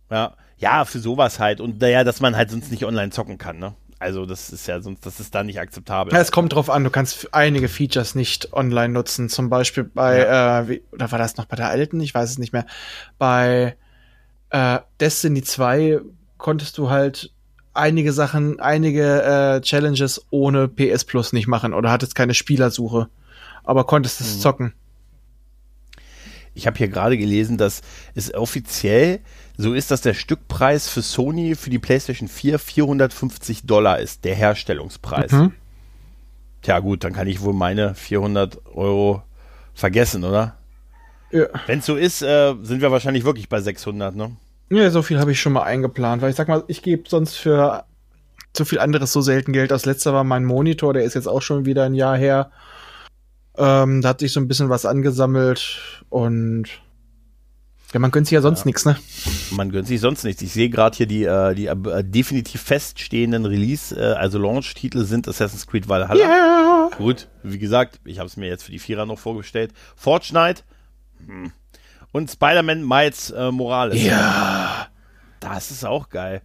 Also, 0.10 0.24
ja. 0.24 0.34
ja, 0.58 0.86
für 0.86 1.00
sowas 1.00 1.40
halt. 1.40 1.60
Und 1.60 1.82
naja, 1.82 2.04
dass 2.04 2.22
man 2.22 2.36
halt 2.36 2.52
sonst 2.52 2.70
nicht 2.70 2.86
online 2.86 3.10
zocken 3.10 3.38
kann, 3.38 3.58
ne? 3.58 3.74
Also 3.98 4.26
das 4.26 4.50
ist 4.50 4.68
ja 4.68 4.82
sonst, 4.82 5.06
das 5.06 5.20
ist 5.20 5.34
da 5.34 5.44
nicht 5.44 5.60
akzeptabel. 5.60 6.14
Ja, 6.14 6.20
es 6.20 6.32
kommt 6.32 6.54
drauf 6.54 6.70
an, 6.70 6.84
du 6.84 6.90
kannst 6.90 7.34
einige 7.34 7.70
Features 7.70 8.14
nicht 8.14 8.54
online 8.54 8.94
nutzen. 8.94 9.30
Zum 9.30 9.50
Beispiel 9.50 9.84
bei, 9.86 10.20
ja. 10.20 10.60
äh, 10.60 10.70
wie, 10.70 10.84
oder 10.92 11.12
war 11.12 11.20
das 11.20 11.38
noch 11.38 11.46
bei 11.46 11.56
der 11.56 11.70
alten? 11.70 12.00
Ich 12.02 12.14
weiß 12.14 12.30
es 12.30 12.38
nicht 12.38 12.52
mehr. 12.52 12.66
Bei 13.18 13.78
äh, 14.50 14.80
Destiny 15.00 15.44
2 15.44 16.02
konntest 16.38 16.78
du 16.78 16.90
halt 16.90 17.32
einige 17.74 18.14
Sachen, 18.14 18.60
einige 18.60 19.24
äh, 19.24 19.62
Challenges 19.62 20.26
ohne 20.30 20.68
PS 20.68 21.06
Plus 21.06 21.34
nicht 21.34 21.48
machen 21.48 21.74
oder 21.74 21.92
hattest 21.92 22.16
keine 22.16 22.34
Spielersuche, 22.34 23.10
aber 23.64 23.86
konntest 23.86 24.22
es 24.22 24.36
mhm. 24.36 24.40
zocken. 24.40 24.74
Ich 26.54 26.68
habe 26.68 26.78
hier 26.78 26.88
gerade 26.88 27.18
gelesen, 27.18 27.58
dass 27.58 27.82
es 28.14 28.34
offiziell 28.34 29.20
so 29.58 29.74
ist, 29.74 29.92
dass 29.92 30.02
der 30.02 30.14
Stückpreis 30.14 30.90
für 30.90 31.02
Sony 31.02 31.56
für 31.56 31.70
die 31.70 31.80
PlayStation 31.80 32.28
4 32.28 32.60
450 32.60 33.66
Dollar 33.66 34.00
ist, 34.00 34.26
der 34.26 34.36
Herstellungspreis. 34.36 35.32
Mhm. 35.32 35.54
Tja 36.62 36.80
gut, 36.80 37.04
dann 37.04 37.14
kann 37.14 37.28
ich 37.28 37.42
wohl 37.42 37.54
meine 37.54 37.96
400 37.96 38.66
Euro 38.74 39.24
vergessen, 39.74 40.24
oder? 40.24 40.58
Ja. 41.32 41.48
Wenn 41.68 41.80
es 41.80 41.86
so 41.86 41.96
ist, 41.96 42.22
äh, 42.22 42.56
sind 42.62 42.82
wir 42.82 42.92
wahrscheinlich 42.92 43.26
wirklich 43.26 43.50
bei 43.50 43.62
600, 43.62 44.16
ne? 44.16 44.36
Ja, 44.70 44.90
so 44.90 45.02
viel 45.02 45.20
habe 45.20 45.32
ich 45.32 45.40
schon 45.40 45.54
mal 45.54 45.64
eingeplant, 45.64 46.22
weil 46.22 46.32
ich 46.32 46.36
sag 46.36 46.48
mal, 46.48 46.64
ich 46.68 46.82
gebe 46.82 47.08
sonst 47.08 47.36
für 47.36 47.86
zu 48.54 48.66
viel 48.66 48.80
anderes 48.80 49.12
so 49.12 49.22
selten 49.22 49.54
Geld. 49.54 49.70
Das 49.72 49.86
letzte 49.86 50.14
war 50.14 50.24
mein 50.24 50.46
Monitor, 50.46 50.94
der 50.94 51.04
ist 51.04 51.14
jetzt 51.14 51.28
auch 51.28 51.42
schon 51.42 51.66
wieder 51.66 51.84
ein 51.84 51.94
Jahr 51.94 52.18
her. 52.18 52.52
Ähm, 53.58 54.02
da 54.02 54.10
hat 54.10 54.20
sich 54.20 54.34
so 54.34 54.40
ein 54.40 54.48
bisschen 54.48 54.70
was 54.70 54.86
angesammelt 54.86 56.04
und 56.10 56.68
ja, 57.96 58.00
man 58.00 58.12
gönnt 58.12 58.28
sich 58.28 58.34
ja 58.34 58.42
sonst 58.42 58.60
ja. 58.60 58.66
nichts, 58.66 58.84
ne? 58.84 58.98
Man 59.52 59.72
gönnt 59.72 59.88
sich 59.88 60.02
sonst 60.02 60.26
nichts. 60.26 60.42
Ich 60.42 60.52
sehe 60.52 60.70
gerade 60.70 60.98
hier 60.98 61.06
die, 61.06 61.24
äh, 61.24 61.56
die 61.56 61.68
äh, 61.68 62.04
definitiv 62.04 62.62
feststehenden 62.62 63.46
Release, 63.46 63.96
äh, 63.96 64.16
also 64.16 64.38
Launch-Titel 64.38 65.06
sind 65.06 65.30
Assassin's 65.30 65.66
Creed 65.66 65.88
Valhalla. 65.88 66.20
Yeah. 66.20 66.90
Gut, 66.98 67.30
wie 67.42 67.58
gesagt, 67.58 68.02
ich 68.04 68.20
habe 68.20 68.28
es 68.28 68.36
mir 68.36 68.50
jetzt 68.50 68.64
für 68.64 68.74
die 68.74 68.80
Vierer 68.80 69.06
noch 69.06 69.18
vorgestellt. 69.18 69.72
Fortnite 69.96 70.64
hm. 71.26 71.54
und 72.12 72.30
Spider-Man 72.30 72.86
Miles 72.86 73.30
äh, 73.30 73.50
Morales. 73.50 74.04
Ja. 74.04 74.88
Das 75.40 75.72
ist 75.72 75.86
auch 75.86 76.10
geil. 76.10 76.42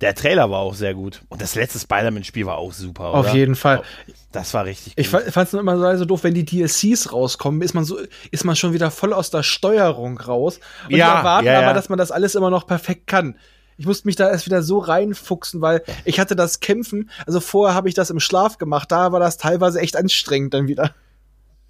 Der 0.00 0.14
Trailer 0.14 0.50
war 0.50 0.58
auch 0.60 0.74
sehr 0.74 0.94
gut. 0.94 1.22
Und 1.28 1.40
das 1.40 1.54
letzte 1.54 1.78
Spider-Man-Spiel 1.78 2.44
war 2.44 2.58
auch 2.58 2.72
super. 2.72 3.14
Auf 3.14 3.32
jeden 3.32 3.54
Fall. 3.54 3.82
Das 4.30 4.52
war 4.52 4.66
richtig 4.66 4.94
gut. 4.94 5.04
Ich 5.04 5.08
fand 5.08 5.48
es 5.48 5.54
immer 5.54 5.96
so 5.96 6.04
doof, 6.04 6.24
wenn 6.24 6.34
die 6.34 6.44
DLCs 6.44 7.12
rauskommen, 7.12 7.62
ist 7.62 7.72
man 7.72 7.84
so, 7.84 7.98
ist 8.30 8.44
man 8.44 8.56
schon 8.56 8.74
wieder 8.74 8.90
voll 8.90 9.14
aus 9.14 9.30
der 9.30 9.42
Steuerung 9.42 10.18
raus. 10.18 10.60
Und 10.84 10.96
ja, 10.96 11.18
erwarten 11.18 11.46
ja, 11.46 11.54
ja. 11.54 11.62
aber, 11.62 11.72
dass 11.72 11.88
man 11.88 11.98
das 11.98 12.10
alles 12.10 12.34
immer 12.34 12.50
noch 12.50 12.66
perfekt 12.66 13.06
kann. 13.06 13.36
Ich 13.78 13.86
musste 13.86 14.06
mich 14.06 14.16
da 14.16 14.30
erst 14.30 14.46
wieder 14.46 14.62
so 14.62 14.78
reinfuchsen, 14.78 15.60
weil 15.60 15.82
ich 16.04 16.18
hatte 16.20 16.36
das 16.36 16.60
Kämpfen, 16.60 17.10
also 17.26 17.40
vorher 17.40 17.74
habe 17.74 17.88
ich 17.88 17.94
das 17.94 18.10
im 18.10 18.20
Schlaf 18.20 18.58
gemacht, 18.58 18.90
da 18.90 19.12
war 19.12 19.20
das 19.20 19.36
teilweise 19.36 19.80
echt 19.80 19.96
anstrengend 19.96 20.54
dann 20.54 20.66
wieder. 20.66 20.94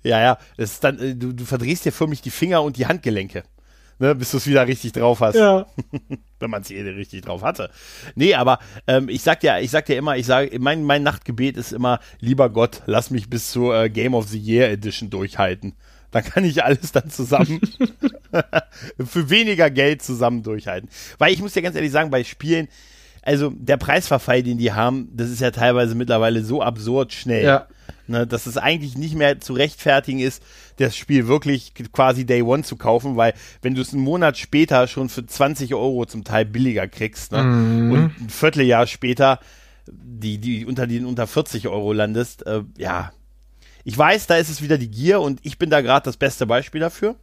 Ja, 0.05 0.21
ja, 0.21 0.39
das 0.57 0.73
ist 0.73 0.85
dann, 0.85 1.01
äh, 1.01 1.17
du, 1.17 1.33
du 1.33 1.45
verdrehst 1.45 1.85
dir 1.85 1.93
förmlich 1.93 2.23
die 2.23 2.31
Finger 2.31 2.63
und 2.63 2.77
die 2.77 2.87
Handgelenke 2.87 3.43
ne, 3.99 4.15
bis 4.15 4.31
du 4.31 4.37
es 4.37 4.47
wieder 4.47 4.67
richtig 4.67 4.93
drauf 4.93 5.21
hast. 5.21 5.37
Ja. 5.37 5.67
Wenn 6.39 6.51
man 6.51 6.63
es 6.63 6.71
eh 6.71 6.83
richtig 6.83 7.23
drauf 7.23 7.43
hatte. 7.43 7.71
Nee, 8.15 8.35
aber 8.35 8.59
ähm, 8.87 9.09
ich 9.09 9.23
sag 9.23 9.43
ja, 9.43 9.59
ich 9.59 9.71
sag 9.71 9.87
dir 9.87 9.97
immer, 9.97 10.17
ich 10.17 10.27
sage, 10.27 10.59
mein, 10.59 10.83
mein 10.83 11.03
Nachtgebet 11.03 11.57
ist 11.57 11.73
immer, 11.73 12.01
lieber 12.21 12.51
Gott, 12.51 12.83
lass 12.87 13.11
mich 13.11 13.31
bis 13.31 13.51
zur 13.51 13.75
äh, 13.75 13.91
Game 13.91 14.15
of 14.15 14.29
the 14.29 14.39
Year 14.39 14.71
Edition 14.71 15.11
durchhalten. 15.11 15.75
Dann 16.11 16.25
kann 16.25 16.45
ich 16.45 16.63
alles 16.63 16.93
dann 16.93 17.11
zusammen 17.11 17.61
für 19.05 19.31
weniger 19.31 19.71
Geld 19.71 20.03
zusammen 20.03 20.43
durchhalten. 20.43 20.89
Weil 21.19 21.33
ich 21.33 21.41
muss 21.41 21.53
dir 21.53 21.63
ganz 21.63 21.77
ehrlich 21.77 21.93
sagen, 21.93 22.11
bei 22.11 22.25
Spielen, 22.25 22.69
also 23.27 23.51
der 23.51 23.77
Preisverfall, 23.77 24.43
den 24.43 24.57
die 24.57 24.73
haben, 24.73 25.09
das 25.13 25.31
ist 25.31 25.41
ja 25.41 25.51
teilweise 25.51 25.95
mittlerweile 25.95 26.45
so 26.45 26.63
absurd 26.63 27.13
schnell. 27.13 27.45
Ja. 27.45 27.67
Ne, 28.09 28.25
dass 28.25 28.47
es 28.47 28.57
eigentlich 28.57 28.97
nicht 28.97 29.17
mehr 29.17 29.41
zu 29.41 29.53
rechtfertigen 29.53 30.21
ist, 30.21 30.41
das 30.77 30.97
Spiel 30.97 31.27
wirklich 31.27 31.73
quasi 31.93 32.25
Day 32.25 32.43
One 32.43 32.63
zu 32.63 32.77
kaufen, 32.77 33.17
weil 33.17 33.35
wenn 33.63 33.75
du 33.75 33.83
es 33.83 33.93
einen 33.93 34.03
Monat 34.03 34.39
später 34.39 34.87
schon 34.87 35.09
für 35.09 35.27
20 35.27 35.75
Euro 35.75 36.07
zum 36.07 36.23
Teil 36.23 36.45
billiger 36.45 36.87
kriegst 36.87 37.33
ne, 37.33 37.43
mhm. 37.43 37.93
und 37.93 38.21
ein 38.21 38.29
Vierteljahr 38.29 38.87
später 38.87 39.41
die, 39.89 40.39
die 40.39 40.67
unter 40.67 40.87
den 40.87 41.05
unter 41.05 41.27
40 41.27 41.67
Euro 41.69 41.93
landest, 41.93 42.47
äh, 42.47 42.63
ja. 42.77 43.13
Ich 43.83 43.97
weiß, 43.97 44.27
da 44.27 44.37
ist 44.37 44.51
es 44.51 44.63
wieder 44.63 44.79
die 44.79 44.91
Gier 44.91 45.21
und 45.21 45.39
ich 45.43 45.59
bin 45.59 45.71
da 45.71 45.81
gerade 45.81 46.05
das 46.05 46.17
beste 46.17 46.47
Beispiel 46.47 46.81
dafür. 46.81 47.17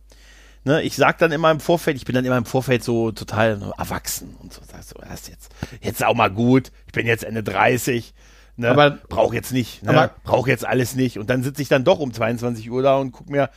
Ne, 0.65 0.81
ich 0.81 0.95
sag 0.95 1.17
dann 1.17 1.33
immer 1.33 1.51
im 1.51 1.59
Vorfeld, 1.59 1.97
ich 1.97 2.05
bin 2.05 2.15
dann 2.15 2.23
immer 2.23 2.37
im 2.37 2.45
Vorfeld 2.45 2.83
so 2.83 3.11
total 3.11 3.73
erwachsen 3.77 4.35
und 4.39 4.53
so, 4.53 4.61
sag 4.65 4.81
so, 4.83 4.95
ist 5.13 5.27
jetzt, 5.27 5.51
jetzt 5.81 6.03
auch 6.03 6.15
mal 6.15 6.29
gut, 6.29 6.71
ich 6.85 6.93
bin 6.93 7.05
jetzt 7.05 7.25
Ende 7.25 7.43
30, 7.43 8.13
Ne? 8.55 8.69
Aber 8.69 8.91
brauch 9.09 9.33
jetzt 9.33 9.51
nicht, 9.51 9.83
ne? 9.83 9.89
aber, 9.89 10.13
brauch 10.23 10.47
jetzt 10.47 10.65
alles 10.65 10.95
nicht. 10.95 11.17
Und 11.17 11.29
dann 11.29 11.43
sitze 11.43 11.61
ich 11.61 11.69
dann 11.69 11.83
doch 11.83 11.99
um 11.99 12.13
22 12.13 12.69
Uhr 12.69 12.83
da 12.83 12.97
und 12.97 13.11
guck 13.11 13.29
mir, 13.29 13.49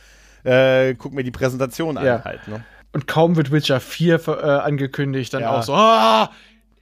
äh, 0.43 0.95
guck 0.95 1.13
mir 1.13 1.23
die 1.23 1.31
Präsentation 1.31 1.95
ja. 1.95 2.15
an 2.15 2.23
halt. 2.23 2.47
Ne? 2.47 2.65
Und 2.93 3.05
kaum 3.07 3.35
wird 3.35 3.51
Witcher 3.51 3.79
4 3.79 4.27
äh, 4.27 4.31
angekündigt, 4.31 5.33
dann 5.33 5.41
ja. 5.41 5.51
auch 5.51 5.63
so, 5.63 5.73
ah, 5.73 6.31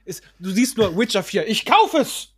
ist, 0.06 0.22
du 0.38 0.50
siehst 0.50 0.78
nur 0.78 0.96
Witcher 0.96 1.22
4, 1.22 1.46
ich 1.46 1.66
kaufe 1.66 1.98
es! 1.98 2.32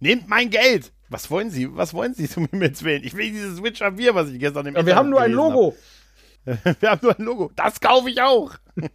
Nehmt 0.00 0.28
mein 0.28 0.50
Geld! 0.50 0.92
Was 1.08 1.28
wollen 1.28 1.50
Sie? 1.50 1.74
Was 1.76 1.92
wollen 1.92 2.14
Sie 2.14 2.28
zum 2.28 2.46
Himmels 2.46 2.84
Willen? 2.84 3.02
Ich 3.02 3.16
will 3.16 3.32
dieses 3.32 3.60
Witcher 3.64 3.94
4, 3.94 4.14
was 4.14 4.28
ich 4.28 4.38
gestern 4.38 4.66
im 4.66 4.76
ja, 4.76 4.86
Wir 4.86 4.94
haben 4.94 5.10
nur 5.10 5.20
ein 5.20 5.32
Logo. 5.32 5.76
wir 6.44 6.90
haben 6.90 7.00
nur 7.02 7.18
ein 7.18 7.24
Logo. 7.24 7.50
Das 7.56 7.80
kaufe 7.80 8.10
ich 8.10 8.20
auch. 8.22 8.52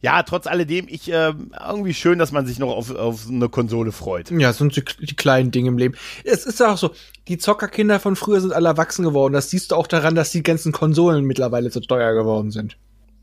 ja, 0.00 0.22
trotz 0.22 0.46
alledem, 0.46 0.86
ich 0.88 1.10
äh, 1.10 1.32
irgendwie 1.66 1.94
schön, 1.94 2.18
dass 2.18 2.32
man 2.32 2.46
sich 2.46 2.58
noch 2.58 2.74
auf, 2.74 2.94
auf 2.94 3.28
eine 3.28 3.48
Konsole 3.48 3.92
freut. 3.92 4.30
Ja, 4.30 4.52
sind 4.52 4.76
die, 4.76 4.84
die 5.06 5.16
kleinen 5.16 5.50
Dinge 5.50 5.68
im 5.68 5.78
Leben. 5.78 5.94
Es 6.24 6.44
ist 6.44 6.60
ja 6.60 6.72
auch 6.72 6.78
so, 6.78 6.90
die 7.28 7.38
Zockerkinder 7.38 8.00
von 8.00 8.16
früher 8.16 8.40
sind 8.40 8.52
alle 8.52 8.68
erwachsen 8.68 9.04
geworden. 9.04 9.32
Das 9.32 9.50
siehst 9.50 9.70
du 9.70 9.76
auch 9.76 9.86
daran, 9.86 10.14
dass 10.14 10.30
die 10.30 10.42
ganzen 10.42 10.72
Konsolen 10.72 11.24
mittlerweile 11.24 11.70
zu 11.70 11.80
teuer 11.80 12.14
geworden 12.14 12.50
sind. 12.50 12.76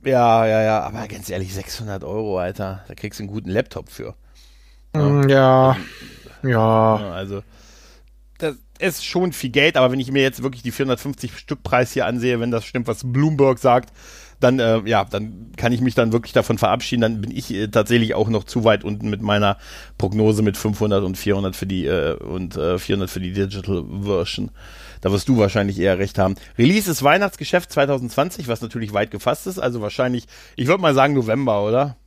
Ja, 0.04 0.46
ja, 0.46 0.62
ja, 0.62 0.82
aber 0.82 1.08
ganz 1.08 1.30
ehrlich, 1.30 1.54
600 1.54 2.06
Euro, 2.06 2.40
Alter, 2.40 2.86
da 2.88 2.96
kriegst 2.96 3.20
du 3.20 3.24
einen 3.24 3.32
guten 3.32 3.50
Laptop 3.50 3.90
für. 3.90 4.16
Mm, 4.94 5.28
ja, 5.28 5.76
ja. 6.42 6.50
ja. 6.50 7.12
Also, 7.12 7.44
das 8.38 8.56
ist 8.80 9.06
schon 9.06 9.34
viel 9.34 9.50
Geld, 9.50 9.78
aber 9.78 9.92
wenn 9.92 10.00
ich 10.00 10.12
mir 10.12 10.22
jetzt 10.22 10.42
wirklich 10.42 10.64
die 10.64 10.72
450 10.72 11.38
Stück 11.38 11.64
Preis 11.64 11.92
hier 11.92 12.06
ansehe, 12.06 12.40
wenn 12.40 12.52
das 12.52 12.66
stimmt, 12.66 12.88
was 12.88 13.02
Bloomberg 13.04 13.60
sagt, 13.60 13.94
dann, 14.40 14.60
äh, 14.60 14.82
ja, 14.86 15.04
dann 15.04 15.52
kann 15.58 15.74
ich 15.74 15.82
mich 15.82 15.96
dann 15.96 16.14
wirklich 16.14 16.34
davon 16.34 16.58
verabschieden. 16.58 17.02
Dann 17.02 17.22
bin 17.22 17.32
ich 17.32 17.54
äh, 17.54 17.68
tatsächlich 17.68 18.16
auch 18.16 18.30
noch 18.30 18.46
zu 18.46 18.64
weit 18.64 18.84
unten 18.84 19.10
mit 19.10 19.22
meiner 19.22 19.58
Prognose 19.98 20.42
mit 20.42 20.56
500 20.56 21.04
und 21.04 21.18
400 21.18 21.56
für 21.56 21.66
die 21.66 21.86
äh, 21.86 22.14
und 22.14 22.56
äh, 22.56 22.80
400 22.80 23.10
für 23.10 23.20
die 23.20 23.34
Digital 23.34 23.84
Version. 24.02 24.52
Da 25.02 25.12
wirst 25.12 25.28
du 25.28 25.38
wahrscheinlich 25.38 25.80
eher 25.80 26.00
recht 26.00 26.18
haben. 26.18 26.36
Release 26.58 26.90
ist 26.90 27.04
Weihnachtsgeschäft 27.04 27.72
2020, 27.72 28.48
was 28.48 28.62
natürlich 28.62 28.94
weit 28.94 29.12
gefasst 29.12 29.48
ist. 29.48 29.60
Also 29.60 29.82
wahrscheinlich, 29.82 30.26
ich 30.56 30.68
würde 30.68 30.82
mal 30.82 30.94
sagen 30.94 31.14
November, 31.14 31.66
oder? 31.66 31.98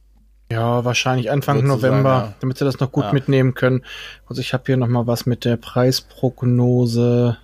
Ja, 0.53 0.85
wahrscheinlich 0.85 1.31
Anfang 1.31 1.65
November, 1.65 2.11
sagen, 2.11 2.29
ja. 2.29 2.35
damit 2.41 2.59
sie 2.59 2.65
das 2.67 2.79
noch 2.79 2.93
gut 2.93 3.05
ja. 3.05 3.13
mitnehmen 3.13 3.55
können. 3.55 3.83
Also 4.29 4.41
ich 4.43 4.53
habe 4.53 4.65
hier 4.67 4.77
noch 4.77 4.89
mal 4.89 5.07
was 5.07 5.25
mit 5.25 5.47
der 5.47 5.57
Preisprognose. 5.57 7.39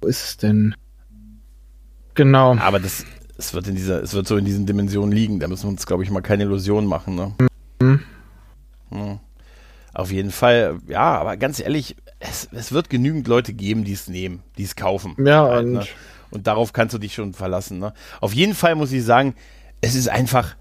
Wo 0.00 0.06
ist 0.06 0.22
es 0.22 0.36
denn? 0.36 0.74
Genau. 2.14 2.56
Aber 2.56 2.78
das, 2.78 3.06
es 3.38 3.54
wird 3.54 3.68
in 3.68 3.74
dieser, 3.74 4.02
es 4.02 4.12
wird 4.12 4.26
so 4.26 4.36
in 4.36 4.44
diesen 4.44 4.66
Dimensionen 4.66 5.12
liegen. 5.12 5.40
Da 5.40 5.48
müssen 5.48 5.64
wir 5.64 5.70
uns, 5.70 5.86
glaube 5.86 6.02
ich, 6.02 6.10
mal 6.10 6.20
keine 6.20 6.42
Illusionen 6.42 6.88
machen. 6.88 7.14
Ne? 7.14 7.34
Mhm. 7.80 8.00
Ja. 8.90 9.20
Auf 9.94 10.12
jeden 10.12 10.30
Fall, 10.30 10.78
ja, 10.88 11.18
aber 11.18 11.36
ganz 11.36 11.58
ehrlich, 11.58 11.96
es, 12.18 12.48
es 12.52 12.72
wird 12.72 12.90
genügend 12.90 13.28
Leute 13.28 13.52
geben, 13.54 13.84
die 13.84 13.92
es 13.92 14.08
nehmen, 14.08 14.42
die 14.58 14.64
es 14.64 14.76
kaufen. 14.76 15.16
Ja, 15.18 15.48
halt, 15.48 15.64
und, 15.64 15.72
ne? 15.72 15.84
und 16.30 16.46
darauf 16.46 16.72
kannst 16.72 16.94
du 16.94 16.98
dich 16.98 17.14
schon 17.14 17.32
verlassen. 17.32 17.78
Ne? 17.78 17.94
Auf 18.20 18.34
jeden 18.34 18.54
Fall 18.54 18.74
muss 18.74 18.92
ich 18.92 19.04
sagen, 19.04 19.34
es 19.80 19.94
ist 19.94 20.08
einfach, 20.08 20.56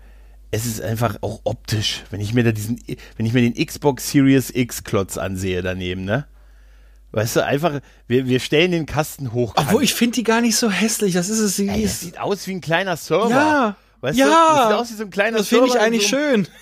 es 0.52 0.66
ist 0.66 0.82
einfach 0.82 1.18
auch 1.22 1.42
optisch, 1.46 2.04
wenn 2.12 2.20
ich 2.20 2.34
mir 2.34 2.44
da 2.44 2.52
diesen, 2.52 2.80
wenn 3.18 3.26
ich 3.26 3.34
mir 3.34 3.42
den 3.42 3.66
Xbox 3.66 4.12
Series 4.12 4.52
X 4.54 4.84
Klotz 4.84 5.18
ansehe 5.18 5.62
daneben, 5.62 6.04
ne? 6.04 6.26
Weißt 7.14 7.36
du, 7.36 7.46
einfach, 7.46 7.82
wir, 8.08 8.28
wir 8.28 8.40
stellen 8.40 8.72
den 8.72 8.86
Kasten 8.86 9.34
hoch. 9.34 9.54
Obwohl, 9.58 9.84
ich 9.84 9.94
finde 9.94 10.16
die 10.16 10.24
gar 10.24 10.40
nicht 10.40 10.56
so 10.56 10.70
hässlich. 10.70 11.14
Das 11.14 11.28
ist 11.28 11.40
es. 11.40 11.60
Ey, 11.60 11.84
das 11.84 12.00
sieht 12.00 12.20
aus 12.20 12.48
wie 12.48 12.54
ein 12.54 12.62
kleiner 12.62 12.96
Server. 12.96 13.30
Ja. 13.30 13.76
Weißt 14.00 14.18
ja. 14.18 14.26
Du? 14.26 14.32
Das 14.32 14.68
sieht 14.68 14.76
aus 14.78 14.92
wie 14.92 14.94
so 14.96 15.04
ein 15.04 15.10
kleiner 15.10 15.38
das 15.40 15.50
Server. 15.50 15.66
Das 15.66 15.74
finde 15.74 15.86
ich 15.86 15.88
eigentlich 15.88 16.10
so 16.10 16.18
schön. 16.18 16.48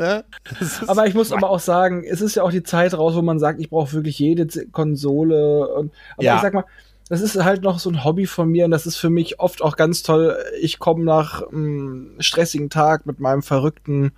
Ja? 0.00 0.22
Aber 0.86 1.08
ich 1.08 1.14
muss 1.14 1.32
aber 1.32 1.50
auch 1.50 1.58
sagen, 1.58 2.04
es 2.04 2.20
ist 2.20 2.36
ja 2.36 2.44
auch 2.44 2.52
die 2.52 2.62
Zeit 2.62 2.94
raus, 2.94 3.16
wo 3.16 3.22
man 3.22 3.40
sagt, 3.40 3.58
ich 3.60 3.68
brauche 3.68 3.94
wirklich 3.94 4.16
jede 4.20 4.46
Konsole. 4.68 5.66
Und, 5.74 5.92
aber 6.12 6.22
ja. 6.22 6.36
ich 6.36 6.42
sag 6.42 6.54
mal, 6.54 6.64
das 7.08 7.20
ist 7.20 7.42
halt 7.42 7.62
noch 7.62 7.78
so 7.78 7.90
ein 7.90 8.04
Hobby 8.04 8.26
von 8.26 8.50
mir 8.50 8.64
und 8.64 8.70
das 8.70 8.86
ist 8.86 8.96
für 8.96 9.10
mich 9.10 9.40
oft 9.40 9.62
auch 9.62 9.76
ganz 9.76 10.02
toll. 10.02 10.36
Ich 10.60 10.78
komme 10.78 11.04
nach 11.04 11.42
einem 11.42 12.16
stressigen 12.20 12.70
Tag 12.70 13.06
mit 13.06 13.20
meinem 13.20 13.42
verrückten 13.42 14.12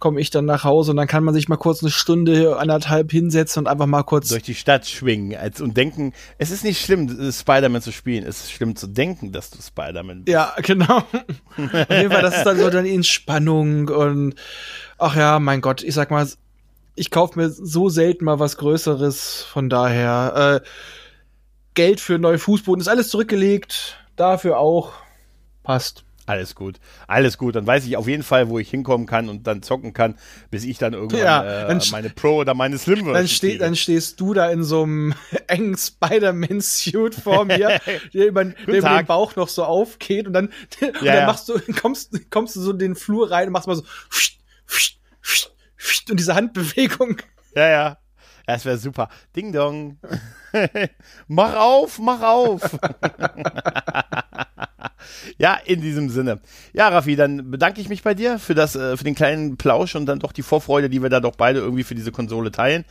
komme 0.00 0.20
ich 0.20 0.30
dann 0.30 0.46
nach 0.46 0.64
Hause 0.64 0.90
und 0.90 0.96
dann 0.96 1.06
kann 1.06 1.22
man 1.22 1.34
sich 1.34 1.48
mal 1.48 1.56
kurz 1.56 1.82
eine 1.82 1.90
Stunde, 1.90 2.56
anderthalb 2.56 3.12
hinsetzen 3.12 3.60
und 3.60 3.66
einfach 3.68 3.86
mal 3.86 4.02
kurz 4.02 4.28
durch 4.28 4.42
die 4.42 4.54
Stadt 4.54 4.86
schwingen 4.86 5.38
als, 5.38 5.60
und 5.60 5.76
denken, 5.76 6.14
es 6.38 6.50
ist 6.50 6.64
nicht 6.64 6.82
schlimm, 6.82 7.30
Spider-Man 7.30 7.82
zu 7.82 7.92
spielen, 7.92 8.24
es 8.24 8.40
ist 8.40 8.52
schlimm 8.52 8.74
zu 8.74 8.86
denken, 8.86 9.30
dass 9.30 9.50
du 9.50 9.58
Spider-Man 9.62 10.24
bist. 10.24 10.32
Ja, 10.32 10.54
genau. 10.62 10.96
Auf 10.96 11.90
jeden 11.90 12.10
Fall, 12.10 12.22
das 12.22 12.38
ist 12.38 12.46
dann 12.46 12.58
so 12.58 12.70
dann 12.70 12.86
Entspannung 12.86 13.88
und 13.88 14.34
ach 14.98 15.16
ja, 15.16 15.38
mein 15.38 15.60
Gott, 15.60 15.82
ich 15.82 15.94
sag 15.94 16.10
mal, 16.10 16.26
ich 16.96 17.10
kaufe 17.10 17.38
mir 17.38 17.50
so 17.50 17.90
selten 17.90 18.24
mal 18.24 18.38
was 18.38 18.56
Größeres, 18.56 19.42
von 19.42 19.68
daher 19.68 20.62
äh, 20.62 20.66
Geld 21.80 21.98
für 21.98 22.18
neue 22.18 22.38
Fußboden 22.38 22.82
ist 22.82 22.88
alles 22.88 23.08
zurückgelegt, 23.08 23.96
dafür 24.14 24.58
auch 24.58 24.92
passt. 25.62 26.04
Alles 26.26 26.54
gut, 26.54 26.78
alles 27.06 27.38
gut. 27.38 27.56
Dann 27.56 27.66
weiß 27.66 27.86
ich 27.86 27.96
auf 27.96 28.06
jeden 28.06 28.22
Fall, 28.22 28.50
wo 28.50 28.58
ich 28.58 28.68
hinkommen 28.68 29.06
kann 29.06 29.30
und 29.30 29.46
dann 29.46 29.62
zocken 29.62 29.94
kann, 29.94 30.16
bis 30.50 30.64
ich 30.64 30.76
dann 30.76 30.92
irgendwann 30.92 31.20
ja, 31.20 31.70
äh, 31.70 31.80
meine 31.90 32.10
Pro 32.10 32.36
oder 32.36 32.52
meine 32.52 32.76
Slim 32.76 33.10
dann, 33.10 33.26
steh, 33.28 33.56
dann 33.56 33.76
stehst 33.76 34.20
du 34.20 34.34
da 34.34 34.50
in 34.50 34.62
so 34.62 34.82
einem 34.82 35.14
engen 35.46 35.74
Spider-Man-Suit 35.74 37.14
vor 37.14 37.46
mir, 37.46 37.80
der 38.12 38.26
über, 38.26 38.44
der 38.44 38.74
über 38.74 38.98
den 38.98 39.06
Bauch 39.06 39.34
noch 39.36 39.48
so 39.48 39.64
aufgeht 39.64 40.26
und 40.26 40.34
dann, 40.34 40.50
ja, 40.82 40.88
und 40.88 41.06
dann 41.06 41.26
machst 41.26 41.48
du, 41.48 41.58
kommst, 41.80 42.30
kommst 42.30 42.56
du 42.56 42.60
so 42.60 42.72
in 42.72 42.78
den 42.78 42.94
Flur 42.94 43.30
rein 43.30 43.46
und 43.46 43.54
machst 43.54 43.66
mal 43.66 43.76
so 43.76 43.84
und 46.10 46.20
diese 46.20 46.34
Handbewegung. 46.34 47.16
Ja, 47.54 47.68
ja. 47.70 47.98
Das 48.50 48.64
wäre 48.64 48.78
super. 48.78 49.08
Ding 49.36 49.52
dong. 49.52 49.98
mach 51.28 51.54
auf, 51.54 52.00
mach 52.00 52.20
auf. 52.20 52.62
ja, 55.38 55.54
in 55.64 55.80
diesem 55.80 56.10
Sinne. 56.10 56.40
Ja, 56.72 56.88
Raffi, 56.88 57.14
dann 57.14 57.52
bedanke 57.52 57.80
ich 57.80 57.88
mich 57.88 58.02
bei 58.02 58.14
dir 58.14 58.40
für 58.40 58.54
das, 58.54 58.74
äh, 58.74 58.96
für 58.96 59.04
den 59.04 59.14
kleinen 59.14 59.56
Plausch 59.56 59.94
und 59.94 60.06
dann 60.06 60.18
doch 60.18 60.32
die 60.32 60.42
Vorfreude, 60.42 60.90
die 60.90 61.00
wir 61.00 61.10
da 61.10 61.20
doch 61.20 61.36
beide 61.36 61.60
irgendwie 61.60 61.84
für 61.84 61.94
diese 61.94 62.10
Konsole 62.10 62.50
teilen. 62.50 62.84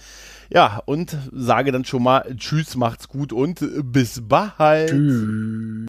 Ja, 0.49 0.81
und 0.85 1.17
sage 1.33 1.73
dann 1.73 1.83
schon 1.83 2.03
mal 2.03 2.33
Tschüss, 2.37 2.77
macht's 2.77 3.09
gut 3.09 3.33
und 3.33 3.59
bis 3.83 4.21
bald. 4.27 4.91
Tschüss. 4.91 5.88